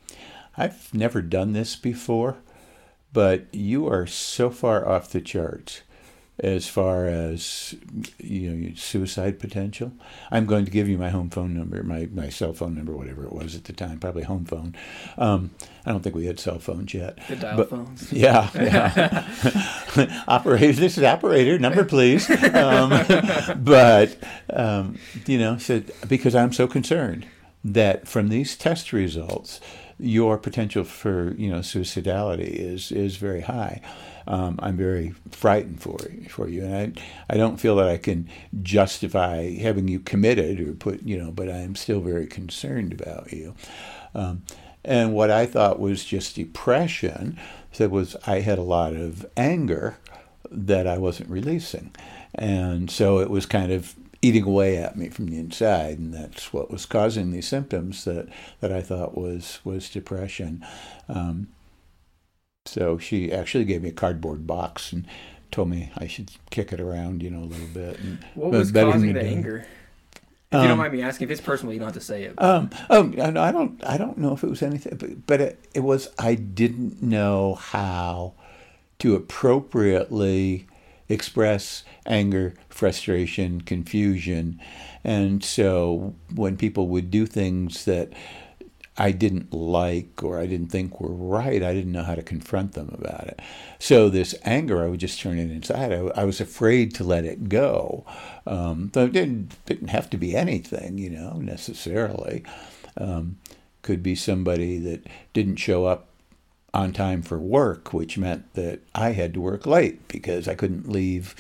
I've 0.57 0.93
never 0.95 1.21
done 1.23 1.53
this 1.53 1.77
before, 1.77 2.37
but 3.13 3.47
you 3.53 3.89
are 3.89 4.07
so 4.07 4.51
far 4.51 4.87
off 4.89 5.11
the 5.11 5.21
charts 5.21 5.83
as 6.41 6.67
far 6.67 7.07
as 7.07 7.77
you 8.19 8.51
know 8.51 8.75
suicide 8.75 9.39
potential. 9.39 9.93
I'm 10.31 10.47
going 10.47 10.65
to 10.65 10.71
give 10.71 10.89
you 10.89 10.99
my 10.99 11.11
home 11.11 11.31
phone 11.31 11.55
number, 11.55 11.83
my, 11.85 12.09
my 12.13 12.29
cell 12.29 12.53
phone 12.53 12.75
number, 12.75 12.93
whatever 12.93 13.25
it 13.25 13.33
was 13.33 13.55
at 13.55 13.65
the 13.65 13.73
time, 13.73 14.01
probably 14.01 14.25
home 14.25 14.45
phone. 14.45 14.75
Um, 15.17 15.51
I 15.87 15.93
don't 15.93 16.03
think 16.03 16.17
we 16.17 16.27
had 16.27 16.41
cell 16.41 16.59
phones 16.59 16.93
yet. 16.93 17.19
The 17.29 17.37
dial 17.37 17.57
but, 17.57 17.71
phones. 17.71 18.13
Yeah, 18.13 18.51
yeah. 18.55 20.25
operator, 20.29 20.73
this 20.73 20.99
is 20.99 21.05
operator 21.05 21.59
number, 21.59 21.85
please. 21.85 22.29
Um, 22.29 22.91
but 23.65 24.17
um, 24.51 24.99
you 25.27 25.39
know, 25.39 25.57
said 25.59 25.93
because 26.09 26.35
I'm 26.35 26.53
so 26.53 26.67
concerned 26.67 27.27
that 27.65 28.09
from 28.09 28.29
these 28.29 28.57
test 28.57 28.93
results, 28.93 29.61
your 30.01 30.37
potential 30.37 30.83
for 30.83 31.35
you 31.37 31.49
know 31.49 31.61
suicidality 31.61 32.51
is 32.51 32.91
is 32.91 33.17
very 33.17 33.43
high 33.43 33.81
um, 34.27 34.59
I'm 34.63 34.77
very 34.77 35.15
frightened 35.31 35.81
for 35.81 35.99
for 36.29 36.49
you, 36.49 36.65
and 36.65 36.99
I 37.29 37.35
I 37.35 37.37
don't 37.37 37.59
feel 37.59 37.77
that 37.77 37.89
I 37.89 37.99
can 37.99 38.29
justify 38.63 39.53
having 39.55 39.89
you 39.89 40.01
committed 40.01 40.61
or 40.61 40.73
put 40.73 41.03
you 41.03 41.19
know, 41.19 41.31
but 41.31 41.51
I'm 41.51 41.75
still 41.75 42.01
very 42.01 42.27
concerned 42.27 42.93
about 42.93 43.33
you. 43.33 43.55
Um, 44.15 44.43
and 44.85 45.15
what 45.15 45.31
I 45.31 45.47
thought 45.47 45.81
was 45.81 46.05
just 46.05 46.37
depression, 46.37 47.39
that 47.77 47.91
was 47.91 48.17
I 48.27 48.41
had 48.41 48.59
a 48.59 48.63
lot 48.63 48.95
of 48.95 49.27
anger 49.37 49.97
that 50.51 50.87
I 50.87 50.99
wasn't 50.99 51.31
releasing, 51.31 51.95
and 52.35 52.91
so 52.91 53.19
it 53.19 53.31
was 53.31 53.47
kind 53.47 53.73
of 53.73 53.95
eating 54.25 54.45
away 54.45 54.79
at 54.79 54.97
me 54.97 55.11
from 55.11 55.27
the 55.27 55.39
inside, 55.39 55.99
and 55.99 56.15
that's 56.15 56.51
what 56.51 56.71
was 56.71 56.87
causing 56.87 57.31
these 57.31 57.47
symptoms 57.47 58.05
that, 58.05 58.27
that 58.61 58.73
I 58.73 58.81
thought 58.81 59.19
was 59.19 59.61
was 59.65 59.91
depression. 59.91 60.65
Um, 61.09 61.49
so 62.67 62.99
she 62.99 63.33
actually 63.33 63.65
gave 63.65 63.83
me 63.83 63.91
a 63.91 63.93
cardboard 63.93 64.47
box 64.47 64.93
and 64.93 65.07
told 65.51 65.69
me 65.69 65.91
I 65.97 66.07
should 66.07 66.31
kick 66.51 66.73
it 66.73 66.81
around, 66.81 67.23
you 67.23 67.31
know, 67.31 67.41
a 67.41 67.49
little 67.49 67.67
bit. 67.69 67.99
And, 68.01 68.25
what 68.35 68.51
was 68.51 68.73
causing 68.73 69.13
the 69.13 69.23
anger? 69.23 69.67
If 70.51 70.63
you 70.63 70.69
don't 70.69 70.73
um, 70.73 70.79
mind 70.79 70.93
me 70.93 71.03
asking, 71.03 71.27
if 71.27 71.31
it's 71.33 71.41
personal, 71.41 71.73
you 71.73 71.81
don't 71.81 71.89
have 71.89 71.95
to 71.95 72.01
say 72.01 72.25
it. 72.25 72.41
Um, 72.41 72.71
oh, 72.89 73.13
I 73.19 73.51
don't, 73.51 73.85
I 73.85 73.97
don't 73.99 74.19
know 74.19 74.33
if 74.33 74.45
it 74.45 74.51
was 74.51 74.63
anything, 74.63 74.97
but, 74.97 75.27
but 75.27 75.41
it, 75.41 75.65
it 75.75 75.81
was. 75.81 76.11
I 76.17 76.37
didn't 76.37 77.03
know 77.03 77.55
how 77.55 78.35
to 79.01 79.17
appropriately 79.17 80.69
express 81.09 81.83
anger, 82.07 82.55
frustration, 82.69 83.63
confusion. 83.63 84.61
And 85.03 85.43
so 85.45 86.15
when 86.33 86.57
people 86.57 86.89
would 86.89 87.11
do 87.11 87.27
things 87.27 87.85
that 87.85 88.13
I 88.97 89.11
didn't 89.11 89.53
like 89.53 90.23
or 90.23 90.39
I 90.39 90.47
didn't 90.47 90.69
think 90.69 91.01
were 91.01 91.13
right, 91.13 91.63
I 91.63 91.75
didn't 91.75 91.93
know 91.93 92.05
how 92.05 92.15
to 92.15 92.23
confront 92.23 92.73
them 92.73 92.95
about 92.97 93.27
it. 93.27 93.41
So 93.79 94.09
this 94.09 94.35
anger, 94.45 94.85
I 94.85 94.89
would 94.89 95.01
just 95.01 95.21
turn 95.21 95.39
it 95.39 95.51
inside. 95.51 95.93
I, 95.93 96.21
I 96.21 96.25
was 96.25 96.41
afraid 96.41 96.95
to 96.95 97.05
let 97.05 97.25
it 97.25 97.49
go. 97.49 98.05
Um, 98.47 98.93
it 98.95 99.13
didn't, 99.13 99.57
didn't 99.67 99.89
have 99.89 100.09
to 100.11 100.17
be 100.17 100.37
anything, 100.37 100.99
you 100.99 101.11
know, 101.11 101.33
necessarily. 101.39 102.45
Um, 102.97 103.39
could 103.83 104.03
be 104.03 104.15
somebody 104.15 104.79
that 104.79 105.07
didn't 105.33 105.57
show 105.57 105.87
up 105.87 106.09
on 106.73 106.93
time 106.93 107.23
for 107.23 107.39
work, 107.39 107.93
which 107.93 108.17
meant 108.17 108.53
that 108.55 108.81
I 108.95 109.11
had 109.11 109.35
to 109.35 109.41
work 109.41 109.67
late 109.67 110.07
because 110.09 110.49
I 110.49 110.55
couldn't 110.55 110.89
leave 110.89 111.35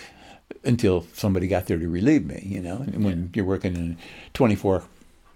until 0.62 1.06
somebody 1.12 1.46
got 1.46 1.66
there 1.66 1.78
to 1.78 1.88
relieve 1.88 2.26
me, 2.26 2.42
you 2.44 2.60
know. 2.60 2.76
And 2.76 3.04
when 3.04 3.30
you're 3.34 3.44
working 3.44 3.74
in 3.74 3.92
a 3.92 4.32
24 4.34 4.84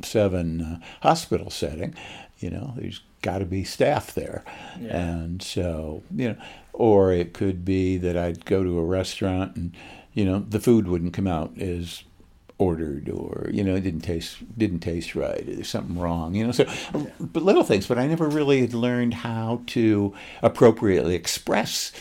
7 0.03 0.61
uh, 0.61 0.81
hospital 1.03 1.51
setting, 1.51 1.95
you 2.39 2.51
know, 2.51 2.75
there's 2.77 3.01
got 3.23 3.39
to 3.39 3.45
be 3.45 3.65
staff 3.65 4.15
there. 4.15 4.45
Yeah. 4.81 4.97
And 4.97 5.43
so, 5.43 6.03
you 6.15 6.31
know, 6.31 6.37
or 6.73 7.13
it 7.13 7.35
could 7.35 7.65
be 7.65 7.97
that 7.99 8.17
I'd 8.17 8.45
go 8.45 8.63
to 8.63 8.79
a 8.79 8.85
restaurant 8.85 9.57
and, 9.57 9.75
you 10.13 10.25
know, 10.25 10.39
the 10.39 10.61
food 10.61 10.87
wouldn't 10.87 11.13
come 11.15 11.27
out 11.27 11.59
as 11.61 12.05
ordered 12.59 13.09
or 13.09 13.49
you 13.53 13.63
know 13.63 13.77
it 13.77 13.83
didn't 13.83 14.01
taste 14.01 14.39
didn't 14.59 14.81
taste 14.81 15.15
right 15.15 15.45
there's 15.47 15.69
something 15.69 15.97
wrong 15.97 16.35
you 16.35 16.45
know 16.45 16.51
so 16.51 16.67
but 17.21 17.45
little 17.45 17.63
things 17.63 17.87
but 17.87 17.99
i 17.99 18.07
never 18.07 18.29
really 18.29 18.61
had 18.61 18.75
learned 18.75 19.15
how 19.15 19.63
to 19.67 20.13
appropriately 20.43 21.15
express 21.15 21.93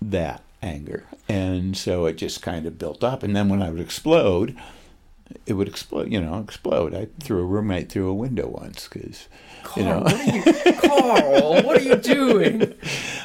that 0.00 0.42
anger 0.62 1.04
and 1.28 1.76
so 1.76 2.06
it 2.06 2.14
just 2.14 2.40
kind 2.40 2.64
of 2.64 2.78
built 2.78 3.04
up 3.04 3.22
and 3.22 3.36
then 3.36 3.50
when 3.50 3.62
i 3.62 3.68
would 3.68 3.80
explode 3.80 4.56
it 5.48 5.54
would 5.54 5.68
explode 5.68 6.12
you 6.12 6.20
know 6.20 6.38
explode 6.38 6.94
i 6.94 7.08
threw 7.20 7.40
a 7.40 7.44
roommate 7.44 7.90
through 7.90 8.08
a 8.08 8.14
window 8.14 8.46
once 8.46 8.86
because 8.88 9.28
you 9.76 9.84
know. 9.84 10.00
what 10.00 10.14
are 10.14 10.36
you, 10.36 10.72
Karl, 10.80 11.62
what 11.62 11.76
are 11.76 11.82
you 11.82 11.96
doing? 11.96 12.58
Man, 12.58 12.76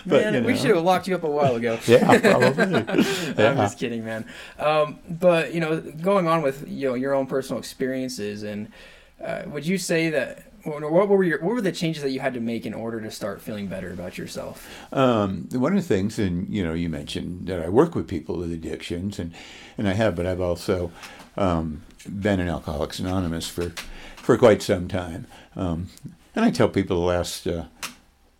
but, 0.05 0.26
you 0.26 0.32
know. 0.41 0.47
we 0.47 0.57
should 0.57 0.76
have 0.76 0.84
locked 0.84 1.07
you 1.07 1.15
up 1.15 1.24
a 1.24 1.30
while 1.30 1.55
ago. 1.55 1.80
Yeah, 1.88 2.19
probably. 2.19 2.71
yeah. 2.71 3.49
I'm 3.51 3.57
just 3.57 3.78
kidding, 3.78 4.03
man. 4.03 4.26
Um, 4.57 4.99
but 5.09 5.53
you 5.53 5.59
know, 5.59 5.80
going 5.80 6.28
on 6.28 6.41
with 6.41 6.67
you 6.67 6.89
know 6.89 6.93
your 6.95 7.13
own 7.13 7.28
personal 7.28 7.59
experiences, 7.59 8.43
and 8.43 8.71
uh, 9.24 9.43
would 9.47 9.65
you 9.65 9.78
say 9.78 10.09
that 10.09 10.51
what 10.63 11.09
were 11.09 11.24
your 11.24 11.39
what 11.41 11.53
were 11.53 11.61
the 11.61 11.71
changes 11.71 12.03
that 12.03 12.11
you 12.11 12.19
had 12.19 12.34
to 12.34 12.39
make 12.39 12.65
in 12.65 12.74
order 12.74 12.99
to 13.01 13.11
start 13.11 13.41
feeling 13.41 13.67
better 13.67 13.91
about 13.91 14.17
yourself? 14.17 14.67
Um, 14.91 15.47
one 15.51 15.76
of 15.76 15.82
the 15.82 15.88
things, 15.88 16.19
and 16.19 16.49
you 16.49 16.63
know, 16.63 16.74
you 16.74 16.89
mentioned 16.89 17.47
that 17.47 17.61
I 17.61 17.69
work 17.69 17.95
with 17.95 18.07
people 18.07 18.38
with 18.38 18.51
addictions, 18.51 19.19
and 19.19 19.34
and 19.78 19.88
I 19.88 19.93
have, 19.93 20.15
but 20.15 20.26
I've 20.26 20.41
also 20.41 20.91
um, 21.38 21.84
been 22.08 22.40
in 22.40 22.48
Alcoholics 22.48 23.00
Anonymous 23.00 23.48
for 23.48 23.72
for 24.18 24.38
quite 24.38 24.62
some 24.62 24.88
time. 24.88 25.28
Um, 25.56 25.90
and 26.36 26.46
I 26.46 26.52
tell 26.52 26.70
people 26.70 26.98
the 26.98 27.06
last 27.06 27.46
uh, 27.46 27.66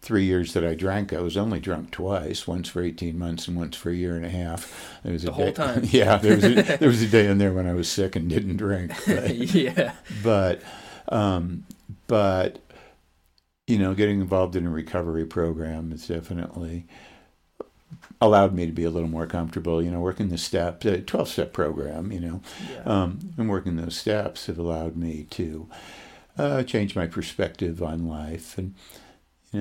three 0.04 0.26
years 0.26 0.54
that 0.54 0.66
I 0.66 0.76
drank, 0.76 1.14
I 1.14 1.22
was 1.22 1.38
only 1.38 1.60
drunk 1.60 1.92
twice, 1.92 2.46
once 2.46 2.68
for 2.68 2.84
18 2.84 3.18
months 3.18 3.48
and 3.48 3.58
once 3.58 3.76
for 3.76 3.90
a 3.90 3.96
year 3.96 4.16
and 4.16 4.26
a 4.26 4.30
half. 4.30 5.00
There 5.04 5.14
was 5.14 5.24
the 5.24 5.32
a 5.32 5.34
whole 5.34 5.46
day, 5.46 5.52
time? 5.54 5.82
Yeah, 5.86 6.18
there 6.18 6.36
was, 6.36 6.44
a, 6.44 6.54
there 6.80 6.90
was 6.90 7.02
a 7.02 7.08
day 7.08 7.28
in 7.28 7.38
there 7.38 7.54
when 7.54 7.68
I 7.68 7.74
was 7.74 7.90
sick 7.90 8.16
and 8.16 8.30
didn't 8.30 8.58
drink. 8.58 8.92
But, 9.06 9.36
yeah. 9.36 9.94
But, 10.24 10.62
um, 11.08 11.66
but, 12.08 12.60
you 13.68 13.78
know, 13.78 13.94
getting 13.94 14.20
involved 14.20 14.56
in 14.56 14.66
a 14.66 14.70
recovery 14.70 15.26
program 15.26 15.92
is 15.92 16.08
definitely 16.08 16.86
allowed 18.22 18.54
me 18.54 18.66
to 18.66 18.72
be 18.72 18.84
a 18.84 18.90
little 18.90 19.10
more 19.10 19.28
comfortable. 19.28 19.82
You 19.82 19.92
know, 19.92 20.00
working 20.00 20.30
the 20.30 20.38
steps, 20.38 20.86
a 20.86 21.02
12 21.02 21.30
step 21.30 21.54
program, 21.54 22.12
you 22.12 22.20
know, 22.20 22.42
yeah. 22.72 22.84
um, 22.84 23.34
and 23.38 23.50
working 23.50 23.76
those 23.76 23.98
steps 23.98 24.48
have 24.48 24.58
allowed 24.58 24.96
me 24.96 25.28
to 25.32 25.68
uh, 26.38 26.64
changed 26.64 26.96
my 26.96 27.08
perspective 27.08 27.82
on 27.82 28.08
life. 28.08 28.58
And 28.58 28.74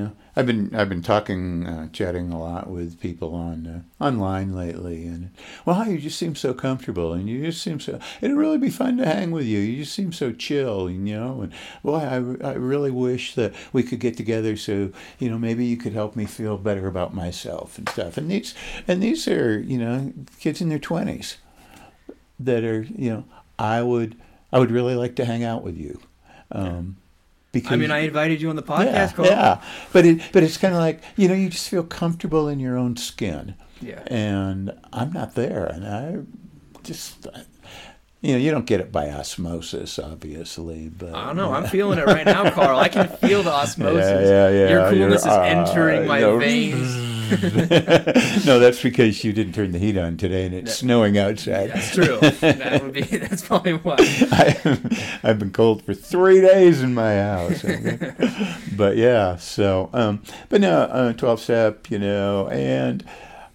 know, 0.01 0.13
I've 0.35 0.47
been 0.47 0.75
I've 0.75 0.89
been 0.89 1.03
talking, 1.03 1.67
uh, 1.67 1.89
chatting 1.93 2.33
a 2.33 2.41
lot 2.41 2.71
with 2.71 2.99
people 2.99 3.35
on 3.35 3.67
uh, 4.01 4.05
online 4.05 4.55
lately, 4.55 5.07
and 5.07 5.31
well, 5.67 5.87
you 5.87 5.99
just 5.99 6.19
seem 6.19 6.35
so 6.35 6.55
comfortable, 6.55 7.13
and 7.13 7.29
you 7.29 7.45
just 7.45 7.63
seem 7.63 7.79
so. 7.79 8.01
It'd 8.23 8.37
really 8.37 8.57
be 8.57 8.71
fun 8.71 8.97
to 8.97 9.05
hang 9.05 9.33
with 9.33 9.45
you. 9.45 9.59
You 9.59 9.85
just 9.85 9.95
seem 9.95 10.13
so 10.13 10.33
chill, 10.33 10.89
you 10.89 10.99
know. 10.99 11.43
And 11.43 11.53
boy, 11.85 11.99
I, 11.99 12.15
I 12.49 12.55
really 12.55 12.91
wish 12.91 13.35
that 13.35 13.53
we 13.75 13.83
could 13.83 14.01
get 14.01 14.17
together 14.17 14.57
so 14.57 14.91
you 15.19 15.29
know 15.29 15.39
maybe 15.39 15.67
you 15.67 15.77
could 15.77 15.93
help 15.93 16.17
me 16.17 16.25
feel 16.25 16.57
better 16.57 16.87
about 16.87 17.15
myself 17.15 17.77
and 17.77 17.87
stuff. 17.91 18.17
And 18.17 18.31
these 18.31 18.55
and 18.89 19.03
these 19.03 19.29
are 19.29 19.61
you 19.61 19.77
know 19.77 20.13
kids 20.41 20.63
in 20.63 20.71
their 20.71 20.79
twenties 20.79 21.37
that 22.41 22.65
are 22.65 22.83
you 22.83 23.11
know 23.11 23.25
I 23.59 23.83
would 23.83 24.17
I 24.51 24.59
would 24.59 24.71
really 24.71 24.95
like 24.95 25.17
to 25.17 25.27
hang 25.27 25.45
out 25.45 25.63
with 25.63 25.77
you. 25.77 26.01
Um, 26.51 26.97
because 27.53 27.73
I 27.73 27.77
mean, 27.77 27.91
I 27.91 28.01
invited 28.01 28.41
you 28.41 28.51
on 28.51 28.57
the 28.57 28.63
podcast. 28.63 28.93
Yeah, 28.93 29.13
Cole. 29.13 29.27
yeah. 29.27 29.63
But 29.93 30.07
it, 30.07 30.23
but 30.33 30.43
it's 30.43 30.57
kind 30.57 30.75
of 30.75 30.81
like 30.81 31.03
you 31.17 31.29
know, 31.29 31.35
you 31.35 31.49
just 31.49 31.69
feel 31.69 31.85
comfortable 31.85 32.49
in 32.49 32.59
your 32.59 32.77
own 32.77 32.97
skin. 32.97 33.55
Yeah. 33.81 34.03
And 34.07 34.73
I'm 34.93 35.13
not 35.13 35.35
there, 35.35 35.67
and 35.67 35.87
I 35.87 36.19
just. 36.83 37.29
You 38.25 38.35
know, 38.35 38.39
you 38.39 38.53
don't 38.53 38.67
get 38.67 38.79
it 38.79 38.93
by 38.93 39.11
osmosis, 39.11 39.99
obviously, 39.99 40.89
but 40.89 41.13
I 41.13 41.27
don't 41.27 41.37
know. 41.37 41.53
I'm 41.53 41.67
feeling 41.67 41.99
it 41.99 42.07
right 42.07 42.25
now, 42.25 42.49
Karl. 42.53 42.79
I 42.79 42.89
can 42.89 43.09
feel 43.09 43.43
the 43.43 43.51
osmosis. 43.53 44.29
Yeah, 44.29 44.49
yeah, 44.49 44.49
yeah. 44.49 44.71
Your 44.71 44.91
coolness 44.91 45.25
You're, 45.25 45.33
is 45.33 45.39
entering 45.41 46.05
uh, 46.05 46.07
my 46.07 46.21
no. 46.21 46.39
veins. 46.39 47.12
no, 48.45 48.59
that's 48.59 48.83
because 48.83 49.25
you 49.25 49.33
didn't 49.33 49.55
turn 49.55 49.73
the 49.73 49.79
heat 49.79 49.97
on 49.97 50.17
today 50.17 50.47
and 50.47 50.55
it's 50.55 50.75
snowing 50.75 51.17
outside. 51.17 51.71
That's 51.71 51.95
true. 51.95 52.19
That 52.21 52.83
would 52.83 52.93
be. 52.93 53.03
That's 53.23 53.43
probably 53.43 53.73
why. 53.73 53.97
I, 53.99 54.57
have 55.23 55.39
been 55.39 55.53
cold 55.53 55.83
for 55.83 55.95
three 55.95 56.41
days 56.41 56.83
in 56.83 56.95
my 56.95 57.17
house. 57.17 57.65
but 58.77 58.97
yeah, 58.97 59.37
so 59.37 59.89
um, 59.93 60.23
but 60.49 60.61
no, 60.61 60.83
uh, 60.83 61.13
twelve 61.15 61.41
step, 61.41 61.91
you 61.91 61.99
know, 61.99 62.49
and 62.49 63.05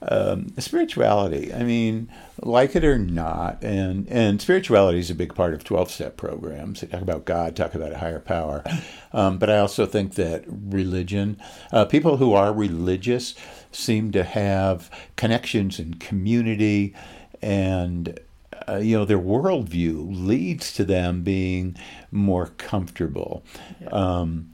um, 0.02 0.54
spirituality. 0.58 1.54
I 1.54 1.64
mean, 1.64 2.10
like 2.42 2.76
it 2.76 2.84
or 2.84 2.98
not, 2.98 3.64
and 3.64 4.08
and 4.10 4.42
spirituality 4.42 5.00
is 5.00 5.10
a 5.10 5.16
big 5.16 5.34
part 5.34 5.54
of 5.54 5.64
twelve 5.64 5.92
step 5.92 6.18
programs. 6.18 6.82
They 6.82 6.88
talk 6.88 7.02
about 7.02 7.26
God, 7.26 7.56
talk 7.56 7.74
about 7.74 7.92
a 7.92 7.98
higher 7.98 8.20
power, 8.20 8.64
um, 9.12 9.38
but 9.38 9.50
I 9.50 9.58
also 9.58 9.86
think 9.86 10.16
that 10.16 10.44
religion, 10.48 11.40
uh, 11.72 11.86
people 11.86 12.18
who 12.18 12.34
are 12.34 12.54
religious, 12.54 13.36
seem 13.78 14.12
to 14.12 14.24
have 14.24 14.90
connections 15.16 15.80
and 15.80 16.00
community, 16.00 16.96
and 17.42 18.20
uh, 18.68 18.78
you 18.78 18.98
know 18.98 19.06
their 19.06 19.20
worldview 19.20 20.08
leads 20.10 20.74
to 20.74 20.86
them 20.86 21.24
being 21.24 21.76
more 22.12 22.48
comfortable, 22.58 23.44
yeah. 23.82 23.90
um, 23.90 24.52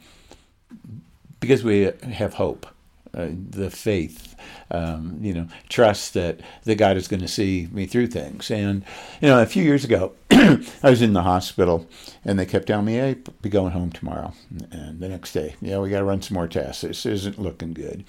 because 1.40 1.64
we 1.64 1.92
have 2.14 2.36
hope, 2.36 2.68
uh, 3.14 3.28
the 3.32 3.70
faith 3.70 4.34
um, 4.72 5.20
you 5.22 5.34
know, 5.34 5.48
trust 5.70 6.14
that, 6.16 6.40
that 6.64 6.76
God 6.76 6.98
is 6.98 7.08
going 7.08 7.22
to 7.22 7.28
see 7.28 7.68
me 7.72 7.86
through 7.86 8.08
things. 8.08 8.50
And, 8.50 8.84
you 9.22 9.28
know, 9.28 9.42
a 9.42 9.46
few 9.46 9.64
years 9.64 9.84
ago, 9.84 10.14
I 10.32 10.66
was 10.84 11.02
in 11.02 11.14
the 11.14 11.22
hospital 11.22 11.88
and 12.26 12.38
they 12.38 12.46
kept 12.46 12.68
telling 12.68 12.86
me, 12.86 12.96
hey, 12.96 13.18
be 13.42 13.50
going 13.50 13.72
home 13.72 13.92
tomorrow. 13.92 14.34
And 14.72 15.00
the 15.00 15.10
next 15.10 15.34
day, 15.34 15.56
yeah, 15.62 15.80
we 15.80 15.90
got 15.90 16.00
to 16.00 16.06
run 16.06 16.22
some 16.22 16.36
more 16.36 16.48
tests. 16.48 16.82
This 16.82 17.06
isn't 17.06 17.40
looking 17.40 17.74
good. 17.74 18.04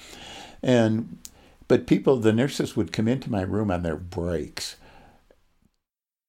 And, 0.65 1.19
but 1.69 1.87
people, 1.87 2.17
the 2.17 2.33
nurses 2.33 2.75
would 2.75 2.91
come 2.91 3.07
into 3.07 3.31
my 3.31 3.43
room 3.43 3.71
on 3.71 3.83
their 3.83 3.97
breaks 3.97 4.77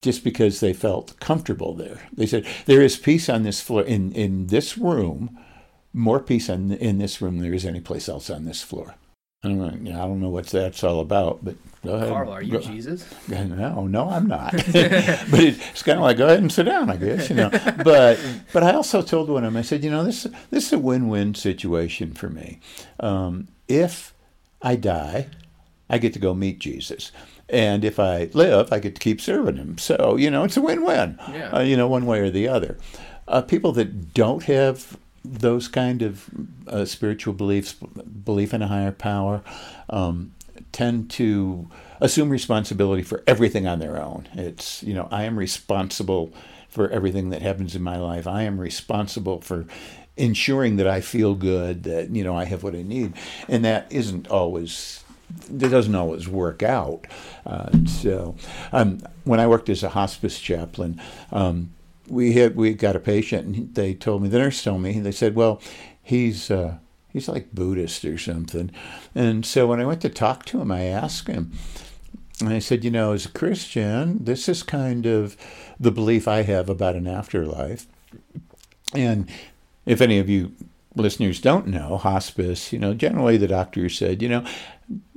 just 0.01 0.23
because 0.23 0.59
they 0.59 0.73
felt 0.73 1.19
comfortable 1.19 1.73
there. 1.73 2.01
They 2.13 2.27
said, 2.27 2.45
there 2.67 2.81
is 2.81 2.97
peace 2.97 3.29
on 3.29 3.43
this 3.43 3.61
floor, 3.61 3.81
in, 3.81 4.11
in 4.11 4.47
this 4.47 4.77
room, 4.77 5.39
more 5.93 6.19
peace 6.19 6.49
in, 6.49 6.73
in 6.73 6.99
this 6.99 7.21
room 7.21 7.37
than 7.37 7.43
there 7.43 7.55
is 7.55 7.65
any 7.65 7.79
place 7.79 8.07
else 8.09 8.29
on 8.29 8.45
this 8.45 8.61
floor. 8.61 8.95
I 9.45 9.49
don't, 9.49 9.87
I 9.87 10.07
don't 10.07 10.21
know 10.21 10.29
what 10.29 10.47
that's 10.47 10.83
all 10.83 11.01
about, 11.01 11.45
but 11.45 11.55
go 11.85 11.93
ahead. 11.93 12.09
Karl, 12.09 12.31
are 12.31 12.41
you 12.41 12.53
go, 12.53 12.59
Jesus? 12.61 13.05
No, 13.27 13.85
no, 13.85 14.09
I'm 14.09 14.25
not. 14.25 14.51
but 14.71 15.39
it's 15.39 15.83
kind 15.83 15.99
of 15.99 16.03
like 16.03 16.17
go 16.17 16.25
ahead 16.25 16.39
and 16.39 16.51
sit 16.51 16.63
down, 16.63 16.89
I 16.89 16.97
guess, 16.97 17.29
you 17.29 17.35
know. 17.35 17.51
But 17.83 18.19
but 18.53 18.63
I 18.63 18.73
also 18.73 19.03
told 19.03 19.29
one 19.29 19.43
of 19.43 19.53
them, 19.53 19.59
I 19.59 19.61
said, 19.61 19.83
you 19.83 19.91
know, 19.91 20.03
this 20.03 20.25
this 20.49 20.67
is 20.67 20.73
a 20.73 20.79
win-win 20.79 21.35
situation 21.35 22.13
for 22.13 22.27
me. 22.27 22.59
Um, 22.99 23.49
if 23.67 24.14
I 24.65 24.75
die, 24.75 25.27
I 25.89 25.99
get 25.99 26.13
to 26.13 26.19
go 26.19 26.33
meet 26.33 26.59
Jesus. 26.59 27.11
And 27.47 27.85
if 27.85 27.99
I 27.99 28.29
live, 28.33 28.73
I 28.73 28.79
get 28.79 28.95
to 28.95 28.99
keep 28.99 29.21
serving 29.21 29.57
him. 29.57 29.77
So, 29.77 30.15
you 30.17 30.31
know, 30.31 30.43
it's 30.43 30.57
a 30.57 30.61
win 30.61 30.83
win, 30.83 31.19
yeah. 31.31 31.51
uh, 31.51 31.61
you 31.61 31.77
know, 31.77 31.87
one 31.87 32.07
way 32.07 32.19
or 32.19 32.31
the 32.31 32.47
other. 32.47 32.77
Uh, 33.27 33.43
people 33.43 33.71
that 33.73 34.13
don't 34.15 34.43
have 34.43 34.97
those 35.23 35.67
kind 35.67 36.01
of 36.01 36.29
uh, 36.67 36.85
spiritual 36.85 37.33
beliefs, 37.33 37.73
belief 37.73 38.53
in 38.53 38.63
a 38.63 38.67
higher 38.67 38.91
power, 38.91 39.43
um, 39.89 40.33
tend 40.71 41.11
to 41.11 41.69
assume 42.01 42.29
responsibility 42.29 43.03
for 43.03 43.23
everything 43.27 43.67
on 43.67 43.79
their 43.79 44.01
own. 44.01 44.27
It's, 44.33 44.81
you 44.81 44.93
know, 44.95 45.07
I 45.11 45.23
am 45.23 45.37
responsible 45.37 46.33
for 46.67 46.89
everything 46.89 47.29
that 47.29 47.41
happens 47.41 47.75
in 47.75 47.83
my 47.83 47.97
life. 47.97 48.27
I 48.27 48.43
am 48.43 48.59
responsible 48.59 49.41
for 49.41 49.65
ensuring 50.17 50.77
that 50.77 50.87
I 50.87 51.01
feel 51.01 51.35
good, 51.35 51.83
that, 51.83 52.09
you 52.09 52.23
know, 52.23 52.35
I 52.35 52.45
have 52.45 52.63
what 52.63 52.75
I 52.75 52.83
need. 52.83 53.13
And 53.47 53.65
that 53.65 53.87
isn't 53.91 54.27
always 54.27 55.03
it 55.49 55.69
doesn't 55.69 55.95
always 55.95 56.27
work 56.27 56.63
out. 56.63 57.05
Uh, 57.45 57.69
so, 57.87 58.35
um, 58.71 59.01
when 59.23 59.39
I 59.39 59.47
worked 59.47 59.69
as 59.69 59.83
a 59.83 59.89
hospice 59.89 60.39
chaplain, 60.39 61.01
um, 61.31 61.71
we 62.07 62.33
had 62.33 62.55
we 62.55 62.73
got 62.73 62.95
a 62.95 62.99
patient, 62.99 63.47
and 63.47 63.75
they 63.75 63.93
told 63.93 64.21
me 64.21 64.29
the 64.29 64.39
nurse 64.39 64.63
told 64.63 64.81
me 64.81 64.99
they 64.99 65.11
said, 65.11 65.35
"Well, 65.35 65.61
he's 66.01 66.51
uh, 66.51 66.77
he's 67.11 67.27
like 67.27 67.53
Buddhist 67.53 68.05
or 68.05 68.17
something." 68.17 68.71
And 69.13 69.45
so 69.45 69.67
when 69.67 69.79
I 69.79 69.85
went 69.85 70.01
to 70.01 70.09
talk 70.09 70.45
to 70.45 70.61
him, 70.61 70.71
I 70.71 70.83
asked 70.83 71.27
him, 71.27 71.51
and 72.39 72.49
I 72.49 72.59
said, 72.59 72.83
"You 72.83 72.91
know, 72.91 73.13
as 73.13 73.25
a 73.25 73.31
Christian, 73.31 74.23
this 74.23 74.47
is 74.47 74.61
kind 74.63 75.05
of 75.05 75.35
the 75.79 75.91
belief 75.91 76.27
I 76.27 76.43
have 76.43 76.69
about 76.69 76.95
an 76.95 77.07
afterlife." 77.07 77.87
And 78.93 79.27
if 79.85 80.01
any 80.01 80.19
of 80.19 80.29
you 80.29 80.53
listeners 80.95 81.41
don't 81.41 81.67
know, 81.67 81.97
hospice, 81.97 82.71
you 82.71 82.79
know, 82.79 82.93
generally 82.93 83.37
the 83.37 83.47
doctor 83.47 83.89
said, 83.89 84.21
you 84.21 84.29
know, 84.29 84.45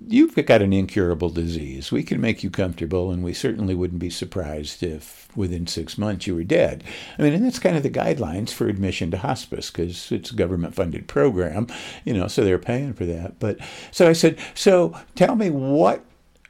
you've 0.07 0.35
got 0.47 0.62
an 0.62 0.73
incurable 0.73 1.31
disease. 1.31 1.93
We 1.93 2.03
can 2.03 2.21
make 2.21 2.43
you 2.43 2.51
comfortable, 2.51 3.11
and 3.11 3.23
we 3.23 3.33
certainly 3.33 3.75
wouldn't 3.75 4.01
be 4.01 4.11
surprised 4.11 4.83
if 4.83 5.29
within 5.37 5.66
six 5.66 5.99
months 5.99 6.27
you 6.27 6.35
were 6.35 6.45
dead. 6.45 6.83
I 7.19 7.23
mean, 7.23 7.35
and 7.35 7.45
that's 7.45 7.59
kind 7.59 7.77
of 7.77 7.83
the 7.83 7.91
guidelines 7.91 8.51
for 8.51 8.66
admission 8.66 9.11
to 9.12 9.19
hospice 9.19 9.71
because 9.71 10.11
it's 10.11 10.31
a 10.31 10.37
government 10.37 10.75
funded 10.75 11.07
program, 11.07 11.69
you 12.05 12.14
know, 12.14 12.29
so 12.29 12.45
they're 12.45 12.59
paying 12.59 12.95
for 12.95 13.05
that. 13.05 13.39
But 13.39 13.59
so 13.91 14.09
I 14.09 14.14
said, 14.14 14.39
so 14.55 14.99
tell 15.14 15.37
me 15.37 15.51
what 15.51 16.05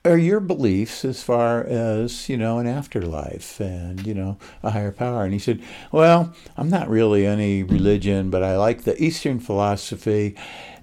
are 0.09 0.17
your 0.19 0.41
beliefs 0.41 1.05
as 1.05 1.23
far 1.23 1.63
as 1.65 2.29
you 2.29 2.37
know 2.37 2.59
an 2.59 2.67
afterlife 2.67 3.61
and 3.61 4.07
you 4.07 4.15
know 4.15 4.39
a 4.63 4.71
higher 4.71 4.93
power? 4.93 5.25
And 5.25 5.33
he 5.33 5.39
said 5.39 5.63
well 5.93 6.33
i'm 6.57 6.71
not 6.71 6.89
really 6.89 7.27
any 7.27 7.63
religion 7.63 8.31
but 8.31 8.43
i 8.43 8.57
like 8.57 8.85
the 8.85 9.01
eastern 9.03 9.39
philosophy. 9.39 10.35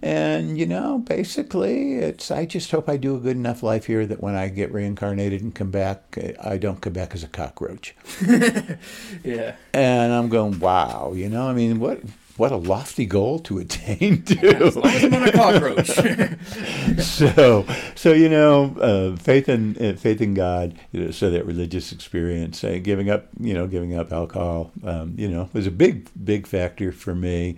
And 0.02 0.58
you 0.58 0.68
know 0.68 1.00
basically 1.00 1.96
it's 1.96 2.30
i 2.30 2.46
just 2.46 2.70
hope 2.70 2.88
i 2.88 2.98
do 2.98 3.16
a 3.16 3.20
good 3.20 3.36
enough 3.36 3.64
life 3.64 3.86
here 3.88 4.06
that 4.06 4.22
when 4.22 4.36
i 4.36 4.50
get 4.50 4.72
reincarnated 4.72 5.42
and 5.42 5.56
come 5.56 5.72
back 5.72 6.18
i 6.44 6.58
don't 6.58 6.82
come 6.82 6.94
back 6.94 7.16
as 7.16 7.24
a 7.24 7.28
cockroach. 7.28 7.96
Yeah. 9.24 9.56
And 9.74 10.14
i'm 10.14 10.30
going 10.30 10.60
wow 10.60 11.14
you 11.16 11.30
know? 11.30 11.48
I 11.48 11.54
mean 11.54 11.80
what 11.80 12.02
what 12.38 12.52
a 12.52 12.58
lofty 12.58 13.06
goal 13.06 13.40
to 13.40 13.60
attain 13.60 14.24
to. 14.24 14.66
As 14.66 14.76
long 14.76 14.88
as 14.88 15.04
I'm 15.04 15.12
not 15.12 15.30
a 15.30 15.32
cockroach. 15.32 15.88
so, 17.02 17.66
so 17.96 18.12
you 18.12 18.30
know, 18.30 18.76
uh, 18.80 19.16
faith 19.16 19.48
in 19.48 19.78
uh, 19.78 19.96
faith 19.98 20.22
in 20.22 20.34
God. 20.34 20.78
You 20.92 21.06
know, 21.06 21.12
so 21.12 21.30
that 21.30 21.46
religious 21.46 21.92
experience, 21.92 22.64
uh, 22.64 22.80
giving 22.82 23.10
up, 23.10 23.28
you 23.40 23.54
know, 23.54 23.68
giving 23.68 23.98
up 23.98 24.12
alcohol, 24.12 24.72
um, 24.84 25.16
you 25.18 25.28
know, 25.28 25.50
was 25.54 25.68
a 25.68 25.72
big, 25.72 26.10
big 26.24 26.46
factor 26.46 26.92
for 26.92 27.16
me. 27.16 27.56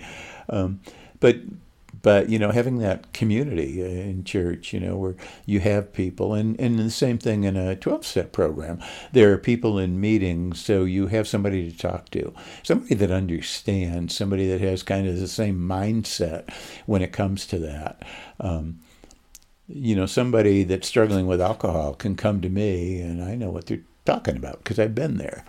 Um, 0.50 0.82
but 1.20 1.38
but 2.08 2.30
you 2.30 2.40
know 2.40 2.52
having 2.52 2.78
that 2.78 3.12
community 3.12 3.82
in 3.82 4.24
church 4.24 4.72
you 4.72 4.80
know 4.80 4.96
where 4.96 5.16
you 5.46 5.60
have 5.60 5.92
people 5.92 6.34
and 6.34 6.58
and 6.58 6.80
the 6.80 6.90
same 6.90 7.18
thing 7.18 7.44
in 7.44 7.58
a 7.58 7.76
12 7.76 8.06
step 8.06 8.32
program. 8.32 8.82
There 9.12 9.34
are 9.34 9.38
people 9.38 9.78
in 9.78 10.00
meetings 10.00 10.62
so 10.62 10.86
you 10.86 11.08
have 11.08 11.28
somebody 11.28 11.70
to 11.70 11.78
talk 11.78 12.10
to 12.12 12.34
somebody 12.64 12.96
that 12.96 13.12
understands 13.12 14.16
somebody 14.16 14.48
that 14.48 14.62
has 14.62 14.84
kind 14.84 15.06
of 15.06 15.20
the 15.20 15.28
same 15.28 15.60
mindset 15.60 16.50
when 16.86 17.02
it 17.02 17.12
comes 17.12 17.46
to 17.48 17.60
that. 17.60 18.04
Um, 18.40 18.80
you 19.68 19.94
know 19.94 20.06
somebody 20.06 20.64
that's 20.64 20.88
struggling 20.88 21.28
with 21.28 21.42
alcohol 21.42 21.94
can 21.94 22.16
come 22.16 22.40
to 22.40 22.48
me 22.48 23.02
and 23.02 23.22
i 23.22 23.36
know 23.36 23.50
what 23.50 23.66
they're 23.66 23.84
talking 24.06 24.38
about 24.38 24.60
because 24.60 24.80
i've 24.80 24.96
been 24.96 25.18
there. 25.18 25.44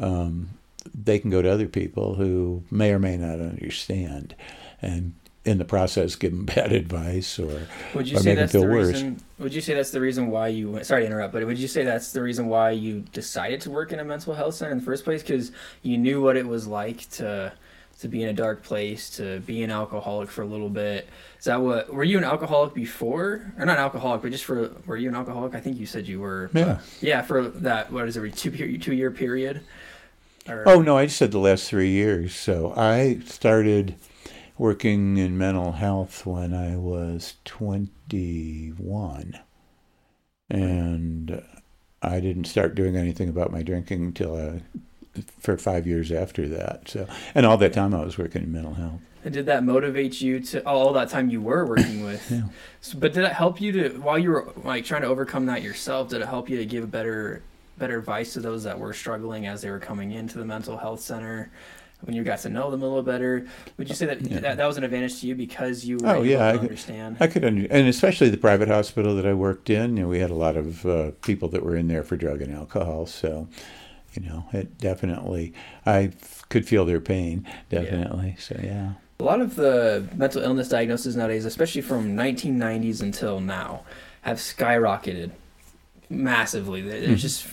Um, 0.00 0.48
they 0.92 1.20
can 1.20 1.30
go 1.30 1.40
to 1.40 1.48
other 1.48 1.68
people 1.68 2.16
who 2.16 2.64
may 2.68 2.90
or 2.90 2.98
may 2.98 3.16
not 3.16 3.38
understand 3.38 4.34
and 4.82 5.12
in 5.44 5.58
the 5.58 5.64
process 5.64 6.16
give 6.16 6.32
them 6.32 6.44
bad 6.54 6.72
advice 6.72 7.38
or, 7.38 7.66
would 7.94 8.08
you 8.08 8.16
or 8.16 8.20
say 8.20 8.30
make 8.30 8.36
them 8.36 8.42
that's 8.42 8.52
feel 8.52 8.62
the 8.62 8.68
worse. 8.68 8.88
reason 8.88 9.20
would 9.38 9.54
you 9.54 9.60
say 9.60 9.74
that's 9.74 9.90
the 9.90 10.00
reason 10.00 10.28
why 10.28 10.48
you 10.48 10.82
sorry 10.84 11.02
to 11.02 11.06
interrupt 11.06 11.32
but 11.32 11.44
would 11.46 11.58
you 11.58 11.68
say 11.68 11.82
that's 11.84 12.12
the 12.12 12.20
reason 12.22 12.46
why 12.46 12.70
you 12.70 13.00
decided 13.12 13.60
to 13.60 13.70
work 13.70 13.92
in 13.92 14.00
a 14.00 14.04
mental 14.04 14.34
health 14.34 14.54
center 14.54 14.72
in 14.72 14.78
the 14.78 14.84
first 14.84 15.04
place 15.04 15.22
because 15.22 15.50
you 15.82 15.96
knew 15.96 16.20
what 16.20 16.36
it 16.36 16.46
was 16.46 16.66
like 16.66 17.08
to 17.10 17.52
to 17.98 18.08
be 18.08 18.22
in 18.22 18.28
a 18.30 18.32
dark 18.32 18.62
place 18.62 19.10
to 19.10 19.40
be 19.40 19.62
an 19.62 19.70
alcoholic 19.70 20.30
for 20.30 20.42
a 20.42 20.46
little 20.46 20.70
bit 20.70 21.08
is 21.38 21.44
that 21.46 21.60
what 21.60 21.92
were 21.92 22.04
you 22.04 22.18
an 22.18 22.24
alcoholic 22.24 22.74
before 22.74 23.52
or 23.58 23.64
not 23.66 23.76
an 23.76 23.82
alcoholic 23.82 24.20
but 24.22 24.30
just 24.30 24.44
for 24.44 24.70
were 24.86 24.96
you 24.96 25.08
an 25.08 25.14
alcoholic 25.14 25.54
i 25.54 25.60
think 25.60 25.78
you 25.78 25.86
said 25.86 26.06
you 26.06 26.20
were 26.20 26.50
Yeah. 26.52 26.80
yeah 27.00 27.22
for 27.22 27.48
that 27.48 27.90
what 27.92 28.08
is 28.08 28.16
it 28.16 28.36
two 28.36 28.78
two 28.78 28.94
year 28.94 29.10
period 29.10 29.62
or, 30.48 30.66
Oh 30.66 30.80
no, 30.80 30.96
I 30.96 31.04
just 31.04 31.18
said 31.18 31.32
the 31.32 31.38
last 31.38 31.68
three 31.68 31.90
years. 31.90 32.34
So 32.34 32.72
I 32.74 33.20
started 33.26 33.94
working 34.60 35.16
in 35.16 35.38
mental 35.38 35.72
health 35.72 36.26
when 36.26 36.52
I 36.52 36.76
was 36.76 37.36
21, 37.46 39.38
and 40.50 41.42
I 42.02 42.20
didn't 42.20 42.44
start 42.44 42.74
doing 42.74 42.94
anything 42.94 43.30
about 43.30 43.52
my 43.52 43.62
drinking 43.62 44.04
until 44.04 44.36
I, 44.36 44.60
for 45.38 45.56
five 45.56 45.86
years 45.86 46.12
after 46.12 46.46
that. 46.48 46.90
So, 46.90 47.08
and 47.34 47.46
all 47.46 47.56
that 47.56 47.72
time 47.72 47.94
I 47.94 48.04
was 48.04 48.18
working 48.18 48.42
in 48.42 48.52
mental 48.52 48.74
health. 48.74 49.00
And 49.24 49.32
did 49.32 49.46
that 49.46 49.64
motivate 49.64 50.20
you 50.20 50.40
to 50.40 50.62
all 50.66 50.92
that 50.92 51.08
time 51.08 51.30
you 51.30 51.40
were 51.40 51.64
working 51.64 52.04
with? 52.10 52.30
Yeah. 52.30 52.42
So, 52.82 52.98
but 52.98 53.14
did 53.14 53.24
it 53.24 53.32
help 53.32 53.62
you 53.62 53.72
to 53.72 53.88
while 54.00 54.18
you 54.18 54.28
were 54.28 54.52
like 54.62 54.84
trying 54.84 55.00
to 55.02 55.08
overcome 55.08 55.46
that 55.46 55.62
yourself? 55.62 56.10
Did 56.10 56.20
it 56.20 56.28
help 56.28 56.50
you 56.50 56.58
to 56.58 56.66
give 56.66 56.90
better 56.90 57.42
better 57.78 57.98
advice 57.98 58.34
to 58.34 58.40
those 58.40 58.64
that 58.64 58.78
were 58.78 58.92
struggling 58.92 59.46
as 59.46 59.62
they 59.62 59.70
were 59.70 59.78
coming 59.78 60.12
into 60.12 60.36
the 60.36 60.44
mental 60.44 60.76
health 60.76 61.00
center? 61.00 61.50
When 62.02 62.16
you 62.16 62.24
got 62.24 62.38
to 62.40 62.48
know 62.48 62.70
them 62.70 62.80
a 62.82 62.86
little 62.86 63.02
better, 63.02 63.46
would 63.76 63.88
you 63.88 63.94
say 63.94 64.06
that 64.06 64.22
Yeah. 64.22 64.40
that, 64.40 64.56
that 64.56 64.66
was 64.66 64.78
an 64.78 64.84
advantage 64.84 65.20
to 65.20 65.26
you 65.26 65.34
because 65.34 65.84
you 65.84 65.98
were 65.98 66.08
Oh, 66.08 66.22
yeah, 66.22 66.38
to 66.38 66.44
I 66.44 66.52
could- 66.52 66.60
understand? 66.62 67.16
I 67.20 67.26
could, 67.26 67.44
under, 67.44 67.66
and 67.70 67.86
especially 67.88 68.30
the 68.30 68.38
private 68.38 68.68
hospital 68.68 69.14
that 69.16 69.26
I 69.26 69.34
worked 69.34 69.68
in, 69.68 69.96
you 69.96 70.02
know, 70.04 70.08
we 70.08 70.18
had 70.18 70.30
a 70.30 70.34
lot 70.34 70.56
of 70.56 70.86
uh, 70.86 71.10
people 71.22 71.48
that 71.50 71.62
were 71.62 71.76
in 71.76 71.88
there 71.88 72.02
for 72.02 72.16
drug 72.16 72.40
and 72.40 72.54
alcohol. 72.54 73.04
So, 73.06 73.48
you 74.14 74.22
know, 74.22 74.46
it 74.52 74.78
definitely, 74.78 75.52
I 75.84 76.12
could 76.48 76.66
feel 76.66 76.84
their 76.86 77.00
pain, 77.00 77.46
definitely. 77.68 78.36
So, 78.38 78.58
yeah. 78.62 78.92
A 79.20 79.24
lot 79.24 79.42
of 79.42 79.54
the 79.56 80.06
mental 80.16 80.42
illness 80.42 80.68
diagnoses 80.68 81.14
nowadays, 81.16 81.44
especially 81.44 81.82
from 81.82 82.16
1990s 82.16 83.02
until 83.02 83.40
now, 83.40 83.82
have 84.22 84.38
skyrocketed 84.38 85.32
massively. 86.08 86.80
There's 86.80 87.18
Mhm. 87.18 87.20
just, 87.20 87.46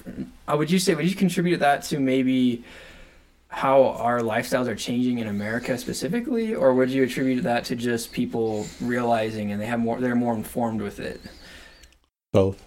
uh, 0.48 0.56
would 0.58 0.72
you 0.72 0.80
say, 0.80 0.95
would 0.95 1.08
you 1.08 1.16
contribute 1.16 1.58
that 1.60 1.84
to 1.84 2.00
maybe 2.00 2.64
how 3.50 3.84
our 3.84 4.20
lifestyles 4.20 4.68
are 4.68 4.76
changing 4.76 5.20
in 5.20 5.28
America 5.28 5.78
specifically, 5.78 6.54
or 6.54 6.74
would 6.74 6.89
you 6.89 7.04
attribute 7.04 7.43
that 7.43 7.66
to 7.66 7.76
just 7.76 8.12
people 8.12 8.68
realizing 8.82 9.52
and 9.52 9.62
they 9.62 9.66
have 9.66 9.80
more, 9.80 10.00
they're 10.00 10.16
more 10.16 10.36
informed 10.36 10.82
with 10.82 11.00
it? 11.00 11.22
Both. 12.34 12.64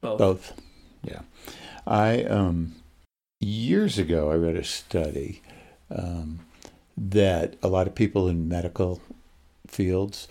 Both. 0.00 0.18
Both. 0.18 0.52
Yeah. 1.02 1.20
I, 1.86 2.24
um, 2.24 2.74
years 3.40 3.98
ago, 3.98 4.30
I 4.30 4.34
read 4.34 4.56
a 4.56 4.64
study 4.64 5.42
um, 5.90 6.40
that 6.96 7.56
a 7.62 7.68
lot 7.68 7.86
of 7.86 7.94
people 7.94 8.28
in 8.28 8.48
medical 8.48 9.00
fields, 9.66 10.28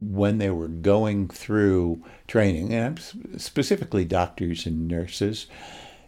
when 0.00 0.38
they 0.38 0.50
were 0.50 0.68
going 0.68 1.28
through 1.28 2.02
training, 2.26 2.72
and 2.72 3.00
specifically 3.36 4.04
doctors 4.04 4.66
and 4.66 4.88
nurses, 4.88 5.46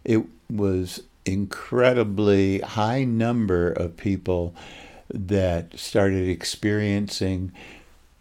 it 0.04 0.24
was 0.50 1.02
incredibly 1.28 2.60
high 2.60 3.04
number 3.04 3.70
of 3.70 3.96
people 3.96 4.54
that 5.12 5.78
started 5.78 6.28
experiencing 6.28 7.52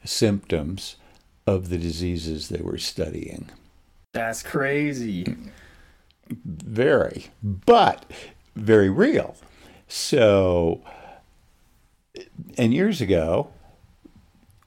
symptoms 0.03 0.95
of 1.45 1.69
the 1.69 1.77
diseases 1.77 2.49
they 2.49 2.61
were 2.61 2.77
studying. 2.77 3.49
That's 4.13 4.43
crazy. 4.43 5.25
very, 6.45 7.27
but 7.41 8.05
very 8.55 8.89
real. 8.89 9.35
So, 9.87 10.81
and 12.57 12.73
years 12.73 12.99
ago, 12.99 13.49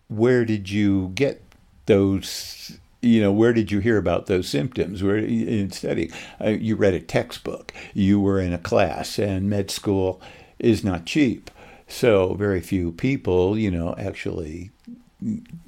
where 0.09 0.45
did 0.45 0.70
you 0.70 1.12
get 1.14 1.43
those? 1.86 2.78
You 3.03 3.21
know, 3.23 3.33
where 3.33 3.53
did 3.53 3.71
you 3.71 3.79
hear 3.79 3.97
about 3.97 4.27
those 4.27 4.49
symptoms? 4.49 5.03
Where 5.03 5.17
in 5.17 5.71
studying, 5.71 6.13
uh, 6.41 6.51
you 6.51 6.77
read 6.77 6.95
a 6.95 7.01
textbook, 7.01 7.73
you 7.95 8.21
were 8.21 8.39
in 8.41 8.53
a 8.53 8.59
class, 8.59 9.19
and 9.19 9.49
med 9.49 9.71
school 9.71 10.21
is 10.59 10.85
not 10.85 11.07
cheap. 11.07 11.51
So 11.89 12.35
very 12.35 12.61
few 12.61 12.93
people, 12.93 13.59
you 13.59 13.71
know, 13.71 13.95
actually 13.97 14.71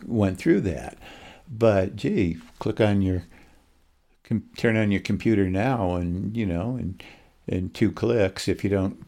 went 0.06 0.38
through 0.38 0.60
that. 0.62 0.98
But 1.50 1.96
gee, 1.96 2.38
click 2.58 2.80
on 2.80 3.02
your 3.02 3.24
com- 4.32 4.48
turn 4.56 4.76
on 4.76 4.90
your 4.90 5.00
computer 5.00 5.48
now 5.50 5.94
and 5.96 6.36
you 6.36 6.46
know 6.46 6.76
in 6.76 7.00
in 7.46 7.70
two 7.70 7.92
clicks 7.92 8.48
if 8.48 8.64
you 8.64 8.70
don't 8.70 9.04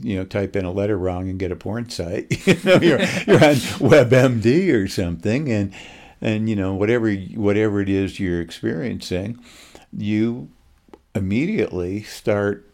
you 0.00 0.16
know 0.16 0.24
type 0.24 0.56
in 0.56 0.64
a 0.64 0.72
letter 0.72 0.96
wrong 0.96 1.28
and 1.28 1.38
get 1.38 1.52
a 1.52 1.56
porn 1.56 1.88
site 1.88 2.26
you 2.46 2.56
know 2.64 2.76
you're 2.80 3.00
you're 3.26 3.44
on 3.44 3.54
WebMD 3.80 4.72
or 4.72 4.88
something 4.88 5.50
and 5.50 5.72
and 6.22 6.48
you 6.48 6.56
know 6.56 6.74
whatever 6.74 7.12
whatever 7.12 7.80
it 7.80 7.88
is 7.88 8.18
you're 8.18 8.40
experiencing 8.40 9.38
you 9.92 10.48
immediately 11.14 12.02
start 12.02 12.66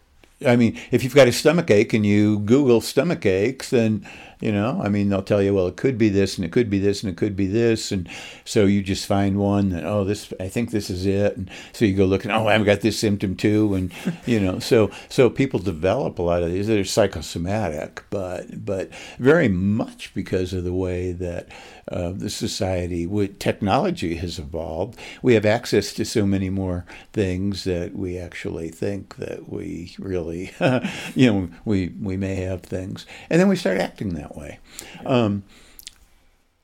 I 0.46 0.54
mean, 0.54 0.78
if 0.92 1.02
you've 1.02 1.14
got 1.14 1.26
a 1.26 1.32
stomach 1.32 1.70
ache 1.70 1.92
and 1.92 2.06
you 2.06 2.38
Google 2.38 2.80
stomach 2.80 3.26
aches, 3.26 3.70
then 3.70 4.06
You 4.40 4.52
know, 4.52 4.80
I 4.82 4.88
mean, 4.88 5.08
they'll 5.08 5.22
tell 5.22 5.42
you, 5.42 5.52
well, 5.52 5.66
it 5.66 5.76
could 5.76 5.98
be 5.98 6.08
this, 6.08 6.36
and 6.36 6.44
it 6.44 6.52
could 6.52 6.70
be 6.70 6.78
this, 6.78 7.02
and 7.02 7.10
it 7.10 7.16
could 7.16 7.34
be 7.34 7.48
this, 7.48 7.90
and 7.90 8.08
so 8.44 8.66
you 8.66 8.82
just 8.82 9.04
find 9.04 9.36
one 9.36 9.70
that, 9.70 9.84
oh, 9.84 10.04
this, 10.04 10.32
I 10.38 10.48
think 10.48 10.70
this 10.70 10.90
is 10.90 11.06
it, 11.06 11.36
and 11.36 11.50
so 11.72 11.84
you 11.84 11.94
go 11.94 12.04
looking, 12.04 12.30
oh, 12.30 12.46
I've 12.46 12.64
got 12.64 12.80
this 12.80 12.98
symptom 12.98 13.34
too, 13.34 13.74
and 13.74 13.92
you 14.26 14.38
know, 14.38 14.60
so 14.60 14.92
so 15.08 15.28
people 15.28 15.58
develop 15.58 16.18
a 16.18 16.22
lot 16.22 16.44
of 16.44 16.52
these. 16.52 16.68
They're 16.68 16.84
psychosomatic, 16.84 18.04
but 18.10 18.64
but 18.64 18.90
very 19.18 19.48
much 19.48 20.14
because 20.14 20.52
of 20.52 20.62
the 20.62 20.72
way 20.72 21.10
that 21.12 21.48
uh, 21.90 22.12
the 22.12 22.30
society 22.30 23.06
with 23.06 23.38
technology 23.38 24.16
has 24.16 24.38
evolved. 24.38 24.98
We 25.22 25.34
have 25.34 25.46
access 25.46 25.92
to 25.94 26.04
so 26.04 26.26
many 26.26 26.50
more 26.50 26.84
things 27.12 27.64
that 27.64 27.94
we 27.94 28.18
actually 28.18 28.68
think 28.68 29.16
that 29.16 29.48
we 29.48 29.94
really, 29.98 30.52
you 31.14 31.32
know, 31.32 31.48
we 31.64 31.94
we 32.00 32.16
may 32.16 32.36
have 32.36 32.62
things, 32.62 33.06
and 33.30 33.40
then 33.40 33.48
we 33.48 33.56
start 33.56 33.78
acting 33.78 34.14
that 34.14 34.27
way. 34.36 34.58
Um, 35.06 35.44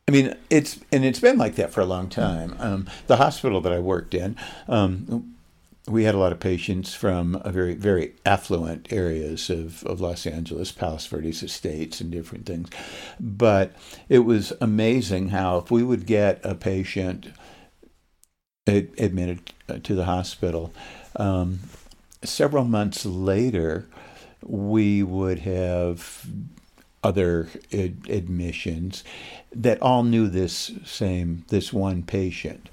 I 0.07 0.11
mean, 0.11 0.37
it's 0.51 0.81
and 0.93 1.05
it's 1.05 1.21
been 1.21 1.39
like 1.39 1.55
that 1.57 1.73
for 1.73 1.81
a 1.81 1.87
long 1.87 2.09
time. 2.09 2.57
Um, 2.59 2.87
the 3.07 3.17
hospital 3.17 3.61
that 3.63 3.73
I 3.73 3.79
worked 3.79 4.15
in, 4.15 4.37
um, 4.69 5.35
we 5.89 6.05
had 6.05 6.15
a 6.15 6.19
lot 6.19 6.33
of 6.33 6.41
patients 6.41 6.95
from 6.95 7.41
very 7.47 7.75
very 7.75 8.15
affluent 8.27 8.93
areas 8.93 9.49
of, 9.49 9.83
of 9.85 10.01
Los 10.01 10.27
Angeles, 10.27 10.73
Palos 10.73 11.07
Verdes 11.07 11.43
estates, 11.43 12.03
and 12.03 12.11
different 12.11 12.45
things. 12.45 12.69
But 13.19 13.75
it 14.11 14.21
was 14.21 14.53
amazing 14.61 15.31
how 15.31 15.59
if 15.59 15.71
we 15.71 15.83
would 15.83 16.07
get 16.07 16.41
a 16.45 16.55
patient 16.55 17.29
admitted 18.67 19.53
to 19.83 19.95
the 19.95 20.05
hospital, 20.05 20.73
um, 21.17 21.61
several 22.23 22.65
months 22.65 23.07
later, 23.07 23.87
we 24.43 25.03
would 25.03 25.41
have 25.41 26.27
other 27.05 27.49
ad- 27.73 28.07
admissions 28.09 29.05
that 29.55 29.81
all 29.81 30.03
knew 30.03 30.27
this 30.29 30.73
same 30.85 31.45
this 31.49 31.73
one 31.73 32.03
patient 32.03 32.69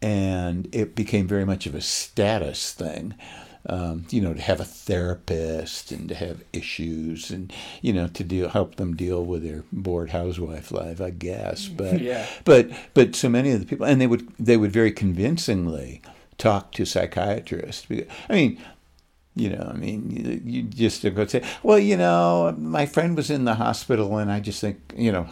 and 0.00 0.68
it 0.72 0.94
became 0.94 1.26
very 1.26 1.44
much 1.44 1.66
of 1.66 1.74
a 1.74 1.80
status 1.80 2.72
thing. 2.72 3.14
Um, 3.70 4.06
you 4.10 4.20
know, 4.22 4.32
to 4.32 4.40
have 4.40 4.60
a 4.60 4.64
therapist 4.64 5.90
and 5.92 6.08
to 6.08 6.14
have 6.14 6.42
issues 6.52 7.30
and 7.30 7.52
you 7.82 7.92
know 7.92 8.06
to 8.08 8.24
deal 8.24 8.48
help 8.48 8.76
them 8.76 8.94
deal 8.96 9.24
with 9.24 9.42
their 9.42 9.64
bored 9.72 10.10
housewife 10.10 10.70
life, 10.70 11.00
I 11.00 11.10
guess. 11.10 11.66
But 11.66 12.00
Yeah. 12.00 12.24
but 12.44 12.70
but 12.94 13.14
so 13.16 13.28
many 13.28 13.50
of 13.50 13.60
the 13.60 13.66
people, 13.66 13.84
and 13.84 14.00
they 14.00 14.06
would 14.06 14.26
they 14.38 14.56
would 14.56 14.72
very 14.72 14.92
convincingly 14.92 16.00
talk 16.38 16.72
to 16.72 16.86
psychiatrists. 16.86 17.86
I 18.30 18.32
mean, 18.32 18.58
you 19.38 19.50
know, 19.50 19.70
I 19.72 19.76
mean, 19.76 20.10
you, 20.10 20.40
you 20.44 20.62
just 20.62 21.02
go 21.14 21.26
say, 21.26 21.42
well, 21.62 21.78
you 21.78 21.96
know, 21.96 22.54
my 22.58 22.86
friend 22.86 23.16
was 23.16 23.30
in 23.30 23.44
the 23.44 23.54
hospital, 23.54 24.18
and 24.18 24.30
I 24.30 24.40
just 24.40 24.60
think, 24.60 24.92
you 24.96 25.12
know, 25.12 25.28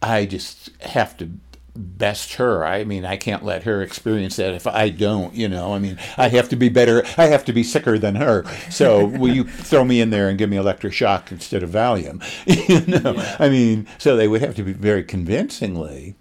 I 0.00 0.26
just 0.26 0.70
have 0.82 1.16
to 1.18 1.30
best 1.76 2.34
her. 2.34 2.64
I 2.64 2.84
mean, 2.84 3.04
I 3.04 3.16
can't 3.16 3.44
let 3.44 3.64
her 3.64 3.82
experience 3.82 4.36
that 4.36 4.54
if 4.54 4.66
I 4.66 4.90
don't, 4.90 5.34
you 5.34 5.48
know. 5.48 5.74
I 5.74 5.78
mean, 5.78 5.98
I 6.16 6.28
have 6.28 6.48
to 6.50 6.56
be 6.56 6.68
better. 6.68 7.04
I 7.18 7.26
have 7.26 7.44
to 7.46 7.52
be 7.52 7.64
sicker 7.64 7.98
than 7.98 8.14
her. 8.14 8.44
So 8.70 9.04
will 9.18 9.34
you 9.34 9.44
throw 9.44 9.84
me 9.84 10.00
in 10.00 10.10
there 10.10 10.28
and 10.28 10.38
give 10.38 10.50
me 10.50 10.56
electric 10.56 10.92
shock 10.92 11.32
instead 11.32 11.62
of 11.62 11.70
Valium? 11.70 12.22
you 12.68 12.86
know, 12.86 13.14
Yeah. 13.14 13.36
I 13.38 13.48
mean, 13.48 13.88
so 13.98 14.16
they 14.16 14.28
would 14.28 14.40
have 14.40 14.54
to 14.56 14.62
be 14.62 14.72
very 14.72 15.02
convincingly 15.02 16.14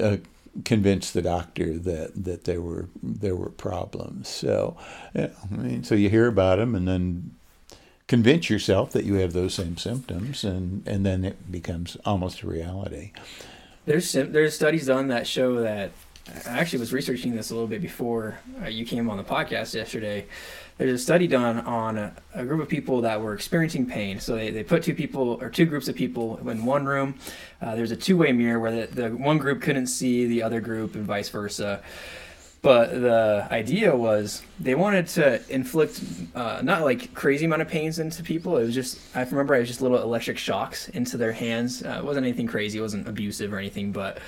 uh, 0.00 0.16
convince 0.64 1.10
the 1.10 1.22
doctor 1.22 1.78
that 1.78 2.24
that 2.24 2.44
there 2.44 2.60
were 2.60 2.88
there 3.02 3.36
were 3.36 3.50
problems. 3.50 4.28
So, 4.28 4.76
yeah, 5.14 5.30
I 5.50 5.54
mean, 5.54 5.84
so 5.84 5.94
you 5.94 6.08
hear 6.10 6.26
about 6.26 6.58
them 6.58 6.74
and 6.74 6.86
then 6.86 7.34
convince 8.08 8.48
yourself 8.48 8.92
that 8.92 9.04
you 9.04 9.14
have 9.14 9.32
those 9.32 9.54
same 9.54 9.76
symptoms, 9.76 10.44
and 10.44 10.86
and 10.86 11.04
then 11.04 11.24
it 11.24 11.50
becomes 11.50 11.96
almost 12.04 12.42
a 12.42 12.46
reality. 12.46 13.12
There's 13.84 14.12
there's 14.12 14.54
studies 14.54 14.86
done 14.86 15.08
that 15.08 15.26
show 15.26 15.60
that 15.62 15.92
I 16.46 16.58
actually 16.58 16.80
was 16.80 16.92
researching 16.92 17.36
this 17.36 17.50
a 17.50 17.54
little 17.54 17.68
bit 17.68 17.80
before 17.80 18.38
uh, 18.62 18.68
you 18.68 18.84
came 18.84 19.08
on 19.08 19.16
the 19.16 19.24
podcast 19.24 19.74
yesterday. 19.74 20.26
There's 20.78 21.00
a 21.00 21.02
study 21.02 21.26
done 21.26 21.60
on 21.60 21.96
a, 21.96 22.14
a 22.34 22.44
group 22.44 22.60
of 22.60 22.68
people 22.68 23.00
that 23.00 23.20
were 23.22 23.32
experiencing 23.32 23.86
pain. 23.86 24.20
So 24.20 24.36
they, 24.36 24.50
they 24.50 24.62
put 24.62 24.82
two 24.82 24.94
people 24.94 25.38
or 25.40 25.48
two 25.48 25.64
groups 25.64 25.88
of 25.88 25.96
people 25.96 26.36
in 26.48 26.66
one 26.66 26.84
room. 26.84 27.14
Uh, 27.62 27.74
there's 27.74 27.92
a 27.92 27.96
two 27.96 28.18
way 28.18 28.32
mirror 28.32 28.60
where 28.60 28.86
the, 28.86 28.94
the 28.94 29.08
one 29.10 29.38
group 29.38 29.62
couldn't 29.62 29.86
see 29.86 30.26
the 30.26 30.42
other 30.42 30.60
group 30.60 30.94
and 30.94 31.04
vice 31.04 31.30
versa. 31.30 31.82
But 32.60 32.90
the 32.90 33.46
idea 33.50 33.94
was 33.96 34.42
they 34.58 34.74
wanted 34.74 35.06
to 35.08 35.40
inflict 35.48 36.02
uh, 36.34 36.60
not 36.62 36.82
like 36.82 37.14
crazy 37.14 37.44
amount 37.44 37.62
of 37.62 37.68
pains 37.68 37.98
into 37.98 38.22
people. 38.22 38.56
It 38.58 38.64
was 38.64 38.74
just 38.74 38.98
I 39.16 39.22
remember 39.22 39.54
it 39.54 39.60
was 39.60 39.68
just 39.68 39.80
little 39.80 40.02
electric 40.02 40.36
shocks 40.36 40.88
into 40.88 41.16
their 41.16 41.32
hands. 41.32 41.82
Uh, 41.82 41.98
it 41.98 42.04
wasn't 42.04 42.26
anything 42.26 42.48
crazy. 42.48 42.78
It 42.78 42.82
wasn't 42.82 43.08
abusive 43.08 43.52
or 43.52 43.58
anything. 43.58 43.92
But 43.92 44.18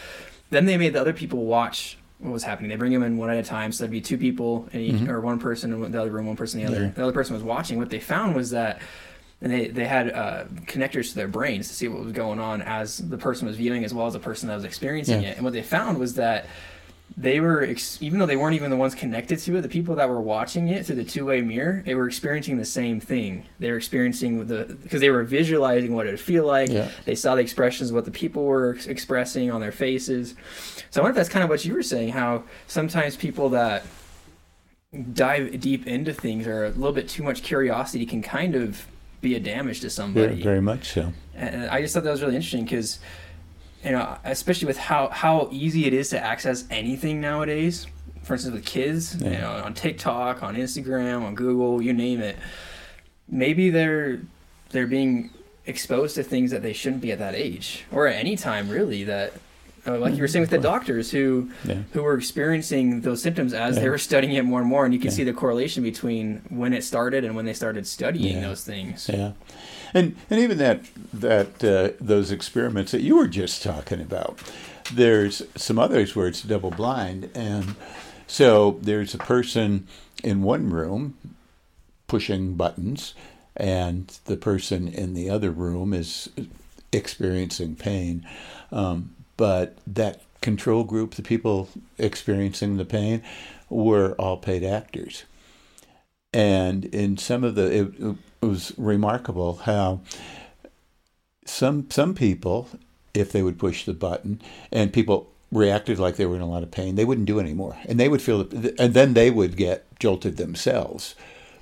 then 0.50 0.64
they 0.64 0.78
made 0.78 0.94
the 0.94 1.00
other 1.00 1.12
people 1.12 1.44
watch 1.44 1.97
what 2.18 2.32
was 2.32 2.42
happening. 2.42 2.68
They 2.70 2.76
bring 2.76 2.92
them 2.92 3.02
in 3.02 3.16
one 3.16 3.30
at 3.30 3.36
a 3.36 3.42
time. 3.42 3.70
So 3.72 3.84
there'd 3.84 3.90
be 3.92 4.00
two 4.00 4.18
people 4.18 4.68
in 4.72 4.80
each, 4.80 4.94
Mhm. 4.96 5.08
or 5.08 5.20
one 5.20 5.38
person 5.38 5.72
in 5.72 5.92
the 5.92 6.00
other 6.00 6.10
room, 6.10 6.26
one 6.26 6.36
person 6.36 6.60
in 6.60 6.66
the 6.66 6.72
other. 6.72 6.84
Yeah. 6.86 6.90
The 6.90 7.02
other 7.04 7.12
person 7.12 7.34
was 7.34 7.42
watching. 7.44 7.78
What 7.78 7.90
they 7.90 8.00
found 8.00 8.34
was 8.34 8.50
that. 8.50 8.80
And 9.40 9.52
they, 9.52 9.68
they 9.68 9.84
had 9.84 10.10
uh, 10.10 10.44
connectors 10.66 11.10
to 11.10 11.14
their 11.14 11.28
brains 11.28 11.68
to 11.68 11.74
see 11.74 11.86
what 11.86 12.02
was 12.02 12.12
going 12.12 12.40
on 12.40 12.60
as 12.60 12.98
the 12.98 13.16
person 13.16 13.46
was 13.46 13.56
viewing 13.56 13.84
as 13.84 13.94
well 13.94 14.08
as 14.08 14.14
the 14.14 14.18
person 14.18 14.48
that 14.48 14.56
was 14.56 14.64
experiencing 14.64 15.22
Yeah. 15.22 15.28
it. 15.28 15.36
And 15.36 15.44
what 15.44 15.52
they 15.52 15.62
found 15.62 15.98
was 15.98 16.14
that 16.14 16.46
they 17.16 17.40
were 17.40 17.62
ex- 17.62 17.98
even 18.00 18.18
though 18.18 18.26
they 18.26 18.36
weren't 18.36 18.54
even 18.54 18.70
the 18.70 18.76
ones 18.76 18.94
connected 18.94 19.38
to 19.38 19.56
it 19.56 19.62
the 19.62 19.68
people 19.68 19.94
that 19.96 20.08
were 20.08 20.20
watching 20.20 20.68
it 20.68 20.86
through 20.86 20.94
the 20.96 21.04
two-way 21.04 21.40
mirror 21.40 21.82
they 21.86 21.94
were 21.94 22.06
experiencing 22.06 22.56
the 22.58 22.64
same 22.64 23.00
thing 23.00 23.44
they 23.58 23.70
were 23.70 23.76
experiencing 23.76 24.46
the 24.46 24.76
because 24.82 25.00
they 25.00 25.10
were 25.10 25.24
visualizing 25.24 25.94
what 25.94 26.06
it 26.06 26.10
would 26.10 26.20
feel 26.20 26.46
like 26.46 26.68
Yeah. 26.70 26.88
they 27.06 27.14
saw 27.14 27.34
the 27.34 27.40
expressions 27.40 27.90
of 27.90 27.96
what 27.96 28.04
the 28.04 28.10
people 28.10 28.44
were 28.44 28.74
ex- 28.74 28.86
expressing 28.86 29.50
on 29.50 29.60
their 29.60 29.72
faces 29.72 30.34
so 30.90 31.00
i 31.00 31.02
wonder 31.02 31.12
if 31.12 31.16
that's 31.16 31.28
kind 31.32 31.42
of 31.42 31.50
what 31.50 31.64
you 31.64 31.74
were 31.74 31.82
saying 31.82 32.10
how 32.10 32.44
sometimes 32.66 33.16
people 33.16 33.48
that 33.50 33.84
dive 35.12 35.60
deep 35.60 35.86
into 35.86 36.12
things 36.14 36.46
or 36.46 36.64
a 36.66 36.70
little 36.70 36.92
bit 36.92 37.08
too 37.08 37.22
much 37.22 37.42
curiosity 37.42 38.06
can 38.06 38.22
kind 38.22 38.54
of 38.54 38.86
be 39.20 39.34
a 39.34 39.40
damage 39.40 39.80
to 39.80 39.90
somebody 39.90 40.40
very 40.42 40.60
much 40.62 40.92
so. 40.92 41.12
and 41.34 41.68
I 41.68 41.82
just 41.82 41.92
thought 41.94 42.04
that 42.04 42.10
was 42.10 42.22
really 42.22 42.36
interesting 42.36 42.64
because, 42.64 43.00
you 43.84 43.92
know, 43.92 44.16
especially 44.24 44.66
with 44.66 44.76
how 44.78 45.08
how 45.08 45.48
easy 45.52 45.86
it 45.86 45.92
is 45.94 46.10
to 46.10 46.20
access 46.22 46.64
anything 46.70 47.20
nowadays. 47.20 47.86
For 48.22 48.34
instance, 48.34 48.54
with 48.54 48.66
kids, 48.66 49.16
you 49.22 49.30
know, 49.30 49.62
on 49.64 49.72
TikTok, 49.72 50.42
on 50.42 50.54
Instagram, 50.56 51.22
on 51.22 51.34
Google, 51.34 51.80
you 51.80 51.92
name 51.94 52.20
it. 52.20 52.36
Maybe 53.28 53.70
they're 53.70 54.20
they're 54.70 54.86
being 54.86 55.30
exposed 55.66 56.14
to 56.16 56.22
things 56.22 56.50
that 56.50 56.62
they 56.62 56.72
shouldn't 56.72 57.00
be 57.02 57.12
at 57.12 57.18
that 57.18 57.34
age 57.34 57.84
or 57.92 58.06
at 58.06 58.16
any 58.16 58.36
time, 58.36 58.68
really. 58.68 59.04
That, 59.04 59.32
uh, 59.86 59.98
like 59.98 60.14
you 60.14 60.20
were 60.22 60.28
saying 60.28 60.42
with 60.42 60.50
the 60.50 60.58
doctors 60.58 61.10
who 61.10 61.50
Yeah. 61.64 61.76
who 61.92 62.02
were 62.02 62.14
experiencing 62.18 63.00
those 63.02 63.22
symptoms 63.22 63.54
as 63.54 63.76
they 63.76 63.88
were 63.88 63.98
studying 63.98 64.34
it 64.34 64.44
more 64.44 64.60
and 64.60 64.68
more, 64.68 64.84
and 64.84 64.92
you 64.92 65.00
can 65.00 65.10
Yeah. 65.10 65.16
see 65.16 65.24
the 65.24 65.32
correlation 65.32 65.82
between 65.82 66.42
when 66.50 66.72
it 66.74 66.84
started 66.84 67.24
and 67.24 67.34
when 67.36 67.44
they 67.46 67.54
started 67.54 67.86
studying 67.86 68.36
Yeah. 68.38 68.48
those 68.48 68.62
things. 68.64 69.08
Yeah, 69.12 69.32
and 69.94 70.16
and 70.30 70.40
even 70.40 70.58
that 70.58 70.82
that 71.12 71.64
uh, 71.64 71.90
those 72.00 72.30
experiments 72.30 72.92
that 72.92 73.02
you 73.02 73.16
were 73.16 73.28
just 73.28 73.62
talking 73.62 74.00
about. 74.00 74.40
There's 74.92 75.42
some 75.54 75.78
others 75.78 76.16
where 76.16 76.28
it's 76.28 76.42
double 76.42 76.70
blind, 76.70 77.30
and 77.34 77.74
so 78.26 78.78
there's 78.82 79.14
a 79.14 79.18
person 79.18 79.86
in 80.24 80.42
one 80.42 80.70
room 80.70 81.16
pushing 82.06 82.54
buttons, 82.54 83.14
and 83.56 84.18
the 84.24 84.36
person 84.36 84.88
in 84.88 85.14
the 85.14 85.28
other 85.28 85.50
room 85.50 85.92
is 85.92 86.30
experiencing 86.92 87.76
pain. 87.76 88.26
Um, 88.72 89.14
but 89.36 89.76
that 89.86 90.22
control 90.40 90.84
group, 90.84 91.14
the 91.14 91.22
people 91.22 91.68
experiencing 91.98 92.76
the 92.76 92.84
pain, 92.84 93.22
were 93.68 94.14
all 94.18 94.36
paid 94.36 94.64
actors. 94.64 95.24
And 96.32 96.84
in 96.86 97.16
some 97.16 97.44
of 97.44 97.54
the, 97.54 97.72
it, 97.72 98.16
it 98.42 98.46
was 98.46 98.72
remarkable 98.76 99.56
how 99.56 100.00
some 101.44 101.90
some 101.90 102.14
people, 102.14 102.68
if 103.14 103.32
they 103.32 103.42
would 103.42 103.58
push 103.58 103.84
the 103.84 103.94
button, 103.94 104.40
and 104.70 104.92
people 104.92 105.32
reacted 105.50 105.98
like 105.98 106.16
they 106.16 106.26
were 106.26 106.36
in 106.36 106.42
a 106.42 106.48
lot 106.48 106.62
of 106.62 106.70
pain, 106.70 106.94
they 106.94 107.04
wouldn't 107.04 107.26
do 107.26 107.40
anymore, 107.40 107.76
and 107.86 107.98
they 107.98 108.08
would 108.08 108.22
feel, 108.22 108.42
and 108.78 108.94
then 108.94 109.14
they 109.14 109.30
would 109.30 109.56
get 109.56 109.86
jolted 109.98 110.36
themselves 110.36 111.14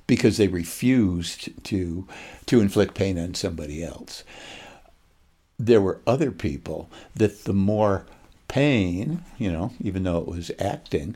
because 0.05 0.37
they 0.37 0.47
refused 0.47 1.63
to 1.63 2.07
to 2.45 2.61
inflict 2.61 2.95
pain 2.95 3.17
on 3.17 3.33
somebody 3.33 3.83
else. 3.83 4.23
There 5.59 5.81
were 5.81 6.01
other 6.05 6.31
people 6.31 6.89
that 7.15 7.45
the 7.45 7.53
more 7.53 8.05
pain, 8.47 9.23
you 9.37 9.51
know, 9.51 9.73
even 9.81 10.03
though 10.03 10.19
it 10.19 10.27
was 10.27 10.51
acting, 10.59 11.15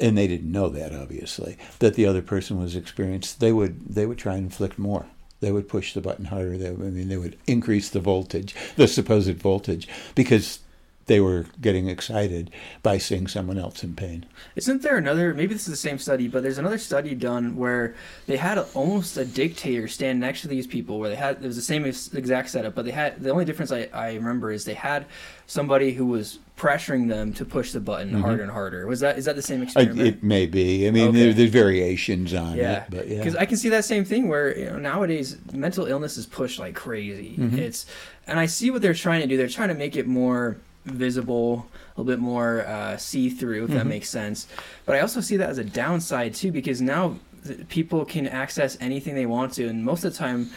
and 0.00 0.16
they 0.16 0.26
didn't 0.26 0.50
know 0.50 0.68
that 0.68 0.94
obviously, 0.94 1.56
that 1.78 1.94
the 1.94 2.06
other 2.06 2.22
person 2.22 2.60
was 2.60 2.76
experienced, 2.76 3.40
they 3.40 3.52
would 3.52 3.94
they 3.94 4.06
would 4.06 4.18
try 4.18 4.34
and 4.34 4.44
inflict 4.44 4.78
more. 4.78 5.06
They 5.40 5.52
would 5.52 5.68
push 5.68 5.92
the 5.92 6.00
button 6.00 6.26
harder. 6.26 6.56
They, 6.56 6.68
I 6.68 6.72
mean, 6.72 7.08
they 7.08 7.18
would 7.18 7.36
increase 7.46 7.90
the 7.90 8.00
voltage, 8.00 8.54
the 8.76 8.88
supposed 8.88 9.36
voltage, 9.36 9.88
because 10.14 10.60
they 11.06 11.20
were 11.20 11.46
getting 11.60 11.88
excited 11.88 12.50
by 12.82 12.98
seeing 12.98 13.26
someone 13.26 13.58
else 13.58 13.84
in 13.84 13.94
pain. 13.94 14.26
Isn't 14.56 14.82
there 14.82 14.96
another? 14.96 15.34
Maybe 15.34 15.54
this 15.54 15.64
is 15.68 15.70
the 15.70 15.76
same 15.76 15.98
study, 15.98 16.28
but 16.28 16.42
there's 16.42 16.58
another 16.58 16.78
study 16.78 17.14
done 17.14 17.56
where 17.56 17.94
they 18.26 18.36
had 18.36 18.58
a, 18.58 18.66
almost 18.74 19.16
a 19.16 19.24
dictator 19.24 19.88
stand 19.88 20.20
next 20.20 20.42
to 20.42 20.48
these 20.48 20.66
people, 20.66 20.98
where 20.98 21.10
they 21.10 21.16
had 21.16 21.36
it 21.36 21.46
was 21.46 21.56
the 21.56 21.62
same 21.62 21.84
exact 21.84 22.50
setup, 22.50 22.74
but 22.74 22.84
they 22.84 22.90
had 22.90 23.22
the 23.22 23.30
only 23.30 23.44
difference 23.44 23.70
I, 23.70 23.88
I 23.92 24.14
remember 24.14 24.50
is 24.50 24.64
they 24.64 24.74
had 24.74 25.06
somebody 25.46 25.92
who 25.92 26.06
was 26.06 26.38
pressuring 26.56 27.08
them 27.08 27.32
to 27.34 27.44
push 27.44 27.72
the 27.72 27.80
button 27.80 28.10
mm-hmm. 28.10 28.22
harder 28.22 28.42
and 28.42 28.52
harder. 28.52 28.86
Was 28.86 29.00
that 29.00 29.18
is 29.18 29.26
that 29.26 29.36
the 29.36 29.42
same 29.42 29.62
experiment? 29.62 30.00
it 30.00 30.22
may 30.22 30.46
be. 30.46 30.86
I 30.86 30.90
mean, 30.90 31.08
okay. 31.08 31.18
there, 31.18 31.32
there's 31.34 31.50
variations 31.50 32.32
on 32.32 32.56
yeah. 32.56 32.84
it, 32.84 32.90
but 32.90 33.08
yeah, 33.08 33.18
because 33.18 33.36
I 33.36 33.44
can 33.44 33.56
see 33.56 33.68
that 33.70 33.84
same 33.84 34.04
thing 34.04 34.28
where 34.28 34.56
you 34.56 34.66
know 34.66 34.78
nowadays 34.78 35.36
mental 35.52 35.86
illness 35.86 36.16
is 36.16 36.26
pushed 36.26 36.58
like 36.58 36.74
crazy. 36.74 37.36
Mm-hmm. 37.38 37.58
It's 37.58 37.86
and 38.26 38.38
I 38.38 38.46
see 38.46 38.70
what 38.70 38.82
they're 38.82 38.94
trying 38.94 39.20
to 39.20 39.26
do. 39.26 39.36
They're 39.36 39.48
trying 39.48 39.68
to 39.68 39.74
make 39.74 39.96
it 39.96 40.06
more 40.06 40.56
visible, 40.84 41.66
a 41.96 42.00
little 42.00 42.12
bit 42.12 42.20
more 42.20 42.66
uh, 42.66 42.96
see 42.96 43.30
through, 43.30 43.64
if 43.64 43.70
mm-hmm. 43.70 43.78
that 43.78 43.86
makes 43.86 44.08
sense. 44.08 44.46
But 44.86 44.96
I 44.96 45.00
also 45.00 45.20
see 45.20 45.36
that 45.38 45.48
as 45.48 45.58
a 45.58 45.64
downside 45.64 46.34
too, 46.34 46.52
because 46.52 46.80
now 46.80 47.16
people 47.68 48.04
can 48.04 48.26
access 48.26 48.76
anything 48.80 49.14
they 49.14 49.26
want 49.26 49.52
to, 49.54 49.68
and 49.68 49.84
most 49.84 50.04
of 50.04 50.12
the 50.12 50.18
time, 50.18 50.50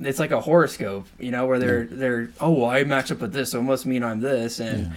it's 0.00 0.18
like 0.18 0.32
a 0.32 0.40
horoscope, 0.40 1.06
you 1.18 1.30
know, 1.30 1.46
where 1.46 1.58
they're 1.58 1.84
yeah. 1.84 1.88
they're 1.92 2.30
oh 2.40 2.52
well, 2.52 2.70
I 2.70 2.84
match 2.84 3.10
up 3.10 3.20
with 3.20 3.32
this, 3.32 3.50
so 3.52 3.60
it 3.60 3.62
must 3.62 3.86
mean 3.86 4.02
I'm 4.02 4.20
this, 4.20 4.60
and. 4.60 4.86
Yeah. 4.86 4.92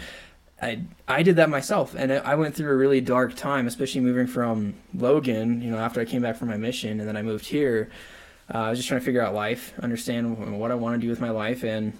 I 0.59 0.81
I 1.07 1.21
did 1.21 1.35
that 1.35 1.51
myself, 1.51 1.93
and 1.93 2.11
I 2.11 2.33
went 2.33 2.55
through 2.55 2.71
a 2.71 2.75
really 2.75 2.99
dark 2.99 3.35
time, 3.35 3.67
especially 3.67 4.01
moving 4.01 4.25
from 4.25 4.73
Logan. 4.91 5.61
You 5.61 5.69
know, 5.69 5.77
after 5.77 6.01
I 6.01 6.05
came 6.05 6.23
back 6.23 6.35
from 6.35 6.47
my 6.47 6.57
mission, 6.57 6.99
and 6.99 7.07
then 7.07 7.15
I 7.15 7.21
moved 7.21 7.45
here. 7.45 7.91
Uh, 8.51 8.57
I 8.57 8.69
was 8.71 8.79
just 8.79 8.87
trying 8.87 9.01
to 9.01 9.05
figure 9.05 9.21
out 9.21 9.35
life, 9.35 9.73
understand 9.83 10.57
what 10.57 10.71
I 10.71 10.73
want 10.73 10.99
to 10.99 11.05
do 11.05 11.11
with 11.11 11.21
my 11.21 11.29
life, 11.29 11.63
and 11.63 11.93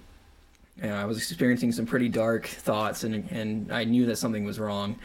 you 0.82 0.88
know, 0.88 0.96
I 0.96 1.04
was 1.04 1.18
experiencing 1.18 1.72
some 1.72 1.86
pretty 1.86 2.08
dark 2.08 2.46
thoughts, 2.46 3.04
and 3.04 3.30
and 3.30 3.72
I 3.72 3.84
knew 3.84 4.06
that 4.06 4.16
something 4.16 4.44
was 4.44 4.58
wrong. 4.58 4.98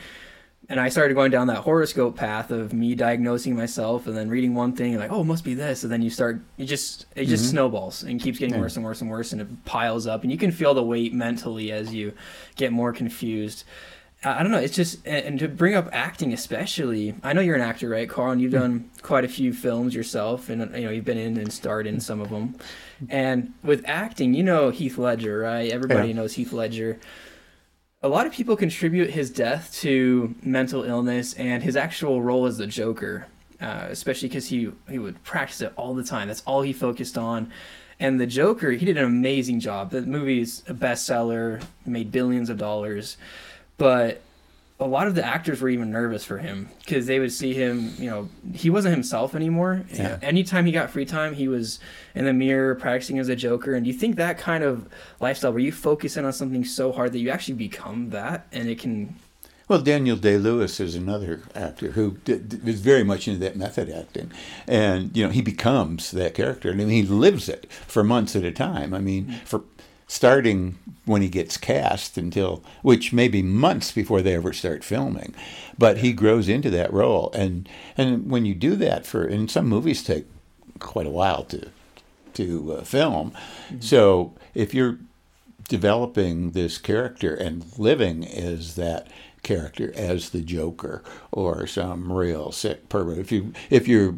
And 0.70 0.80
I 0.80 0.88
started 0.88 1.14
going 1.16 1.30
down 1.30 1.48
that 1.48 1.58
horoscope 1.58 2.16
path 2.16 2.50
of 2.50 2.72
me 2.72 2.96
diagnosing 2.96 3.54
myself, 3.54 4.08
and 4.08 4.16
then 4.16 4.30
reading 4.30 4.56
one 4.56 4.74
thing, 4.74 4.94
and 4.94 5.02
like, 5.02 5.12
oh, 5.12 5.22
it 5.22 5.26
must 5.26 5.44
be 5.44 5.56
this, 5.56 5.84
and 5.84 5.92
then 5.92 6.02
you 6.02 6.10
start, 6.10 6.40
it 6.58 6.66
just 6.66 7.06
it 7.16 7.26
just 7.26 7.44
mm-hmm. 7.44 7.52
snowballs 7.52 8.04
and 8.04 8.22
keeps 8.22 8.40
getting 8.40 8.56
yeah. 8.56 8.62
worse 8.62 8.78
and 8.78 8.86
worse 8.86 9.02
and 9.02 9.10
worse, 9.10 9.34
and 9.34 9.42
it 9.42 9.66
piles 9.66 10.08
up, 10.08 10.24
and 10.24 10.32
you 10.32 10.38
can 10.38 10.52
feel 10.52 10.74
the 10.74 10.84
weight 10.84 11.14
mentally 11.14 11.72
as 11.72 11.94
you 11.94 12.14
get 12.56 12.72
more 12.72 12.94
confused. 12.94 13.66
I 14.26 14.42
don't 14.42 14.52
know. 14.52 14.60
It's 14.60 14.76
just 14.76 15.06
and 15.06 15.38
to 15.40 15.48
bring 15.48 15.76
up 15.76 15.90
acting, 15.92 16.34
especially. 16.34 17.14
I 17.24 17.34
know 17.34 17.42
you're 17.42 17.56
an 17.56 17.62
actor, 17.62 17.90
right, 17.90 18.10
Karl? 18.10 18.32
And 18.32 18.42
you've 18.42 18.52
done 18.54 18.90
quite 19.02 19.26
a 19.26 19.28
few 19.28 19.54
films 19.54 19.94
yourself, 19.94 20.50
and 20.50 20.62
you 20.76 20.86
know 20.86 20.92
you've 20.92 21.06
been 21.06 21.18
in 21.18 21.38
and 21.38 21.52
starred 21.52 21.88
in 21.88 22.00
some 22.00 22.22
of 22.22 22.30
them. 22.30 22.56
And 23.10 23.54
with 23.64 23.84
acting, 23.86 24.34
you 24.34 24.44
know 24.44 24.70
Heath 24.70 24.98
Ledger, 24.98 25.40
right? 25.40 25.72
Everybody 25.72 26.10
yeah. 26.10 26.16
knows 26.16 26.34
Heath 26.34 26.54
Ledger. 26.54 27.00
A 28.02 28.08
lot 28.08 28.26
of 28.26 28.34
people 28.34 28.56
contribute 28.56 29.10
his 29.10 29.30
death 29.30 29.74
to 29.82 30.36
mental 30.42 30.84
illness 30.84 31.34
and 31.34 31.64
his 31.64 31.76
actual 31.76 32.22
role 32.22 32.46
as 32.46 32.58
the 32.58 32.68
Joker, 32.68 33.28
uh, 33.62 33.88
especially 33.90 34.30
because 34.30 34.48
he 34.48 34.72
he 34.90 35.00
would 35.00 35.22
practice 35.24 35.62
it 35.62 35.74
all 35.76 35.94
the 35.94 36.04
time. 36.04 36.30
That's 36.30 36.44
all 36.46 36.62
he 36.62 36.74
focused 36.74 37.18
on. 37.18 37.52
And 38.00 38.20
the 38.20 38.28
Joker, 38.28 38.72
he 38.72 38.86
did 38.86 38.98
an 38.98 39.06
amazing 39.06 39.60
job. 39.60 39.92
The 39.92 40.02
movie 40.02 40.42
is 40.42 40.64
a 40.68 40.74
bestseller, 40.74 41.64
made 41.86 42.12
billions 42.12 42.50
of 42.50 42.58
dollars, 42.58 43.18
but 43.78 44.22
a 44.80 44.88
lot 44.88 45.08
of 45.08 45.16
the 45.16 45.24
actors 45.24 45.62
were 45.62 45.70
even 45.70 45.92
nervous 45.92 46.26
for 46.26 46.40
him 46.40 46.70
because 46.80 47.06
they 47.06 47.20
would 47.20 47.32
see 47.32 47.54
him, 47.54 47.94
you 47.98 48.10
know, 48.10 48.28
he 48.54 48.70
wasn't 48.70 48.94
himself 48.94 49.34
anymore. 49.36 49.86
Yeah. 49.94 50.18
Anytime 50.22 50.66
he 50.66 50.72
got 50.72 50.90
free 50.90 51.06
time, 51.06 51.36
he 51.36 51.48
was 51.48 51.80
in 52.16 52.26
the 52.26 52.34
mirror 52.34 52.76
practicing 52.76 53.20
as 53.20 53.30
a 53.30 53.36
Joker. 53.36 53.76
And 53.76 53.86
do 53.86 53.92
you 53.92 53.98
think 53.98 54.16
that 54.18 54.38
kind 54.38 54.64
of 54.64 54.90
lifestyle 55.20 55.52
where 55.52 55.62
you 55.62 55.72
focus 55.72 56.18
in 56.18 56.26
on 56.26 56.34
something 56.34 56.66
so 56.66 56.92
hard 56.92 57.14
that 57.14 57.20
you 57.20 57.30
actually 57.30 57.54
become 57.54 58.10
that 58.10 58.48
and 58.52 58.68
it 58.68 58.80
can. 58.80 59.16
Well, 59.70 59.82
Daniel 59.82 60.18
Day 60.18 60.38
Lewis 60.38 60.82
is 60.82 60.96
another 60.96 61.44
actor 61.56 61.92
who 61.92 62.18
is 62.28 62.82
very 62.82 63.04
much 63.04 63.30
into 63.30 63.40
that 63.40 63.56
method 63.56 63.90
acting. 63.90 64.32
And, 64.68 65.16
you 65.16 65.24
know, 65.24 65.32
he 65.32 65.42
becomes 65.42 66.12
that 66.12 66.34
character. 66.34 66.70
I 66.70 66.74
mean, 66.74 66.90
he 66.90 67.04
lives 67.04 67.48
it 67.48 67.72
for 67.72 68.04
months 68.04 68.36
at 68.36 68.44
a 68.44 68.52
time. 68.52 68.94
I 68.94 69.00
mean, 69.00 69.40
for 69.46 69.60
starting 70.08 70.78
when 71.06 71.22
he 71.22 71.30
gets 71.30 71.58
cast 71.58 72.18
until 72.18 72.64
which 72.82 73.14
may 73.14 73.28
be 73.28 73.42
months 73.42 73.92
before 73.92 74.22
they 74.22 74.36
ever 74.36 74.54
start 74.54 74.84
filming 74.84 75.34
but 75.78 75.98
he 75.98 76.14
grows 76.14 76.48
into 76.48 76.70
that 76.70 76.92
role 76.92 77.32
and 77.34 77.68
and 77.98 78.30
when 78.30 78.46
you 78.46 78.54
do 78.54 78.76
that 78.76 79.06
for 79.06 79.26
and 79.26 79.50
some 79.50 79.68
movies 79.68 80.04
take 80.04 80.26
quite 80.80 81.08
a 81.08 81.12
while 81.12 81.44
to 81.44 81.70
to 82.34 82.74
uh, 82.74 82.84
film 82.84 83.32
mm-hmm. 83.32 83.80
so 83.80 84.34
if 84.54 84.74
you're 84.74 84.98
developing 85.70 86.52
this 86.52 86.78
character 86.78 87.34
and 87.34 87.78
living 87.78 88.28
as 88.28 88.76
that 88.76 89.08
character 89.44 89.92
as 89.96 90.30
the 90.30 90.42
joker 90.42 91.04
or 91.32 91.68
some 91.68 92.12
real 92.12 92.52
sick 92.52 92.88
pervert 92.90 93.18
if 93.18 93.32
you 93.32 93.54
if 93.70 93.88
you're 93.88 94.16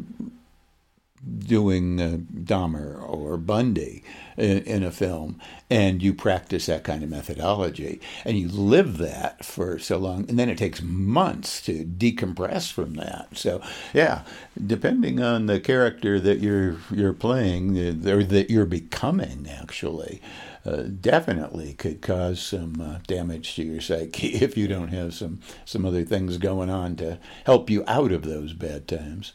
doing 1.26 2.00
uh, 2.00 2.18
Dahmer 2.32 3.02
or 3.08 3.36
Bundy 3.36 4.02
in, 4.36 4.58
in, 4.62 4.82
a 4.82 4.90
film, 4.90 5.40
and 5.70 6.02
you 6.02 6.14
practice 6.14 6.66
that 6.66 6.84
kind 6.84 7.02
of 7.02 7.08
methodology, 7.08 8.00
and 8.24 8.38
you 8.38 8.48
live 8.48 8.98
that 8.98 9.44
for 9.44 9.78
so 9.78 9.98
long, 9.98 10.28
and 10.28 10.38
then 10.38 10.48
it 10.48 10.58
takes 10.58 10.82
months 10.82 11.60
to 11.62 11.84
decompress 11.84 12.70
from 12.70 12.94
that. 12.94 13.28
So, 13.32 13.60
yeah, 13.92 14.22
depending 14.64 15.20
on 15.22 15.46
the 15.46 15.60
character 15.60 16.20
that 16.20 16.40
you're 16.40 16.76
you're 16.90 17.12
playing 17.12 17.76
or 18.06 18.22
that 18.24 18.50
you're 18.50 18.66
becoming, 18.66 19.48
actually. 19.50 20.20
Uh, 20.64 20.88
definitely 21.00 21.74
could 21.74 22.02
cause 22.02 22.42
some 22.42 22.80
uh, 22.80 22.98
damage 23.06 23.54
to 23.54 23.62
your 23.62 23.80
psyche 23.80 24.26
if 24.34 24.56
you 24.56 24.66
don't 24.66 24.88
have 24.88 25.14
some 25.14 25.38
some 25.64 25.86
other 25.86 26.02
things 26.02 26.38
going 26.38 26.68
on 26.68 26.96
to 26.96 27.20
help 27.44 27.70
you 27.70 27.84
out 27.86 28.10
of 28.10 28.24
those 28.24 28.52
bad 28.52 28.88
times. 28.88 29.32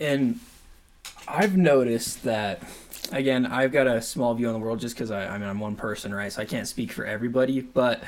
And 0.00 0.40
I've 1.28 1.56
noticed 1.56 2.22
that 2.24 2.62
again, 3.12 3.46
I've 3.46 3.72
got 3.72 3.86
a 3.86 4.00
small 4.00 4.34
view 4.34 4.48
on 4.48 4.54
the 4.54 4.58
world 4.58 4.80
just 4.80 4.94
because 4.94 5.10
I, 5.10 5.26
I 5.26 5.38
mean 5.38 5.48
I'm 5.48 5.60
one 5.60 5.76
person, 5.76 6.14
right? 6.14 6.32
So 6.32 6.42
I 6.42 6.44
can't 6.44 6.66
speak 6.66 6.92
for 6.92 7.04
everybody, 7.04 7.60
but 7.60 8.02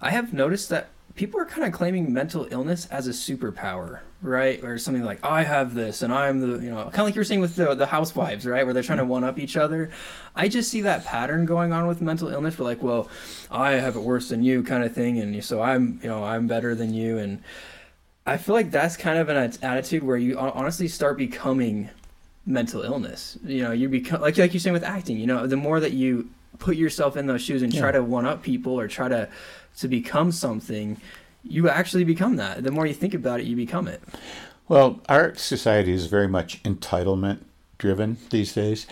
I 0.00 0.10
have 0.10 0.32
noticed 0.32 0.68
that 0.68 0.88
people 1.14 1.40
are 1.40 1.44
kind 1.44 1.66
of 1.66 1.72
claiming 1.72 2.12
mental 2.12 2.46
illness 2.50 2.86
as 2.86 3.06
a 3.06 3.10
superpower, 3.10 4.00
right? 4.22 4.62
Or 4.62 4.78
something 4.78 5.04
like 5.04 5.24
I 5.24 5.42
have 5.42 5.74
this 5.74 6.02
and 6.02 6.12
I'm 6.12 6.40
the 6.40 6.64
you 6.64 6.70
know 6.70 6.82
kind 6.84 7.00
of 7.00 7.04
like 7.06 7.14
you 7.14 7.20
were 7.20 7.24
saying 7.24 7.40
with 7.40 7.56
the 7.56 7.74
the 7.74 7.86
housewives, 7.86 8.46
right? 8.46 8.64
Where 8.64 8.74
they're 8.74 8.82
trying 8.82 8.98
to 8.98 9.04
mm-hmm. 9.04 9.12
one 9.12 9.24
up 9.24 9.38
each 9.38 9.56
other. 9.56 9.90
I 10.36 10.48
just 10.48 10.70
see 10.70 10.82
that 10.82 11.04
pattern 11.04 11.46
going 11.46 11.72
on 11.72 11.86
with 11.86 12.00
mental 12.00 12.28
illness. 12.28 12.56
For 12.56 12.64
like, 12.64 12.82
well, 12.82 13.08
I 13.50 13.72
have 13.72 13.96
it 13.96 14.02
worse 14.02 14.28
than 14.28 14.42
you, 14.42 14.62
kind 14.62 14.84
of 14.84 14.94
thing, 14.94 15.18
and 15.18 15.42
so 15.42 15.62
I'm 15.62 15.98
you 16.02 16.08
know 16.08 16.24
I'm 16.24 16.46
better 16.46 16.74
than 16.74 16.92
you, 16.92 17.18
and 17.18 17.42
I 18.26 18.36
feel 18.36 18.54
like 18.54 18.70
that's 18.70 18.96
kind 18.96 19.18
of 19.18 19.28
an 19.28 19.52
attitude 19.62 20.02
where 20.02 20.16
you 20.16 20.38
honestly 20.38 20.88
start 20.88 21.16
becoming 21.16 21.90
mental 22.46 22.82
illness. 22.82 23.38
You 23.44 23.62
know, 23.62 23.72
you 23.72 23.88
become 23.88 24.20
like 24.20 24.38
like 24.38 24.52
you're 24.52 24.60
saying 24.60 24.74
with 24.74 24.84
acting. 24.84 25.18
You 25.18 25.26
know, 25.26 25.46
the 25.46 25.56
more 25.56 25.80
that 25.80 25.92
you 25.92 26.30
put 26.58 26.76
yourself 26.76 27.16
in 27.16 27.26
those 27.26 27.42
shoes 27.42 27.62
and 27.62 27.72
yeah. 27.72 27.80
try 27.80 27.92
to 27.92 28.02
one 28.02 28.26
up 28.26 28.42
people 28.42 28.78
or 28.78 28.88
try 28.88 29.08
to 29.08 29.28
to 29.78 29.88
become 29.88 30.32
something, 30.32 31.00
you 31.42 31.68
actually 31.68 32.04
become 32.04 32.36
that. 32.36 32.62
The 32.62 32.70
more 32.70 32.86
you 32.86 32.94
think 32.94 33.14
about 33.14 33.40
it, 33.40 33.46
you 33.46 33.56
become 33.56 33.88
it. 33.88 34.02
Well, 34.68 35.00
our 35.08 35.34
society 35.34 35.92
is 35.92 36.06
very 36.06 36.28
much 36.28 36.62
entitlement 36.62 37.40
driven 37.78 38.18
these 38.30 38.52
days, 38.52 38.86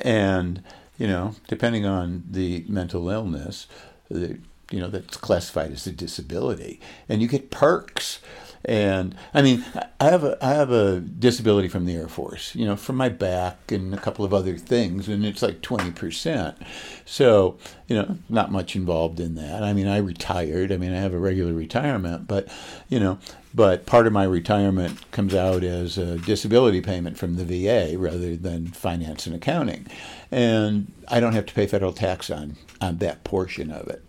and 0.00 0.62
you 0.98 1.06
know, 1.06 1.36
depending 1.48 1.86
on 1.86 2.24
the 2.30 2.64
mental 2.68 3.08
illness, 3.08 3.66
the, 4.10 4.38
you 4.70 4.80
know 4.80 4.88
that's 4.88 5.16
classified 5.16 5.72
as 5.72 5.86
a 5.86 5.92
disability, 5.92 6.80
and 7.08 7.22
you 7.22 7.28
get 7.28 7.50
perks 7.50 8.20
and 8.64 9.14
I 9.34 9.42
mean, 9.42 9.64
I 10.00 10.04
have 10.04 10.22
a 10.22 10.38
I 10.44 10.50
have 10.50 10.70
a 10.70 11.00
disability 11.00 11.68
from 11.68 11.84
the 11.84 11.94
Air 11.94 12.08
Force, 12.08 12.54
you 12.54 12.64
know, 12.64 12.76
from 12.76 12.96
my 12.96 13.08
back 13.08 13.72
and 13.72 13.92
a 13.92 13.98
couple 13.98 14.24
of 14.24 14.32
other 14.32 14.56
things, 14.56 15.08
and 15.08 15.24
it's 15.24 15.42
like 15.42 15.62
twenty 15.62 15.90
percent. 15.90 16.56
So 17.04 17.58
you 17.88 17.96
know, 17.96 18.18
not 18.28 18.52
much 18.52 18.76
involved 18.76 19.18
in 19.18 19.34
that. 19.34 19.64
I 19.64 19.72
mean, 19.72 19.88
I 19.88 19.98
retired. 19.98 20.70
I 20.70 20.76
mean, 20.76 20.92
I 20.92 21.00
have 21.00 21.12
a 21.12 21.18
regular 21.18 21.52
retirement, 21.52 22.28
but 22.28 22.48
you 22.88 23.00
know, 23.00 23.18
but 23.52 23.84
part 23.84 24.06
of 24.06 24.12
my 24.12 24.24
retirement 24.24 25.10
comes 25.10 25.34
out 25.34 25.64
as 25.64 25.98
a 25.98 26.18
disability 26.18 26.80
payment 26.80 27.18
from 27.18 27.36
the 27.36 27.44
VA 27.44 27.98
rather 27.98 28.36
than 28.36 28.68
finance 28.68 29.26
and 29.26 29.34
accounting, 29.34 29.88
and 30.30 30.92
I 31.08 31.18
don't 31.18 31.32
have 31.32 31.46
to 31.46 31.54
pay 31.54 31.66
federal 31.66 31.92
tax 31.92 32.30
on 32.30 32.56
on 32.80 32.98
that 32.98 33.24
portion 33.24 33.72
of 33.72 33.88
it. 33.88 34.04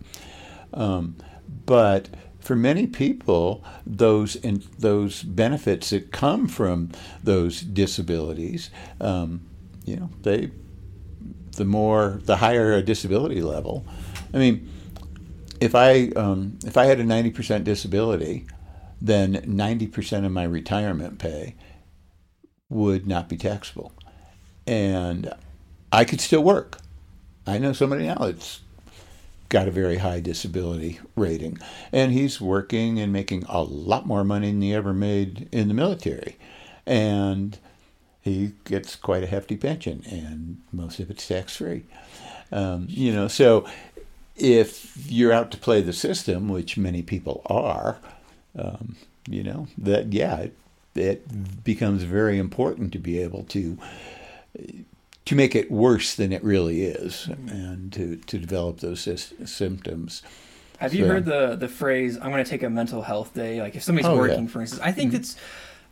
Um, 0.72 1.16
but 1.66 2.08
for 2.44 2.54
many 2.54 2.86
people, 2.86 3.64
those 3.86 4.36
in, 4.36 4.62
those 4.78 5.22
benefits 5.22 5.90
that 5.90 6.12
come 6.12 6.46
from 6.46 6.90
those 7.22 7.62
disabilities, 7.62 8.70
um, 9.00 9.40
you 9.84 9.96
know, 9.96 10.10
they 10.22 10.50
the 11.56 11.64
more 11.64 12.20
the 12.24 12.36
higher 12.36 12.74
a 12.74 12.82
disability 12.82 13.40
level. 13.40 13.86
I 14.32 14.38
mean, 14.38 14.68
if 15.60 15.74
I 15.74 16.08
um, 16.16 16.58
if 16.66 16.76
I 16.76 16.84
had 16.84 17.00
a 17.00 17.04
ninety 17.04 17.30
percent 17.30 17.64
disability, 17.64 18.46
then 19.00 19.42
ninety 19.46 19.86
percent 19.86 20.26
of 20.26 20.32
my 20.32 20.44
retirement 20.44 21.18
pay 21.18 21.54
would 22.68 23.06
not 23.06 23.28
be 23.28 23.36
taxable, 23.36 23.92
and 24.66 25.32
I 25.90 26.04
could 26.04 26.20
still 26.20 26.44
work. 26.44 26.78
I 27.46 27.58
know 27.58 27.72
somebody 27.72 28.06
now 28.06 28.16
that's 28.16 28.60
got 29.48 29.68
a 29.68 29.70
very 29.70 29.98
high 29.98 30.20
disability 30.20 31.00
rating. 31.16 31.58
And 31.92 32.12
he's 32.12 32.40
working 32.40 32.98
and 32.98 33.12
making 33.12 33.44
a 33.48 33.62
lot 33.62 34.06
more 34.06 34.24
money 34.24 34.50
than 34.50 34.62
he 34.62 34.74
ever 34.74 34.92
made 34.92 35.48
in 35.52 35.68
the 35.68 35.74
military. 35.74 36.36
And 36.86 37.58
he 38.20 38.52
gets 38.64 38.96
quite 38.96 39.22
a 39.22 39.26
hefty 39.26 39.56
pension, 39.56 40.02
and 40.10 40.62
most 40.72 40.98
of 40.98 41.10
it's 41.10 41.26
tax 41.28 41.56
free. 41.56 41.84
Um, 42.50 42.86
you 42.88 43.12
know, 43.12 43.28
so 43.28 43.66
if 44.36 44.96
you're 45.10 45.32
out 45.32 45.50
to 45.50 45.58
play 45.58 45.82
the 45.82 45.92
system, 45.92 46.48
which 46.48 46.78
many 46.78 47.02
people 47.02 47.42
are, 47.46 47.98
um, 48.58 48.96
you 49.28 49.42
know, 49.42 49.68
that, 49.76 50.12
yeah, 50.12 50.36
it, 50.38 50.56
it 50.94 51.64
becomes 51.64 52.02
very 52.04 52.38
important 52.38 52.92
to 52.92 52.98
be 52.98 53.18
able 53.18 53.44
to 53.44 53.78
to 55.24 55.34
make 55.34 55.54
it 55.54 55.70
worse 55.70 56.14
than 56.14 56.32
it 56.32 56.44
really 56.44 56.82
is 56.82 57.26
and 57.26 57.92
to, 57.92 58.16
to 58.16 58.38
develop 58.38 58.80
those 58.80 59.08
symptoms. 59.44 60.22
Have 60.78 60.92
you 60.92 61.06
heard 61.06 61.24
the 61.24 61.56
the 61.56 61.68
phrase 61.68 62.16
"I'm 62.20 62.30
going 62.30 62.44
to 62.44 62.50
take 62.50 62.62
a 62.62 62.68
mental 62.68 63.00
health 63.00 63.32
day"? 63.32 63.62
Like 63.62 63.74
if 63.74 63.82
somebody's 63.82 64.08
oh, 64.08 64.16
working, 64.16 64.44
yeah. 64.44 64.50
for 64.50 64.60
instance, 64.60 64.82
I 64.82 64.92
think 64.92 65.12
mm-hmm. 65.12 65.20
it's. 65.20 65.36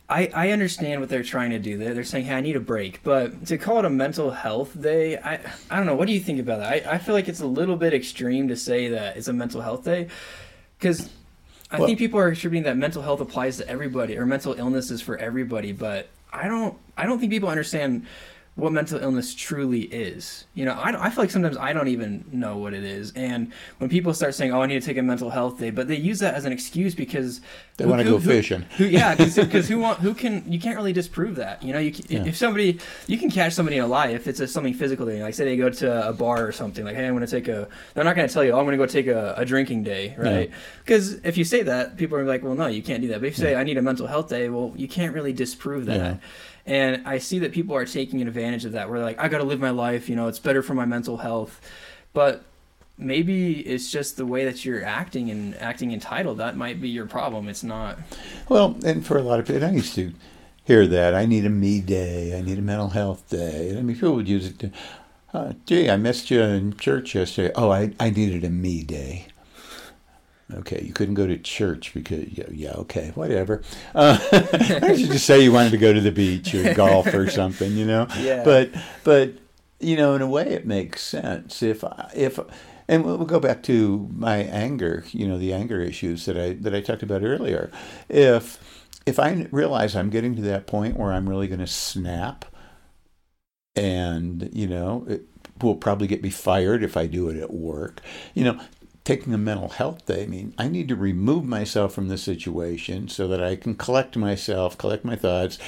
I, 0.08 0.30
I 0.34 0.50
understand 0.50 1.00
what 1.00 1.08
they're 1.08 1.22
trying 1.22 1.50
to 1.50 1.58
do. 1.58 1.78
They're, 1.78 1.94
they're 1.94 2.04
saying, 2.04 2.26
"Hey, 2.26 2.34
I 2.34 2.40
need 2.42 2.56
a 2.56 2.60
break," 2.60 3.02
but 3.02 3.46
to 3.46 3.56
call 3.56 3.78
it 3.78 3.84
a 3.86 3.90
mental 3.90 4.32
health 4.32 4.78
day, 4.78 5.16
I 5.16 5.38
I 5.70 5.76
don't 5.76 5.86
know. 5.86 5.94
What 5.94 6.08
do 6.08 6.12
you 6.12 6.20
think 6.20 6.40
about 6.40 6.58
that? 6.58 6.86
I, 6.86 6.94
I 6.94 6.98
feel 6.98 7.14
like 7.14 7.28
it's 7.28 7.40
a 7.40 7.46
little 7.46 7.76
bit 7.76 7.94
extreme 7.94 8.48
to 8.48 8.56
say 8.56 8.88
that 8.88 9.16
it's 9.16 9.28
a 9.28 9.32
mental 9.32 9.62
health 9.62 9.84
day, 9.84 10.08
because 10.78 11.08
I 11.70 11.78
well, 11.78 11.86
think 11.86 11.98
people 11.98 12.18
are 12.18 12.28
attributing 12.28 12.64
that 12.64 12.76
mental 12.76 13.00
health 13.00 13.20
applies 13.20 13.56
to 13.58 13.68
everybody 13.68 14.18
or 14.18 14.26
mental 14.26 14.52
illness 14.52 14.90
is 14.90 15.00
for 15.00 15.16
everybody. 15.16 15.72
But 15.72 16.08
I 16.32 16.48
don't 16.48 16.76
I 16.98 17.06
don't 17.06 17.18
think 17.18 17.30
people 17.30 17.48
understand 17.48 18.04
what 18.54 18.70
mental 18.70 18.98
illness 19.02 19.34
truly 19.34 19.82
is. 19.82 20.44
You 20.52 20.66
know, 20.66 20.72
I, 20.72 21.06
I 21.06 21.10
feel 21.10 21.24
like 21.24 21.30
sometimes 21.30 21.56
I 21.56 21.72
don't 21.72 21.88
even 21.88 22.24
know 22.30 22.58
what 22.58 22.74
it 22.74 22.84
is. 22.84 23.10
And 23.12 23.50
when 23.78 23.88
people 23.88 24.12
start 24.12 24.34
saying, 24.34 24.52
"Oh, 24.52 24.60
I 24.60 24.66
need 24.66 24.80
to 24.80 24.86
take 24.86 24.98
a 24.98 25.02
mental 25.02 25.30
health 25.30 25.58
day," 25.58 25.70
but 25.70 25.88
they 25.88 25.96
use 25.96 26.18
that 26.18 26.34
as 26.34 26.44
an 26.44 26.52
excuse 26.52 26.94
because 26.94 27.40
they 27.78 27.86
want 27.86 28.02
to 28.02 28.04
go 28.04 28.18
who, 28.18 28.28
fishing. 28.28 28.66
Who, 28.76 28.84
yeah, 28.84 29.14
because 29.14 29.68
who 29.68 29.78
want 29.78 30.00
who 30.00 30.12
can 30.12 30.44
you 30.52 30.60
can't 30.60 30.76
really 30.76 30.92
disprove 30.92 31.36
that. 31.36 31.62
You 31.62 31.72
know, 31.72 31.78
you 31.78 31.94
yeah. 32.08 32.26
if 32.26 32.36
somebody 32.36 32.78
you 33.06 33.16
can 33.16 33.30
catch 33.30 33.54
somebody 33.54 33.78
in 33.78 33.84
a 33.84 33.86
lie 33.86 34.08
if 34.08 34.28
it's 34.28 34.40
a, 34.40 34.46
something 34.46 34.74
physical 34.74 35.06
thing. 35.06 35.22
Like 35.22 35.32
say 35.32 35.46
they 35.46 35.56
go 35.56 35.70
to 35.70 36.08
a 36.08 36.12
bar 36.12 36.46
or 36.46 36.52
something. 36.52 36.84
Like, 36.84 36.96
hey, 36.96 37.06
I'm 37.06 37.14
going 37.14 37.24
to 37.24 37.30
take 37.30 37.48
a. 37.48 37.68
They're 37.94 38.04
not 38.04 38.16
going 38.16 38.28
to 38.28 38.34
tell 38.34 38.44
you, 38.44 38.52
"Oh, 38.52 38.58
I'm 38.58 38.66
going 38.66 38.76
to 38.78 38.84
go 38.84 38.86
take 38.86 39.06
a, 39.06 39.34
a 39.38 39.46
drinking 39.46 39.84
day," 39.84 40.14
right? 40.18 40.50
Because 40.84 41.14
if 41.24 41.38
you 41.38 41.44
say 41.44 41.62
that, 41.62 41.96
people 41.96 42.18
are 42.18 42.24
like, 42.24 42.42
"Well, 42.42 42.54
no, 42.54 42.66
you 42.66 42.82
can't 42.82 43.00
do 43.00 43.08
that." 43.08 43.20
But 43.20 43.28
if 43.28 43.38
you 43.38 43.44
say, 43.44 43.52
yeah. 43.52 43.60
"I 43.60 43.64
need 43.64 43.78
a 43.78 43.82
mental 43.82 44.06
health 44.06 44.28
day," 44.28 44.50
well, 44.50 44.74
you 44.76 44.88
can't 44.88 45.14
really 45.14 45.32
disprove 45.32 45.86
that. 45.86 46.20
And 46.66 47.06
I 47.06 47.18
see 47.18 47.38
that 47.40 47.52
people 47.52 47.74
are 47.74 47.84
taking 47.84 48.22
advantage 48.22 48.64
of 48.64 48.72
that. 48.72 48.88
Where 48.88 49.00
like, 49.00 49.18
I 49.18 49.28
got 49.28 49.38
to 49.38 49.44
live 49.44 49.60
my 49.60 49.70
life. 49.70 50.08
You 50.08 50.16
know, 50.16 50.28
it's 50.28 50.38
better 50.38 50.62
for 50.62 50.74
my 50.74 50.84
mental 50.84 51.18
health. 51.18 51.60
But 52.12 52.44
maybe 52.98 53.60
it's 53.60 53.90
just 53.90 54.16
the 54.16 54.26
way 54.26 54.44
that 54.44 54.64
you're 54.64 54.84
acting 54.84 55.30
and 55.30 55.56
acting 55.56 55.92
entitled. 55.92 56.38
That 56.38 56.56
might 56.56 56.80
be 56.80 56.88
your 56.88 57.06
problem. 57.06 57.48
It's 57.48 57.64
not. 57.64 57.98
Well, 58.48 58.76
and 58.84 59.04
for 59.04 59.18
a 59.18 59.22
lot 59.22 59.40
of 59.40 59.46
people, 59.46 59.64
I 59.64 59.70
used 59.70 59.94
to 59.96 60.12
hear 60.64 60.86
that. 60.86 61.14
I 61.14 61.26
need 61.26 61.44
a 61.44 61.50
me 61.50 61.80
day. 61.80 62.38
I 62.38 62.42
need 62.42 62.58
a 62.58 62.62
mental 62.62 62.90
health 62.90 63.28
day. 63.28 63.76
I 63.76 63.82
mean, 63.82 63.96
people 63.96 64.14
would 64.14 64.28
use 64.28 64.46
it 64.46 64.58
to, 64.60 64.70
uh, 65.34 65.52
gee, 65.66 65.90
I 65.90 65.96
missed 65.96 66.30
you 66.30 66.42
in 66.42 66.76
church 66.76 67.14
yesterday. 67.14 67.52
Oh, 67.56 67.70
I, 67.70 67.92
I 67.98 68.10
needed 68.10 68.44
a 68.44 68.50
me 68.50 68.84
day. 68.84 69.26
Okay, 70.54 70.82
you 70.84 70.92
couldn't 70.92 71.14
go 71.14 71.26
to 71.26 71.38
church 71.38 71.94
because 71.94 72.26
yeah, 72.28 72.44
yeah 72.50 72.72
okay, 72.72 73.12
whatever. 73.14 73.62
Uh, 73.94 74.18
I 74.32 74.96
should 74.96 75.10
just 75.10 75.26
say 75.26 75.42
you 75.42 75.52
wanted 75.52 75.72
to 75.72 75.78
go 75.78 75.92
to 75.92 76.00
the 76.00 76.12
beach 76.12 76.54
or 76.54 76.74
golf 76.74 77.12
or 77.12 77.28
something, 77.30 77.72
you 77.72 77.86
know. 77.86 78.06
Yeah. 78.18 78.44
But 78.44 78.70
but 79.04 79.34
you 79.80 79.96
know, 79.96 80.14
in 80.14 80.22
a 80.22 80.26
way, 80.28 80.48
it 80.48 80.66
makes 80.66 81.02
sense 81.02 81.62
if 81.62 81.84
if. 82.14 82.38
And 82.88 83.04
we'll 83.04 83.18
go 83.18 83.38
back 83.38 83.62
to 83.64 84.10
my 84.12 84.38
anger, 84.38 85.04
you 85.12 85.26
know, 85.26 85.38
the 85.38 85.52
anger 85.52 85.80
issues 85.80 86.26
that 86.26 86.36
I 86.36 86.54
that 86.54 86.74
I 86.74 86.80
talked 86.80 87.02
about 87.02 87.22
earlier. 87.22 87.70
If 88.08 88.58
if 89.06 89.18
I 89.18 89.46
realize 89.50 89.96
I'm 89.96 90.10
getting 90.10 90.34
to 90.36 90.42
that 90.42 90.66
point 90.66 90.96
where 90.96 91.12
I'm 91.12 91.28
really 91.28 91.46
going 91.46 91.60
to 91.60 91.66
snap, 91.66 92.44
and 93.74 94.50
you 94.52 94.66
know, 94.66 95.06
it 95.08 95.22
will 95.62 95.76
probably 95.76 96.06
get 96.06 96.22
me 96.22 96.30
fired 96.30 96.82
if 96.82 96.96
I 96.96 97.06
do 97.06 97.28
it 97.28 97.36
at 97.36 97.52
work. 97.52 98.00
You 98.34 98.44
know, 98.44 98.60
taking 99.04 99.34
a 99.34 99.38
mental 99.38 99.68
health 99.68 100.06
day, 100.06 100.24
I 100.24 100.26
mean, 100.26 100.54
I 100.58 100.68
need 100.68 100.88
to 100.88 100.96
remove 100.96 101.44
myself 101.44 101.92
from 101.92 102.08
the 102.08 102.18
situation 102.18 103.08
so 103.08 103.26
that 103.28 103.42
I 103.42 103.56
can 103.56 103.74
collect 103.74 104.16
myself, 104.16 104.78
collect 104.78 105.04
my 105.04 105.16
thoughts, 105.16 105.58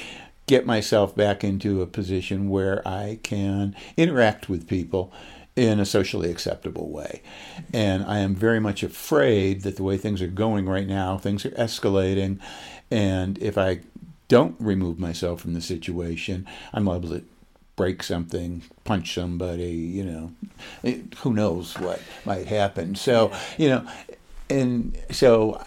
get 0.47 0.65
myself 0.65 1.15
back 1.15 1.43
into 1.43 1.81
a 1.81 1.87
position 1.87 2.49
where 2.49 2.87
I 2.87 3.19
can 3.23 3.75
interact 3.97 4.47
with 4.47 4.67
people 4.67 5.11
in 5.55 5.79
a 5.79 5.85
socially 5.85 6.29
acceptable 6.29 6.89
way. 6.89 7.21
And 7.73 8.03
I 8.05 8.19
am 8.19 8.35
very 8.35 8.59
much 8.59 8.83
afraid 8.83 9.61
that 9.61 9.77
the 9.77 9.83
way 9.83 9.97
things 9.97 10.21
are 10.21 10.27
going 10.27 10.67
right 10.67 10.87
now, 10.87 11.17
things 11.17 11.45
are 11.45 11.51
escalating. 11.51 12.39
And 12.91 13.37
if 13.39 13.57
I 13.57 13.79
don't 14.27 14.55
remove 14.59 14.99
myself 14.99 15.41
from 15.41 15.53
the 15.53 15.61
situation, 15.61 16.45
I'm 16.73 16.85
liable 16.85 17.09
to 17.09 17.23
break 17.75 18.03
something, 18.03 18.63
punch 18.83 19.13
somebody, 19.13 19.71
you 19.71 20.03
know, 20.03 20.31
it, 20.83 21.13
who 21.19 21.33
knows 21.33 21.77
what 21.77 22.01
might 22.25 22.47
happen. 22.47 22.95
So, 22.95 23.31
you 23.57 23.69
know, 23.69 23.87
and 24.49 24.97
so 25.11 25.61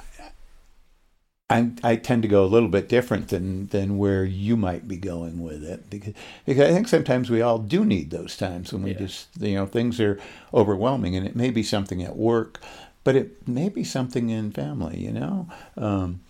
I, 1.51 1.71
I 1.83 1.97
tend 1.97 2.23
to 2.23 2.29
go 2.29 2.45
a 2.45 2.47
little 2.47 2.69
bit 2.69 2.89
different 2.89 3.29
than, 3.29 3.67
than 3.69 3.99
where 3.99 4.25
you 4.25 4.57
might 4.57 4.87
be 4.87 4.97
going 4.97 5.43
with 5.43 5.65
it 5.65 5.89
because, 5.89 6.15
because 6.45 6.71
I 6.71 6.73
think 6.73 6.89
sometimes 6.89 7.31
we 7.31 7.43
all 7.43 7.59
do 7.59 7.85
need 7.85 8.11
those 8.11 8.37
times 8.37 8.73
when 8.73 8.83
we 8.83 8.93
yeah. 8.93 8.99
just, 8.99 9.29
you 9.41 9.55
know, 9.55 9.67
things 9.67 10.01
are 10.01 10.19
overwhelming 10.53 11.17
and 11.17 11.27
it 11.27 11.37
may 11.37 11.51
be 11.51 11.63
something 11.63 12.03
at 12.03 12.17
work, 12.17 12.61
but 13.05 13.17
it 13.17 13.49
may 13.49 13.69
be 13.69 13.85
something 13.85 14.29
in 14.29 14.53
family, 14.53 14.99
you 14.99 15.13
know. 15.13 15.49
Um, 15.77 16.21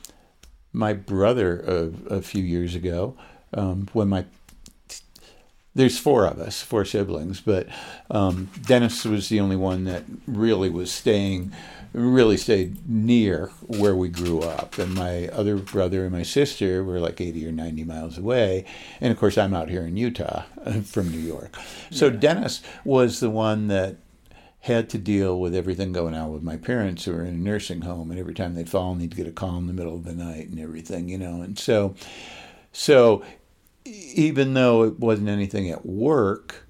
my 0.72 0.92
brother 0.92 1.60
a, 1.60 2.14
a 2.16 2.22
few 2.22 2.42
years 2.42 2.74
ago, 2.76 3.16
um, 3.52 3.88
when 3.92 4.08
my 4.08 4.24
there's 5.78 5.96
four 5.96 6.26
of 6.26 6.40
us, 6.40 6.60
four 6.60 6.84
siblings, 6.84 7.40
but 7.40 7.68
um, 8.10 8.50
Dennis 8.66 9.04
was 9.04 9.28
the 9.28 9.38
only 9.38 9.54
one 9.54 9.84
that 9.84 10.02
really 10.26 10.70
was 10.70 10.90
staying, 10.90 11.52
really 11.92 12.36
stayed 12.36 12.88
near 12.88 13.52
where 13.60 13.94
we 13.94 14.08
grew 14.08 14.40
up. 14.40 14.76
And 14.78 14.92
my 14.92 15.28
other 15.28 15.56
brother 15.56 16.02
and 16.02 16.10
my 16.10 16.24
sister 16.24 16.82
were 16.82 16.98
like 16.98 17.20
80 17.20 17.46
or 17.46 17.52
90 17.52 17.84
miles 17.84 18.18
away. 18.18 18.64
And 19.00 19.12
of 19.12 19.20
course, 19.20 19.38
I'm 19.38 19.54
out 19.54 19.68
here 19.68 19.82
in 19.82 19.96
Utah 19.96 20.42
from 20.84 21.12
New 21.12 21.20
York. 21.20 21.56
So 21.92 22.06
yeah. 22.06 22.16
Dennis 22.16 22.60
was 22.84 23.20
the 23.20 23.30
one 23.30 23.68
that 23.68 23.98
had 24.62 24.90
to 24.90 24.98
deal 24.98 25.38
with 25.38 25.54
everything 25.54 25.92
going 25.92 26.14
on 26.14 26.32
with 26.32 26.42
my 26.42 26.56
parents 26.56 27.04
who 27.04 27.12
were 27.12 27.22
in 27.22 27.34
a 27.34 27.38
nursing 27.38 27.82
home. 27.82 28.10
And 28.10 28.18
every 28.18 28.34
time 28.34 28.56
they'd 28.56 28.68
fall, 28.68 28.96
they'd 28.96 29.14
get 29.14 29.28
a 29.28 29.30
call 29.30 29.58
in 29.58 29.68
the 29.68 29.72
middle 29.72 29.94
of 29.94 30.02
the 30.02 30.12
night 30.12 30.48
and 30.48 30.58
everything, 30.58 31.08
you 31.08 31.18
know. 31.18 31.40
And 31.40 31.56
so, 31.56 31.94
so 32.72 33.22
even 33.88 34.54
though 34.54 34.84
it 34.84 34.98
wasn't 34.98 35.28
anything 35.28 35.70
at 35.70 35.86
work, 35.86 36.66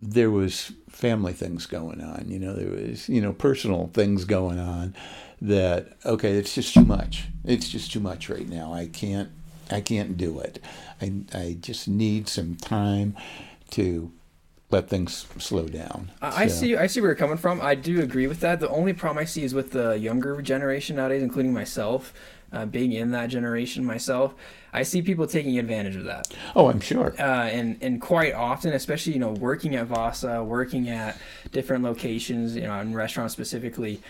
there 0.00 0.30
was 0.30 0.72
family 0.88 1.32
things 1.32 1.66
going 1.66 2.00
on. 2.00 2.26
You 2.28 2.38
know, 2.38 2.54
there 2.54 2.70
was 2.70 3.08
you 3.08 3.20
know 3.20 3.32
personal 3.32 3.90
things 3.92 4.24
going 4.24 4.58
on 4.58 4.94
that 5.40 5.96
okay, 6.04 6.32
it's 6.32 6.54
just 6.54 6.74
too 6.74 6.84
much. 6.84 7.26
It's 7.44 7.68
just 7.68 7.92
too 7.92 8.00
much 8.00 8.28
right 8.28 8.48
now. 8.48 8.72
I 8.72 8.86
can't 8.86 9.30
I 9.70 9.80
can't 9.80 10.16
do 10.16 10.38
it. 10.40 10.62
I 11.00 11.12
I 11.32 11.56
just 11.60 11.88
need 11.88 12.28
some 12.28 12.56
time 12.56 13.16
to 13.70 14.12
let 14.70 14.88
things 14.88 15.26
slow 15.38 15.68
down. 15.68 16.10
I 16.20 16.46
so. 16.46 16.60
see. 16.60 16.76
I 16.76 16.86
see 16.86 17.00
where 17.00 17.10
you're 17.10 17.16
coming 17.16 17.36
from. 17.36 17.60
I 17.60 17.74
do 17.74 18.00
agree 18.00 18.26
with 18.26 18.40
that. 18.40 18.58
The 18.58 18.70
only 18.70 18.92
problem 18.92 19.20
I 19.20 19.26
see 19.26 19.44
is 19.44 19.54
with 19.54 19.72
the 19.72 19.98
younger 19.98 20.40
generation 20.42 20.96
nowadays, 20.96 21.22
including 21.22 21.52
myself, 21.52 22.14
uh, 22.52 22.66
being 22.66 22.92
in 22.92 23.10
that 23.12 23.26
generation 23.28 23.84
myself. 23.84 24.34
I 24.72 24.82
see 24.82 25.02
people 25.02 25.26
taking 25.26 25.58
advantage 25.58 25.96
of 25.96 26.04
that. 26.04 26.32
Oh, 26.56 26.70
I'm 26.70 26.80
sure. 26.80 27.14
Uh, 27.18 27.22
and 27.22 27.78
and 27.82 28.00
quite 28.00 28.34
often, 28.34 28.72
especially 28.72 29.14
you 29.14 29.18
know, 29.18 29.32
working 29.32 29.74
at 29.76 29.86
Vasa, 29.86 30.42
working 30.42 30.88
at 30.88 31.18
different 31.50 31.84
locations, 31.84 32.56
you 32.56 32.62
know, 32.62 32.78
in 32.80 32.94
restaurants 32.94 33.32
specifically. 33.34 34.00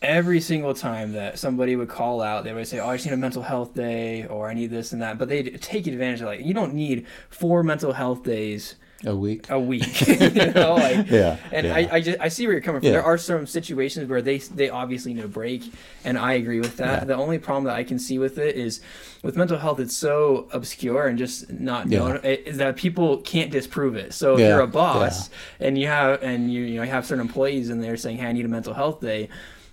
Every 0.00 0.40
single 0.40 0.74
time 0.74 1.12
that 1.14 1.40
somebody 1.40 1.74
would 1.74 1.88
call 1.88 2.22
out, 2.22 2.44
they 2.44 2.52
would 2.52 2.68
say, 2.68 2.78
"Oh, 2.78 2.88
I 2.88 2.96
just 2.96 3.06
need 3.06 3.14
a 3.14 3.16
mental 3.16 3.42
health 3.42 3.74
day," 3.74 4.26
or 4.26 4.48
"I 4.48 4.54
need 4.54 4.70
this 4.70 4.92
and 4.92 5.02
that." 5.02 5.18
But 5.18 5.28
they 5.28 5.42
take 5.42 5.88
advantage 5.88 6.20
of 6.20 6.26
like 6.26 6.44
you 6.44 6.54
don't 6.54 6.74
need 6.74 7.04
four 7.30 7.64
mental 7.64 7.92
health 7.92 8.22
days 8.22 8.76
a 9.06 9.14
week 9.14 9.48
a 9.48 9.58
week 9.58 10.08
you 10.08 10.52
know 10.52 10.74
like 10.74 11.08
yeah 11.08 11.36
and 11.52 11.66
yeah. 11.66 11.74
I, 11.76 11.88
I 11.92 12.00
just 12.00 12.18
i 12.20 12.26
see 12.26 12.46
where 12.46 12.52
you're 12.54 12.62
coming 12.62 12.80
from 12.80 12.86
yeah. 12.86 12.94
there 12.94 13.04
are 13.04 13.16
some 13.16 13.46
situations 13.46 14.08
where 14.08 14.20
they 14.20 14.38
they 14.38 14.70
obviously 14.70 15.14
need 15.14 15.24
a 15.24 15.28
break 15.28 15.72
and 16.04 16.18
i 16.18 16.32
agree 16.32 16.58
with 16.58 16.78
that 16.78 17.02
yeah. 17.02 17.04
the 17.04 17.14
only 17.14 17.38
problem 17.38 17.64
that 17.64 17.76
i 17.76 17.84
can 17.84 18.00
see 18.00 18.18
with 18.18 18.38
it 18.38 18.56
is 18.56 18.80
with 19.22 19.36
mental 19.36 19.56
health 19.56 19.78
it's 19.78 19.96
so 19.96 20.48
obscure 20.52 21.06
and 21.06 21.16
just 21.16 21.48
not 21.48 21.86
known 21.86 22.16
is 22.24 22.56
that 22.56 22.74
people 22.74 23.18
can't 23.18 23.52
disprove 23.52 23.94
it 23.94 24.12
so 24.12 24.34
if 24.34 24.40
you're 24.40 24.60
a 24.60 24.66
boss 24.66 25.30
and 25.60 25.78
you 25.78 25.86
have 25.86 26.20
and 26.24 26.52
you 26.52 26.62
you 26.62 26.76
know 26.78 26.82
you 26.82 26.90
have 26.90 27.06
certain 27.06 27.24
employees 27.24 27.70
and 27.70 27.80
they're 27.80 27.96
saying 27.96 28.16
hey 28.16 28.26
i 28.26 28.32
need 28.32 28.44
a 28.44 28.48
mental 28.48 28.74
health 28.74 29.00
day 29.00 29.28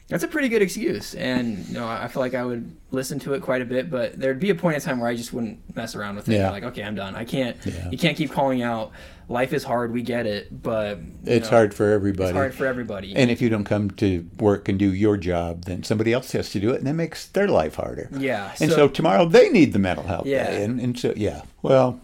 that's 0.08 0.24
a 0.24 0.28
pretty 0.28 0.50
good 0.50 0.62
excuse, 0.62 1.16
and 1.16 1.66
you 1.66 1.74
know, 1.74 1.88
I 1.88 2.08
feel 2.08 2.20
like 2.20 2.36
I 2.36 2.46
would 2.46 2.76
listen 2.92 3.18
to 3.22 3.34
it 3.34 3.42
quite 3.42 3.64
a 3.64 3.66
bit. 3.66 3.90
But 3.90 4.20
there'd 4.20 4.40
be 4.40 4.52
a 4.52 4.56
point 4.56 4.76
in 4.76 4.82
time 4.82 5.00
where 5.00 5.10
I 5.10 5.16
just 5.16 5.34
wouldn't 5.34 5.76
mess 5.76 5.96
around 5.96 6.16
with 6.16 6.30
it. 6.30 6.36
Yeah. 6.36 6.52
Like, 6.52 6.64
okay, 6.64 6.84
I'm 6.84 6.94
done. 6.94 7.16
I 7.16 7.26
can't. 7.26 7.58
Yeah. 7.66 7.90
You 7.90 7.98
can't 7.98 8.16
keep 8.16 8.32
calling 8.32 8.62
out. 8.62 8.92
Life 9.28 9.54
is 9.54 9.64
hard. 9.64 9.92
We 9.92 10.04
get 10.04 10.28
it, 10.28 10.62
but 10.62 11.00
It's 11.24 11.50
know, 11.50 11.58
hard 11.58 11.74
for 11.74 11.92
everybody. 11.92 12.30
It's 12.30 12.36
hard 12.36 12.54
for 12.54 12.68
everybody. 12.68 13.16
And 13.16 13.32
if 13.32 13.42
you 13.42 13.50
don't 13.50 13.64
come 13.64 13.90
to 13.92 14.28
work 14.40 14.70
and 14.70 14.78
do 14.78 14.94
your 14.94 15.18
job, 15.18 15.66
then 15.66 15.84
somebody 15.84 16.14
else 16.14 16.32
has 16.34 16.52
to 16.52 16.60
do 16.60 16.70
it, 16.72 16.78
and 16.78 16.86
that 16.88 16.94
makes 16.94 17.26
their 17.28 17.48
life 17.48 17.76
harder. 17.76 18.10
yeah. 18.18 18.54
And 18.62 18.72
so, 18.72 18.88
tomorrow 18.88 19.26
they 19.26 19.50
need 19.50 19.74
the 19.74 19.80
mental 19.80 20.06
health 20.06 20.28
Yeah. 20.28 20.52
day. 20.52 20.64
And, 20.64 20.80
and 20.80 21.00
so, 21.00 21.14
yeah. 21.16 21.42
Well, 21.64 22.00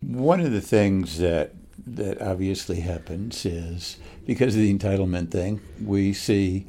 one 0.00 0.40
of 0.40 0.52
the 0.52 0.60
things 0.62 1.18
that 1.18 1.52
that 1.84 2.22
obviously 2.22 2.80
happens 2.80 3.44
is 3.44 3.96
because 4.24 4.54
of 4.54 4.60
the 4.62 4.72
entitlement 4.72 5.30
thing, 5.32 5.60
we 5.84 6.12
see 6.12 6.64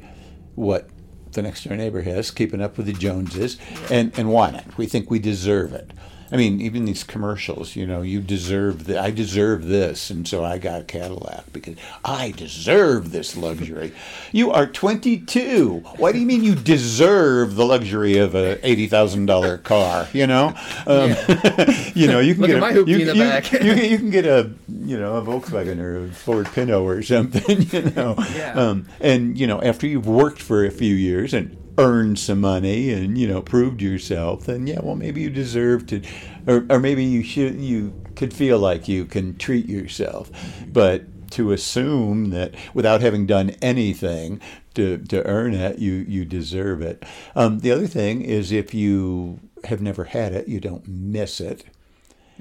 what 0.56 0.88
the 1.32 1.42
next 1.42 1.64
door 1.64 1.76
neighbor 1.76 2.02
has, 2.02 2.30
keeping 2.32 2.60
up 2.60 2.76
with 2.76 2.86
the 2.86 2.92
Joneses, 2.92 3.56
and, 3.90 4.12
and 4.18 4.28
want 4.30 4.56
it. 4.56 4.64
We 4.76 4.86
think 4.86 5.10
we 5.10 5.18
deserve 5.20 5.72
it. 5.72 5.92
I 6.32 6.36
mean, 6.36 6.60
even 6.60 6.84
these 6.84 7.04
commercials, 7.04 7.76
you 7.76 7.86
know, 7.86 8.02
you 8.02 8.20
deserve 8.20 8.84
the, 8.86 9.00
I 9.00 9.10
deserve 9.10 9.66
this, 9.66 10.10
and 10.10 10.26
so 10.26 10.44
I 10.44 10.58
got 10.58 10.80
a 10.80 10.84
Cadillac 10.84 11.52
because 11.52 11.76
I 12.04 12.32
deserve 12.32 13.10
this 13.12 13.36
luxury. 13.36 13.92
You 14.32 14.50
are 14.50 14.66
22. 14.66 15.78
Why 15.98 16.10
do 16.10 16.18
you 16.18 16.26
mean 16.26 16.42
you 16.42 16.56
deserve 16.56 17.54
the 17.54 17.64
luxury 17.64 18.18
of 18.18 18.34
a 18.34 18.58
eighty 18.66 18.88
thousand 18.88 19.26
dollar 19.26 19.58
car? 19.58 20.08
You 20.12 20.26
know, 20.26 20.54
um, 20.88 21.10
you 21.94 22.08
know, 22.08 22.18
you 22.18 22.34
can 22.34 22.40
Look 22.42 22.48
get 22.50 22.56
at 22.56 22.56
a, 22.56 22.60
my 22.60 22.72
hoopty 22.72 22.88
you, 22.88 22.98
in 22.98 23.06
the 23.06 23.14
you- 23.14 23.22
back. 23.22 23.52
you, 23.52 23.58
can- 23.58 23.90
you 23.90 23.98
can 23.98 24.10
get 24.10 24.26
a 24.26 24.50
you 24.68 24.98
know 24.98 25.16
a 25.16 25.22
Volkswagen 25.22 25.78
or 25.78 26.06
a 26.06 26.08
Ford 26.10 26.48
Pinto 26.52 26.84
or 26.84 27.02
something. 27.02 27.62
You 27.70 27.90
know, 27.90 28.14
Yeah. 28.34 28.52
um, 28.54 28.86
and 29.00 29.38
you 29.38 29.46
know 29.46 29.62
after 29.62 29.86
you've 29.86 30.06
worked 30.08 30.42
for 30.42 30.64
a 30.64 30.70
few 30.70 30.94
years 30.94 31.32
and 31.32 31.56
earned 31.78 32.18
some 32.18 32.40
money 32.40 32.92
and 32.92 33.18
you 33.18 33.26
know 33.26 33.42
proved 33.42 33.82
yourself, 33.82 34.46
then 34.46 34.66
yeah, 34.66 34.80
well 34.82 34.96
maybe 34.96 35.22
you 35.22 35.30
deserve 35.30 35.86
to, 35.86 36.02
or 36.46 36.66
or 36.70 36.78
maybe 36.78 37.04
you 37.04 37.22
should 37.22 37.56
you 37.56 37.92
could 38.14 38.32
feel 38.32 38.58
like 38.58 38.88
you 38.88 39.04
can 39.04 39.36
treat 39.36 39.66
yourself, 39.66 40.30
but 40.68 41.04
to 41.34 41.50
assume 41.50 42.30
that 42.30 42.54
without 42.74 43.00
having 43.00 43.26
done 43.26 43.50
anything 43.60 44.40
to, 44.74 44.98
to 44.98 45.24
earn 45.26 45.52
it, 45.52 45.80
you, 45.80 45.92
you 45.92 46.24
deserve 46.24 46.80
it. 46.80 47.04
Um, 47.34 47.58
the 47.58 47.72
other 47.72 47.88
thing 47.88 48.22
is 48.22 48.52
if 48.52 48.72
you 48.72 49.40
have 49.64 49.80
never 49.80 50.04
had 50.04 50.32
it, 50.32 50.46
you 50.46 50.60
don't 50.60 50.86
miss 50.86 51.40
it. 51.40 51.64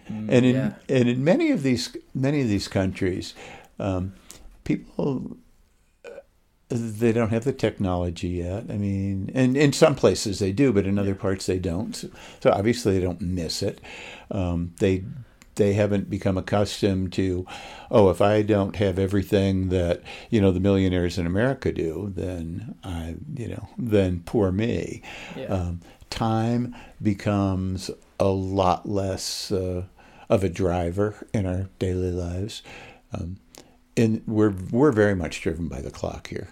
and 0.07 0.29
in 0.29 0.55
yeah. 0.55 0.73
and 0.89 1.07
in 1.07 1.23
many 1.23 1.49
of 1.49 1.63
these 1.63 1.95
many 2.13 2.41
of 2.41 2.49
these 2.49 2.67
countries, 2.67 3.33
um, 3.79 4.13
people 4.65 5.37
they 6.73 7.11
don't 7.11 7.29
have 7.29 7.43
the 7.43 7.53
technology 7.53 8.29
yet. 8.29 8.65
I 8.69 8.77
mean, 8.77 9.31
and 9.33 9.55
in 9.55 9.73
some 9.73 9.95
places 9.95 10.39
they 10.39 10.51
do, 10.51 10.73
but 10.73 10.85
in 10.85 10.97
other 10.97 11.15
parts 11.15 11.45
they 11.45 11.59
don't. 11.59 11.95
So, 11.95 12.09
so 12.41 12.51
obviously 12.51 12.97
they 12.97 13.03
don't 13.03 13.21
miss 13.21 13.61
it. 13.61 13.79
Um, 14.31 14.73
they 14.79 15.03
they 15.55 15.73
haven't 15.73 16.09
become 16.09 16.37
accustomed 16.37 17.13
to, 17.13 17.45
oh, 17.91 18.09
if 18.09 18.21
I 18.21 18.41
don't 18.41 18.75
have 18.77 18.97
everything 18.97 19.69
that 19.69 20.01
you 20.29 20.41
know 20.41 20.51
the 20.51 20.59
millionaires 20.59 21.17
in 21.17 21.25
America 21.25 21.71
do, 21.71 22.11
then 22.15 22.75
I 22.83 23.15
you 23.35 23.49
know 23.49 23.69
then 23.77 24.21
poor 24.25 24.51
me. 24.51 25.01
Yeah. 25.35 25.45
Um, 25.45 25.81
time 26.09 26.75
becomes 27.01 27.89
a 28.19 28.27
lot 28.27 28.87
less 28.87 29.51
uh, 29.51 29.83
of 30.29 30.43
a 30.43 30.49
driver 30.49 31.27
in 31.33 31.45
our 31.45 31.69
daily 31.79 32.11
lives. 32.11 32.61
Um, 33.11 33.37
and 33.95 34.23
we're 34.25 34.55
we're 34.71 34.91
very 34.91 35.15
much 35.15 35.41
driven 35.41 35.67
by 35.67 35.81
the 35.81 35.91
clock 35.91 36.27
here. 36.27 36.49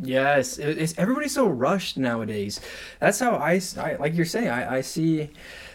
Yes, 0.00 0.58
it's 0.58 0.94
everybody's 0.96 1.34
so 1.34 1.46
rushed 1.46 1.98
nowadays. 1.98 2.60
That's 2.98 3.18
how 3.18 3.32
I, 3.32 3.60
like 3.98 4.14
you're 4.14 4.24
saying. 4.24 4.48
I, 4.48 4.76
I 4.76 4.80
see 4.80 5.28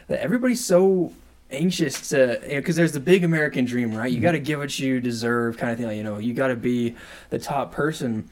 that 0.08 0.22
everybody's 0.22 0.64
so 0.64 1.14
anxious 1.52 2.10
to 2.10 2.42
because 2.50 2.76
there's 2.76 2.94
the 2.94 3.00
big 3.00 3.24
American 3.24 3.66
dream, 3.66 3.94
right? 3.94 4.12
You 4.12 4.20
got 4.20 4.32
to 4.32 4.40
get 4.40 4.58
what 4.58 4.78
you 4.80 5.00
deserve, 5.00 5.58
kind 5.58 5.72
of 5.72 5.78
thing. 5.78 5.88
Like, 5.88 5.98
you 5.98 6.04
know, 6.04 6.18
you 6.18 6.34
got 6.34 6.48
to 6.48 6.56
be 6.56 6.96
the 7.30 7.38
top 7.38 7.72
person. 7.72 8.28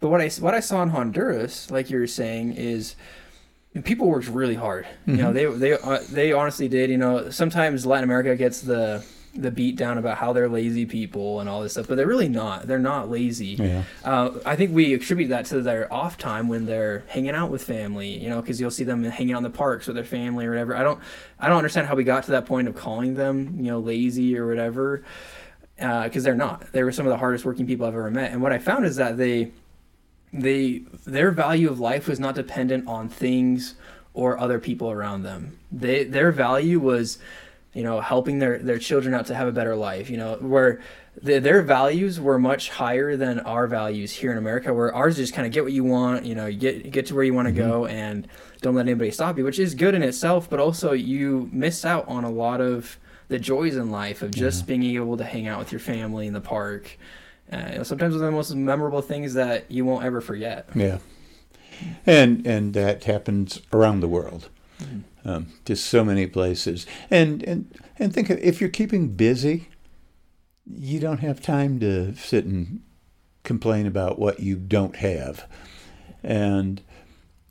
But 0.00 0.08
what 0.08 0.20
I 0.20 0.28
what 0.40 0.54
I 0.54 0.60
saw 0.60 0.82
in 0.82 0.88
Honduras, 0.88 1.70
like 1.70 1.90
you 1.90 1.98
were 1.98 2.06
saying, 2.06 2.54
is 2.54 2.96
people 3.84 4.08
worked 4.08 4.28
really 4.28 4.54
hard. 4.54 4.86
You 5.06 5.16
know, 5.16 5.32
they 5.32 5.44
they 5.44 5.72
uh, 5.72 6.00
they 6.10 6.32
honestly 6.32 6.68
did. 6.68 6.88
You 6.90 6.98
know, 6.98 7.28
sometimes 7.30 7.84
Latin 7.84 8.04
America 8.04 8.34
gets 8.36 8.62
the 8.62 9.04
the 9.42 9.50
beat 9.50 9.76
down 9.76 9.98
about 9.98 10.18
how 10.18 10.32
they're 10.32 10.48
lazy 10.48 10.86
people 10.86 11.40
and 11.40 11.48
all 11.48 11.62
this 11.62 11.72
stuff, 11.72 11.88
but 11.88 11.96
they're 11.96 12.06
really 12.06 12.28
not. 12.28 12.66
They're 12.66 12.78
not 12.78 13.10
lazy. 13.10 13.56
Yeah. 13.58 13.82
Uh, 14.04 14.30
I 14.44 14.56
think 14.56 14.74
we 14.74 14.94
attribute 14.94 15.30
that 15.30 15.46
to 15.46 15.60
their 15.60 15.92
off 15.92 16.18
time 16.18 16.48
when 16.48 16.66
they're 16.66 17.04
hanging 17.08 17.34
out 17.34 17.50
with 17.50 17.62
family, 17.62 18.18
you 18.18 18.28
know, 18.28 18.40
because 18.40 18.60
you'll 18.60 18.70
see 18.70 18.84
them 18.84 19.04
hanging 19.04 19.34
out 19.34 19.38
in 19.38 19.42
the 19.44 19.50
parks 19.50 19.86
with 19.86 19.96
their 19.96 20.04
family 20.04 20.46
or 20.46 20.50
whatever. 20.50 20.76
I 20.76 20.82
don't, 20.82 21.00
I 21.38 21.48
don't 21.48 21.58
understand 21.58 21.86
how 21.86 21.94
we 21.94 22.04
got 22.04 22.24
to 22.24 22.30
that 22.32 22.46
point 22.46 22.68
of 22.68 22.74
calling 22.74 23.14
them, 23.14 23.56
you 23.58 23.70
know, 23.70 23.78
lazy 23.78 24.36
or 24.38 24.46
whatever, 24.46 25.04
because 25.76 26.24
they're 26.24 26.34
not. 26.34 26.72
They 26.72 26.82
were 26.82 26.92
some 26.92 27.06
of 27.06 27.10
the 27.10 27.18
hardest 27.18 27.44
working 27.44 27.66
people 27.66 27.86
I've 27.86 27.94
ever 27.94 28.10
met. 28.10 28.32
And 28.32 28.40
what 28.40 28.52
I 28.52 28.58
found 28.58 28.86
is 28.86 28.96
that 28.96 29.16
they, 29.16 29.52
they, 30.32 30.82
their 31.06 31.30
value 31.30 31.70
of 31.70 31.78
life 31.78 32.08
was 32.08 32.18
not 32.18 32.34
dependent 32.34 32.88
on 32.88 33.08
things 33.08 33.74
or 34.14 34.38
other 34.38 34.58
people 34.58 34.90
around 34.90 35.22
them. 35.22 35.58
They, 35.70 36.04
their 36.04 36.32
value 36.32 36.80
was 36.80 37.18
you 37.76 37.82
know, 37.82 38.00
helping 38.00 38.38
their, 38.38 38.58
their 38.58 38.78
children 38.78 39.12
out 39.12 39.26
to 39.26 39.34
have 39.34 39.46
a 39.46 39.52
better 39.52 39.76
life, 39.76 40.08
you 40.08 40.16
know, 40.16 40.36
where 40.36 40.80
the, 41.20 41.38
their 41.38 41.60
values 41.60 42.18
were 42.18 42.38
much 42.38 42.70
higher 42.70 43.16
than 43.18 43.38
our 43.40 43.66
values 43.66 44.12
here 44.12 44.32
in 44.32 44.38
America, 44.38 44.72
where 44.72 44.94
ours 44.94 45.18
is 45.18 45.28
just 45.28 45.34
kind 45.34 45.46
of 45.46 45.52
get 45.52 45.62
what 45.62 45.74
you 45.74 45.84
want, 45.84 46.24
you 46.24 46.34
know, 46.34 46.46
you 46.46 46.58
get, 46.58 46.90
get 46.90 47.04
to 47.06 47.14
where 47.14 47.22
you 47.22 47.34
want 47.34 47.48
to 47.48 47.52
go 47.52 47.84
and 47.84 48.26
don't 48.62 48.74
let 48.74 48.86
anybody 48.86 49.10
stop 49.10 49.36
you, 49.36 49.44
which 49.44 49.58
is 49.58 49.74
good 49.74 49.94
in 49.94 50.02
itself, 50.02 50.48
but 50.48 50.58
also 50.58 50.92
you 50.92 51.50
miss 51.52 51.84
out 51.84 52.08
on 52.08 52.24
a 52.24 52.30
lot 52.30 52.62
of 52.62 52.98
the 53.28 53.38
joys 53.38 53.76
in 53.76 53.90
life 53.90 54.22
of 54.22 54.30
just 54.30 54.66
being 54.66 54.82
able 54.82 55.18
to 55.18 55.24
hang 55.24 55.46
out 55.46 55.58
with 55.58 55.70
your 55.70 55.80
family 55.80 56.26
in 56.26 56.32
the 56.32 56.40
park. 56.40 56.96
Uh, 57.52 57.58
you 57.72 57.76
know, 57.76 57.82
sometimes 57.82 58.14
one 58.14 58.24
of 58.24 58.30
the 58.30 58.36
most 58.36 58.54
memorable 58.54 59.02
things 59.02 59.34
that 59.34 59.70
you 59.70 59.84
won't 59.84 60.02
ever 60.02 60.22
forget. 60.22 60.66
Yeah, 60.74 60.98
and 62.06 62.46
and 62.46 62.72
that 62.72 63.04
happens 63.04 63.60
around 63.70 64.00
the 64.00 64.08
world, 64.08 64.48
um, 65.26 65.48
just 65.64 65.86
so 65.86 66.04
many 66.04 66.26
places. 66.26 66.86
And 67.10 67.42
and 67.42 67.74
and 67.98 68.14
think 68.14 68.30
of, 68.30 68.38
if 68.38 68.60
you're 68.60 68.70
keeping 68.70 69.08
busy, 69.08 69.68
you 70.64 71.00
don't 71.00 71.18
have 71.18 71.40
time 71.42 71.80
to 71.80 72.14
sit 72.14 72.44
and 72.44 72.80
complain 73.42 73.86
about 73.86 74.18
what 74.18 74.40
you 74.40 74.56
don't 74.56 74.96
have, 74.96 75.46
and. 76.22 76.80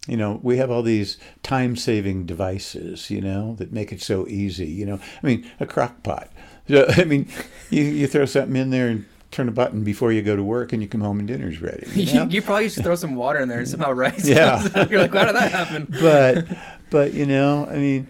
You 0.08 0.18
know, 0.18 0.40
we 0.44 0.58
have 0.58 0.70
all 0.70 0.84
these 0.84 1.18
time 1.42 1.76
saving 1.76 2.28
devices, 2.28 3.10
you 3.10 3.22
know, 3.22 3.56
that 3.56 3.74
make 3.74 3.92
it 3.92 4.04
so 4.04 4.28
easy. 4.28 4.68
You 4.68 4.86
know, 4.86 5.00
I 5.24 5.26
mean, 5.26 5.50
a 5.60 5.66
crock 5.66 6.04
pot. 6.04 6.32
I 6.70 7.06
mean, 7.06 7.28
you, 7.72 7.82
you 7.82 8.06
throw 8.06 8.26
something 8.26 8.56
in 8.56 8.70
there 8.70 8.88
and 8.88 9.08
turn 9.36 9.50
a 9.50 9.52
button 9.52 9.84
before 9.84 10.12
you 10.12 10.22
go 10.22 10.36
to 10.36 10.44
work 10.44 10.72
and 10.72 10.82
you 10.82 10.88
come 10.88 11.02
home 11.02 11.20
and 11.20 11.28
dinner's 11.28 11.62
ready. 11.62 11.86
You 11.94 12.14
know? 12.14 12.26
you 12.26 12.42
probably 12.42 12.70
should 12.70 12.84
throw 12.84 12.96
some 12.96 13.16
water 13.16 13.40
in 13.40 13.50
there 13.50 13.60
and 13.60 13.68
somehow 13.68 13.92
rice. 13.92 14.26
Yeah. 14.36 14.62
You're 14.90 15.02
like, 15.02 15.14
how 15.14 15.26
did 15.26 15.36
that 15.36 15.52
happen? 15.52 15.88
but 16.02 16.48
but 16.90 17.14
you 17.14 17.26
know, 17.26 17.68
I 17.70 17.76
mean, 17.76 18.08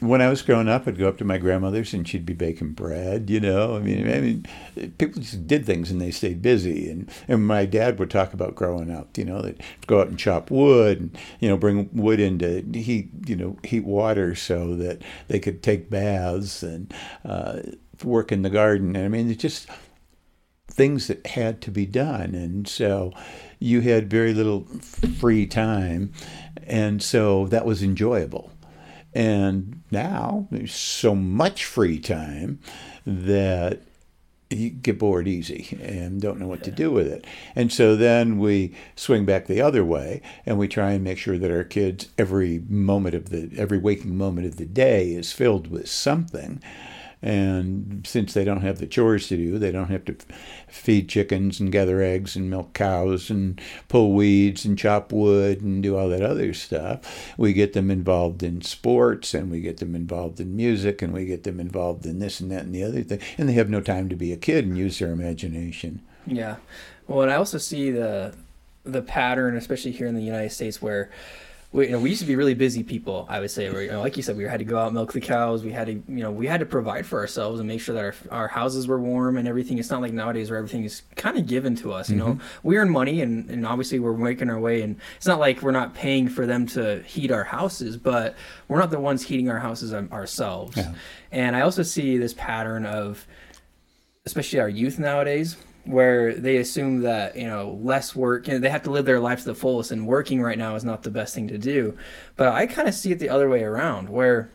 when 0.00 0.22
I 0.22 0.28
was 0.28 0.42
growing 0.42 0.68
up, 0.68 0.86
I'd 0.86 0.98
go 0.98 1.08
up 1.08 1.18
to 1.18 1.24
my 1.24 1.38
grandmother's 1.38 1.92
and 1.92 2.08
she'd 2.08 2.24
be 2.24 2.32
baking 2.32 2.72
bread. 2.72 3.28
You 3.28 3.40
know, 3.40 3.76
I 3.76 3.80
mean, 3.80 4.10
I 4.10 4.20
mean, 4.20 4.46
people 4.98 5.20
just 5.20 5.46
did 5.46 5.66
things 5.66 5.90
and 5.90 6.00
they 6.00 6.10
stayed 6.10 6.40
busy. 6.40 6.90
And 6.90 7.10
and 7.28 7.46
my 7.46 7.66
dad 7.66 7.98
would 7.98 8.10
talk 8.10 8.32
about 8.32 8.54
growing 8.54 8.90
up. 8.90 9.18
You 9.18 9.24
know, 9.24 9.42
they'd 9.42 9.62
go 9.86 10.00
out 10.00 10.08
and 10.08 10.18
chop 10.18 10.50
wood 10.50 11.00
and 11.00 11.18
you 11.40 11.48
know 11.48 11.56
bring 11.56 11.90
wood 11.92 12.20
in 12.20 12.38
to 12.38 12.62
heat 12.78 13.10
you 13.26 13.36
know 13.36 13.56
heat 13.64 13.84
water 13.84 14.34
so 14.34 14.74
that 14.76 15.02
they 15.28 15.38
could 15.38 15.62
take 15.62 15.90
baths 15.90 16.62
and 16.62 16.92
uh, 17.24 17.60
work 18.02 18.32
in 18.32 18.42
the 18.42 18.50
garden. 18.50 18.96
And 18.96 19.04
I 19.04 19.08
mean, 19.08 19.30
it's 19.30 19.42
just 19.42 19.68
things 20.78 21.08
that 21.08 21.26
had 21.26 21.60
to 21.60 21.70
be 21.70 21.84
done. 21.84 22.34
And 22.34 22.66
so 22.66 23.12
you 23.58 23.82
had 23.82 24.08
very 24.08 24.32
little 24.32 24.64
free 25.18 25.46
time. 25.46 26.12
And 26.66 27.02
so 27.02 27.46
that 27.48 27.66
was 27.66 27.82
enjoyable. 27.82 28.52
And 29.12 29.82
now 29.90 30.46
there's 30.50 30.74
so 30.74 31.14
much 31.14 31.64
free 31.64 31.98
time 31.98 32.60
that 33.04 33.82
you 34.50 34.70
get 34.70 34.98
bored 34.98 35.28
easy 35.28 35.76
and 35.82 36.20
don't 36.20 36.38
know 36.38 36.46
what 36.46 36.62
to 36.62 36.70
do 36.70 36.90
with 36.90 37.06
it. 37.06 37.26
And 37.54 37.72
so 37.72 37.96
then 37.96 38.38
we 38.38 38.72
swing 38.96 39.24
back 39.26 39.46
the 39.46 39.60
other 39.60 39.84
way 39.84 40.22
and 40.46 40.58
we 40.58 40.68
try 40.68 40.92
and 40.92 41.04
make 41.04 41.18
sure 41.18 41.36
that 41.36 41.50
our 41.50 41.64
kids 41.64 42.08
every 42.16 42.60
moment 42.68 43.14
of 43.14 43.28
the 43.30 43.50
every 43.58 43.78
waking 43.78 44.16
moment 44.16 44.46
of 44.46 44.56
the 44.56 44.64
day 44.64 45.12
is 45.12 45.32
filled 45.32 45.66
with 45.66 45.88
something. 45.88 46.62
And 47.20 48.06
since 48.06 48.32
they 48.32 48.44
don't 48.44 48.60
have 48.60 48.78
the 48.78 48.86
chores 48.86 49.28
to 49.28 49.36
do, 49.36 49.58
they 49.58 49.72
don't 49.72 49.90
have 49.90 50.04
to 50.04 50.16
feed 50.68 51.08
chickens 51.08 51.58
and 51.58 51.72
gather 51.72 52.00
eggs 52.00 52.36
and 52.36 52.48
milk 52.48 52.74
cows 52.74 53.28
and 53.28 53.60
pull 53.88 54.12
weeds 54.12 54.64
and 54.64 54.78
chop 54.78 55.12
wood 55.12 55.60
and 55.60 55.82
do 55.82 55.96
all 55.96 56.08
that 56.10 56.22
other 56.22 56.54
stuff. 56.54 57.34
We 57.36 57.52
get 57.52 57.72
them 57.72 57.90
involved 57.90 58.42
in 58.42 58.62
sports 58.62 59.34
and 59.34 59.50
we 59.50 59.60
get 59.60 59.78
them 59.78 59.96
involved 59.96 60.38
in 60.38 60.54
music 60.54 61.02
and 61.02 61.12
we 61.12 61.24
get 61.24 61.42
them 61.42 61.58
involved 61.58 62.06
in 62.06 62.20
this 62.20 62.38
and 62.38 62.52
that 62.52 62.64
and 62.64 62.74
the 62.74 62.84
other 62.84 63.02
thing. 63.02 63.20
And 63.36 63.48
they 63.48 63.54
have 63.54 63.70
no 63.70 63.80
time 63.80 64.08
to 64.10 64.16
be 64.16 64.32
a 64.32 64.36
kid 64.36 64.64
and 64.64 64.78
use 64.78 65.00
their 65.00 65.10
imagination. 65.10 66.02
Yeah. 66.24 66.56
Well, 67.08 67.22
and 67.22 67.30
I 67.32 67.34
also 67.34 67.58
see 67.58 67.90
the 67.90 68.34
the 68.84 69.02
pattern, 69.02 69.56
especially 69.56 69.90
here 69.90 70.06
in 70.06 70.14
the 70.14 70.22
United 70.22 70.50
States, 70.50 70.80
where 70.80 71.10
we, 71.70 71.84
you 71.86 71.92
know, 71.92 71.98
we 72.00 72.08
used 72.08 72.22
to 72.22 72.26
be 72.26 72.34
really 72.34 72.54
busy 72.54 72.82
people. 72.82 73.26
I 73.28 73.40
would 73.40 73.50
say, 73.50 73.70
where, 73.70 73.82
you 73.82 73.90
know, 73.90 74.00
like 74.00 74.16
you 74.16 74.22
said, 74.22 74.38
we 74.38 74.44
had 74.44 74.58
to 74.58 74.64
go 74.64 74.78
out 74.78 74.94
milk 74.94 75.12
the 75.12 75.20
cows. 75.20 75.62
We 75.62 75.70
had 75.70 75.86
to, 75.88 75.92
you 75.92 76.02
know, 76.22 76.30
we 76.30 76.46
had 76.46 76.60
to 76.60 76.66
provide 76.66 77.04
for 77.04 77.18
ourselves 77.20 77.60
and 77.60 77.68
make 77.68 77.82
sure 77.82 77.94
that 77.94 78.02
our, 78.04 78.14
our 78.30 78.48
houses 78.48 78.88
were 78.88 78.98
warm 78.98 79.36
and 79.36 79.46
everything. 79.46 79.76
It's 79.78 79.90
not 79.90 80.00
like 80.00 80.14
nowadays 80.14 80.48
where 80.50 80.58
everything 80.58 80.84
is 80.84 81.02
kind 81.16 81.36
of 81.36 81.46
given 81.46 81.76
to 81.76 81.92
us. 81.92 82.08
You 82.08 82.16
know, 82.16 82.26
Mm-hmm. 82.28 82.68
we 82.68 82.78
earn 82.78 82.88
money 82.88 83.20
and, 83.20 83.50
and 83.50 83.66
obviously 83.66 83.98
we're 83.98 84.16
making 84.16 84.48
our 84.48 84.58
way, 84.58 84.80
and 84.80 84.96
it's 85.16 85.26
not 85.26 85.38
like 85.40 85.60
we're 85.60 85.70
not 85.72 85.94
paying 85.94 86.28
for 86.28 86.46
them 86.46 86.66
to 86.68 87.02
heat 87.02 87.30
our 87.30 87.44
houses, 87.44 87.98
but 87.98 88.34
we're 88.68 88.78
not 88.78 88.90
the 88.90 89.00
ones 89.00 89.22
heating 89.22 89.50
our 89.50 89.58
houses 89.58 89.92
um, 89.92 90.08
ourselves. 90.10 90.76
Yeah. 90.76 90.94
And 91.32 91.54
I 91.54 91.60
also 91.60 91.82
see 91.82 92.16
this 92.16 92.32
pattern 92.32 92.86
of, 92.86 93.26
especially 94.24 94.60
our 94.60 94.68
youth 94.68 94.98
nowadays, 94.98 95.56
where 95.88 96.34
they 96.34 96.58
assume 96.58 97.00
that 97.00 97.34
you 97.36 97.46
know 97.46 97.78
less 97.82 98.14
work, 98.14 98.46
you 98.46 98.54
know, 98.54 98.58
they 98.60 98.68
have 98.68 98.82
to 98.82 98.90
live 98.90 99.06
their 99.06 99.20
life 99.20 99.40
to 99.40 99.46
the 99.46 99.54
fullest, 99.54 99.90
and 99.90 100.06
working 100.06 100.42
right 100.42 100.58
now 100.58 100.74
is 100.74 100.84
not 100.84 101.02
the 101.02 101.10
best 101.10 101.34
thing 101.34 101.48
to 101.48 101.58
do. 101.58 101.96
But 102.36 102.48
I 102.48 102.66
kind 102.66 102.88
of 102.88 102.94
see 102.94 103.12
it 103.12 103.18
the 103.18 103.30
other 103.30 103.48
way 103.48 103.62
around, 103.62 104.08
where 104.08 104.50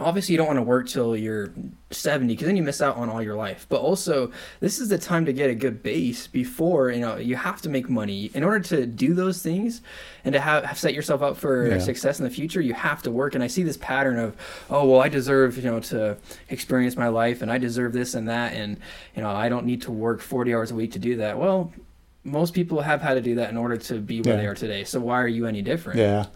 obviously 0.00 0.32
you 0.32 0.36
don't 0.38 0.46
want 0.46 0.58
to 0.58 0.62
work 0.62 0.88
till 0.88 1.16
you're 1.16 1.50
70 1.90 2.34
because 2.34 2.46
then 2.46 2.56
you 2.56 2.62
miss 2.62 2.80
out 2.80 2.96
on 2.96 3.08
all 3.08 3.22
your 3.22 3.34
life. 3.36 3.66
But 3.68 3.80
also 3.80 4.30
this 4.60 4.78
is 4.78 4.88
the 4.88 4.98
time 4.98 5.24
to 5.26 5.32
get 5.32 5.50
a 5.50 5.54
good 5.54 5.82
base 5.82 6.26
before 6.26 6.90
you 6.90 7.00
know 7.00 7.16
you 7.16 7.36
have 7.36 7.60
to 7.62 7.68
make 7.68 7.88
money. 7.88 8.30
In 8.34 8.44
order 8.44 8.60
to 8.60 8.86
do 8.86 9.14
those 9.14 9.42
things 9.42 9.80
and 10.24 10.32
to 10.34 10.40
have, 10.40 10.64
have 10.64 10.78
set 10.78 10.94
yourself 10.94 11.22
up 11.22 11.36
for 11.36 11.66
Yeah. 11.68 11.78
success 11.78 12.18
in 12.18 12.24
the 12.24 12.30
future 12.30 12.60
you 12.60 12.74
have 12.74 13.02
to 13.02 13.10
work. 13.10 13.34
And 13.34 13.42
i 13.42 13.46
see 13.46 13.62
this 13.62 13.76
pattern 13.78 14.18
of 14.18 14.36
oh 14.70 14.84
well 14.88 15.00
i 15.00 15.08
deserve 15.08 15.56
you 15.56 15.64
know 15.64 15.80
to 15.80 16.16
experience 16.48 16.96
my 16.96 17.08
life 17.08 17.42
and 17.42 17.50
i 17.50 17.58
deserve 17.58 17.92
this 17.92 18.14
and 18.14 18.28
that 18.28 18.52
and 18.52 18.78
you 19.16 19.22
know 19.22 19.30
i 19.30 19.48
don't 19.48 19.64
need 19.66 19.82
to 19.82 19.90
work 19.92 20.20
40 20.20 20.54
hours 20.54 20.70
a 20.70 20.74
week 20.74 20.92
to 20.92 20.98
do 20.98 21.16
that. 21.16 21.38
Well 21.38 21.72
most 22.24 22.52
people 22.52 22.82
have 22.82 23.00
had 23.00 23.14
to 23.14 23.22
do 23.22 23.36
that 23.36 23.48
in 23.48 23.56
order 23.56 23.78
to 23.78 24.00
be 24.00 24.20
where 24.20 24.34
Yeah. 24.34 24.40
they 24.42 24.46
are 24.48 24.54
today. 24.54 24.84
So 24.84 25.00
why 25.00 25.22
are 25.22 25.28
you 25.28 25.46
any 25.46 25.62
different? 25.62 25.98
Yeah, 25.98 26.26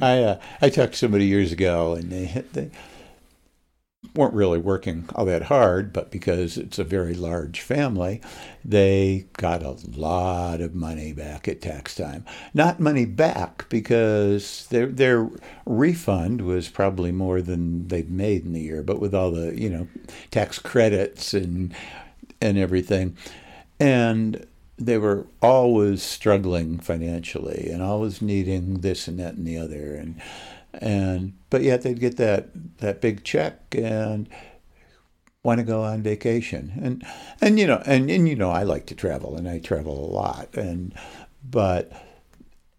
I 0.00 0.22
uh, 0.22 0.40
I 0.62 0.68
talked 0.68 0.92
to 0.92 0.98
somebody 0.98 1.24
years 1.26 1.50
ago, 1.50 1.94
and 1.94 2.08
they 2.12 2.44
they 2.52 2.70
weren't 4.14 4.34
really 4.34 4.58
working 4.58 5.08
all 5.14 5.24
that 5.26 5.42
hard, 5.44 5.92
but 5.92 6.10
because 6.10 6.56
it's 6.56 6.78
a 6.78 6.84
very 6.84 7.14
large 7.14 7.60
family, 7.60 8.20
they 8.64 9.26
got 9.34 9.62
a 9.62 9.76
lot 9.96 10.60
of 10.60 10.74
money 10.74 11.12
back 11.12 11.46
at 11.46 11.60
tax 11.60 11.94
time. 11.94 12.24
Not 12.54 12.80
money 12.80 13.04
back 13.04 13.68
because 13.68 14.66
their 14.68 14.86
their 14.86 15.28
refund 15.66 16.42
was 16.42 16.68
probably 16.68 17.12
more 17.12 17.42
than 17.42 17.88
they'd 17.88 18.10
made 18.10 18.44
in 18.44 18.52
the 18.52 18.60
year, 18.60 18.82
but 18.82 19.00
with 19.00 19.14
all 19.14 19.30
the 19.30 19.58
you 19.58 19.68
know 19.68 19.86
tax 20.30 20.58
credits 20.58 21.34
and 21.34 21.74
and 22.40 22.58
everything, 22.58 23.16
and 23.78 24.46
they 24.78 24.96
were 24.96 25.26
always 25.42 26.02
struggling 26.02 26.78
financially 26.78 27.68
and 27.70 27.82
always 27.82 28.22
needing 28.22 28.80
this 28.80 29.06
and 29.06 29.20
that 29.20 29.34
and 29.34 29.46
the 29.46 29.58
other 29.58 29.94
and 29.94 30.20
and 30.72 31.32
but 31.50 31.62
yet 31.62 31.82
they'd 31.82 32.00
get 32.00 32.16
that 32.16 32.48
that 32.80 33.00
big 33.00 33.24
check 33.24 33.60
and 33.72 34.28
want 35.42 35.58
to 35.58 35.64
go 35.64 35.82
on 35.82 36.02
vacation 36.02 36.72
and 36.82 37.04
and 37.40 37.58
you 37.58 37.66
know 37.66 37.82
and, 37.86 38.10
and 38.10 38.28
you 38.28 38.36
know 38.36 38.50
I 38.50 38.62
like 38.62 38.86
to 38.86 38.94
travel 38.94 39.36
and 39.36 39.48
I 39.48 39.58
travel 39.58 40.04
a 40.04 40.12
lot 40.12 40.54
and 40.54 40.92
but 41.42 41.92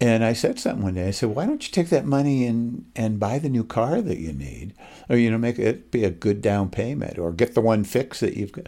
and 0.02 0.24
I 0.24 0.34
said 0.34 0.60
something 0.60 0.84
one 0.84 0.96
day. 0.96 1.08
I 1.08 1.12
said, 1.12 1.30
"Why 1.30 1.46
don't 1.46 1.66
you 1.66 1.72
take 1.72 1.90
that 1.90 2.06
money 2.06 2.48
and 2.48 2.86
and 2.96 3.20
buy 3.20 3.38
the 3.38 3.50
new 3.50 3.64
car 3.64 4.02
that 4.02 4.18
you 4.18 4.34
need, 4.34 4.74
or 5.08 5.16
you 5.16 5.30
know, 5.30 5.38
make 5.38 5.60
it 5.60 5.92
be 5.92 6.04
a 6.04 6.10
good 6.10 6.42
down 6.42 6.72
payment, 6.72 7.20
or 7.20 7.32
get 7.32 7.54
the 7.54 7.62
one 7.62 7.84
fix 7.84 8.20
that 8.20 8.36
you've 8.36 8.52
got." 8.52 8.66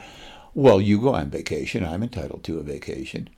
Well, 0.54 0.80
you 0.80 1.02
go 1.02 1.16
on 1.16 1.32
vacation. 1.32 1.84
I'm 1.84 2.04
entitled 2.04 2.44
to 2.44 2.60
a 2.60 2.64
vacation. 2.64 3.30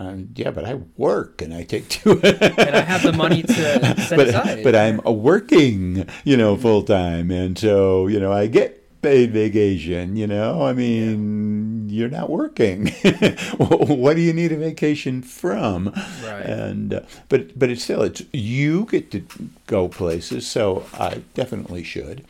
Um, 0.00 0.30
yeah, 0.34 0.50
but 0.50 0.64
I 0.64 0.74
work 0.96 1.42
and 1.42 1.52
I 1.52 1.64
take 1.64 1.88
two. 1.90 2.12
and 2.24 2.74
i 2.74 2.80
have 2.80 3.02
the 3.02 3.12
money 3.12 3.42
to 3.42 3.52
set 3.52 4.16
but 4.16 4.28
aside 4.28 4.64
but 4.64 4.74
I'm 4.74 5.00
a 5.04 5.12
working, 5.12 6.08
you 6.24 6.38
know, 6.38 6.56
full 6.56 6.82
time, 6.82 7.30
and 7.30 7.58
so 7.58 8.06
you 8.06 8.18
know 8.18 8.32
I 8.32 8.46
get 8.46 9.02
paid 9.02 9.32
vacation. 9.32 10.16
You 10.16 10.26
know, 10.26 10.62
I 10.62 10.72
mean, 10.72 11.90
you're 11.90 12.08
not 12.08 12.30
working. 12.30 12.86
what 13.58 14.16
do 14.16 14.22
you 14.22 14.32
need 14.32 14.52
a 14.52 14.56
vacation 14.56 15.20
from? 15.20 15.88
Right. 16.24 16.46
And 16.46 16.94
uh, 16.94 17.00
but 17.28 17.58
but 17.58 17.68
it's 17.68 17.84
still 17.84 18.02
it's 18.02 18.22
you 18.32 18.86
get 18.86 19.10
to 19.10 19.22
go 19.66 19.88
places, 19.88 20.46
so 20.46 20.86
I 20.94 21.22
definitely 21.34 21.82
should. 21.82 22.24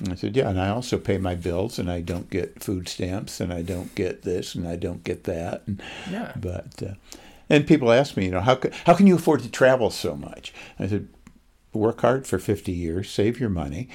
And 0.00 0.12
I 0.12 0.14
said, 0.14 0.36
yeah, 0.36 0.48
and 0.48 0.60
I 0.60 0.68
also 0.68 0.98
pay 0.98 1.18
my 1.18 1.34
bills, 1.34 1.78
and 1.78 1.90
I 1.90 2.00
don't 2.00 2.30
get 2.30 2.62
food 2.62 2.88
stamps, 2.88 3.40
and 3.40 3.52
I 3.52 3.62
don't 3.62 3.94
get 3.94 4.22
this, 4.22 4.54
and 4.54 4.66
I 4.66 4.76
don't 4.76 5.04
get 5.04 5.24
that. 5.24 5.62
And, 5.66 5.82
Yeah. 6.10 6.32
But 6.36 6.82
uh, 6.82 6.94
and 7.48 7.66
people 7.66 7.92
ask 7.92 8.16
me, 8.16 8.26
you 8.26 8.30
know, 8.30 8.40
how 8.40 8.56
ca- 8.56 8.70
how 8.86 8.94
can 8.94 9.06
you 9.06 9.16
afford 9.16 9.42
to 9.42 9.50
travel 9.50 9.90
so 9.90 10.16
much? 10.16 10.52
I 10.78 10.88
said, 10.88 11.08
work 11.72 12.00
hard 12.00 12.26
for 12.26 12.38
50 12.38 12.72
years, 12.72 13.10
save 13.10 13.38
your 13.38 13.50
money. 13.50 13.88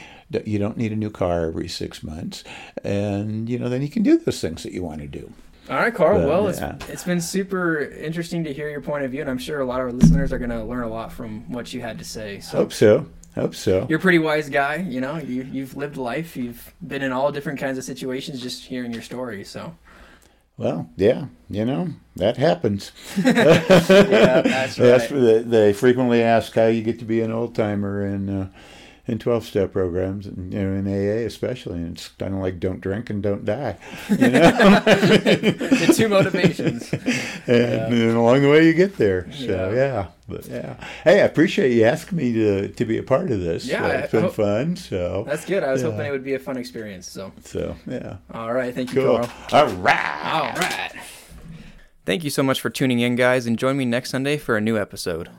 You 0.45 0.59
don't 0.59 0.77
need 0.77 0.91
a 0.91 0.95
new 0.95 1.09
car 1.09 1.45
every 1.45 1.67
six 1.67 2.03
months, 2.03 2.43
and 2.83 3.49
you 3.49 3.57
know 3.57 3.69
then 3.69 3.81
you 3.81 3.89
can 3.89 4.03
do 4.03 4.17
those 4.17 4.39
things 4.39 4.63
that 4.63 4.73
you 4.73 4.83
want 4.83 5.01
to 5.01 5.07
do. 5.07 5.31
All 5.69 5.75
right, 5.75 5.93
Karl. 5.93 6.19
But, 6.19 6.27
well, 6.27 6.47
it's, 6.47 6.59
it's 6.89 7.03
been 7.03 7.21
super 7.21 7.81
interesting 7.81 8.43
to 8.45 8.53
hear 8.53 8.69
your 8.69 8.81
point 8.81 9.05
of 9.05 9.11
view, 9.11 9.21
and 9.21 9.29
I'm 9.29 9.37
sure 9.37 9.59
a 9.59 9.65
lot 9.65 9.79
of 9.79 9.85
our 9.85 9.91
listeners 9.91 10.33
are 10.33 10.39
going 10.39 10.49
to 10.49 10.63
learn 10.63 10.83
a 10.83 10.89
lot 10.89 11.11
from 11.11 11.51
what 11.51 11.73
you 11.73 11.81
had 11.81 11.99
to 11.99 12.03
say. 12.05 12.39
So 12.39 12.57
Hope 12.57 12.73
so. 12.73 13.05
Hope 13.39 13.55
so. 13.55 13.85
you're 13.89 13.99
a 13.99 14.01
pretty 14.01 14.19
wise 14.19 14.49
guy. 14.49 14.75
You 14.77 15.01
know, 15.01 15.17
you, 15.17 15.43
you've 15.43 15.75
lived 15.77 15.97
life. 15.97 16.35
You've 16.35 16.73
been 16.85 17.01
in 17.01 17.11
all 17.11 17.31
different 17.31 17.59
kinds 17.59 17.77
of 17.77 17.83
situations. 17.83 18.41
Just 18.41 18.65
hearing 18.65 18.91
your 18.93 19.01
story. 19.01 19.43
So 19.43 19.75
Well, 20.57 20.89
yeah, 20.97 21.25
you 21.49 21.65
know 21.65 21.89
that 22.17 22.37
happens. 22.37 22.91
yeah, 23.17 23.31
that's 24.41 24.75
That's 24.75 25.11
right. 25.11 25.19
they, 25.21 25.39
they 25.39 25.73
frequently 25.73 26.21
ask 26.21 26.53
how 26.53 26.67
you 26.67 26.81
get 26.83 26.99
to 26.99 27.05
be 27.05 27.21
an 27.21 27.31
old 27.31 27.55
timer 27.55 28.03
and 28.05 28.29
uh, 28.29 28.45
in 29.09 29.19
twelve 29.19 29.43
step 29.45 29.73
programs, 29.73 30.25
and 30.25 30.53
you 30.53 30.59
know 30.63 30.73
in 30.73 30.87
AA 30.87 31.25
especially. 31.25 31.75
And 31.79 31.97
it's 31.97 32.07
kind 32.09 32.33
of 32.33 32.39
like 32.39 32.59
don't 32.59 32.79
drink 32.81 33.09
and 33.09 33.21
don't 33.21 33.43
die. 33.45 33.77
You 34.09 34.17
know, 34.29 34.29
the 34.85 35.93
two 35.95 36.07
motivations. 36.07 36.91
and, 37.47 37.93
and 37.93 38.17
along 38.17 38.41
the 38.43 38.49
way 38.49 38.65
you 38.67 38.73
get 38.73 38.97
there. 38.97 39.31
So 39.33 39.45
Yeah. 39.45 39.71
yeah. 39.73 40.07
but 40.27 40.45
yeah. 40.47 40.75
Hey, 41.03 41.21
I 41.21 41.25
appreciate 41.25 41.71
you 41.73 41.83
asking 41.85 42.17
me 42.17 42.33
to 42.33 42.67
to 42.69 42.85
be 42.85 42.97
a 42.97 43.03
part 43.03 43.31
of 43.31 43.39
this. 43.41 43.65
Yeah, 43.65 43.85
Uh, 43.85 43.89
it's 43.89 44.11
been 44.11 44.21
hope- 44.23 44.33
fun. 44.35 44.75
So 44.75 45.23
That's 45.27 45.45
good. 45.45 45.63
I 45.63 45.71
was 45.71 45.81
Yeah. 45.81 45.91
hoping 45.91 46.05
it 46.05 46.11
would 46.11 46.23
be 46.23 46.35
a 46.35 46.39
fun 46.39 46.57
experience. 46.57 47.09
So 47.09 47.31
so 47.43 47.75
yeah, 47.87 48.17
all 48.33 48.53
right, 48.53 48.73
thank 48.73 48.93
you, 48.93 49.01
cool. 49.01 49.17
Karl. 49.19 49.67
All 49.69 49.75
right. 49.77 50.33
All 50.33 50.53
right. 50.53 50.91
Thank 52.05 52.23
you 52.23 52.29
so 52.31 52.41
much 52.41 52.59
for 52.59 52.69
tuning 52.71 52.99
in, 53.01 53.15
guys, 53.15 53.45
and 53.45 53.57
join 53.57 53.77
me 53.77 53.85
next 53.85 54.09
Sunday 54.09 54.37
for 54.37 54.57
a 54.57 54.61
new 54.61 54.77
episode. 54.79 55.29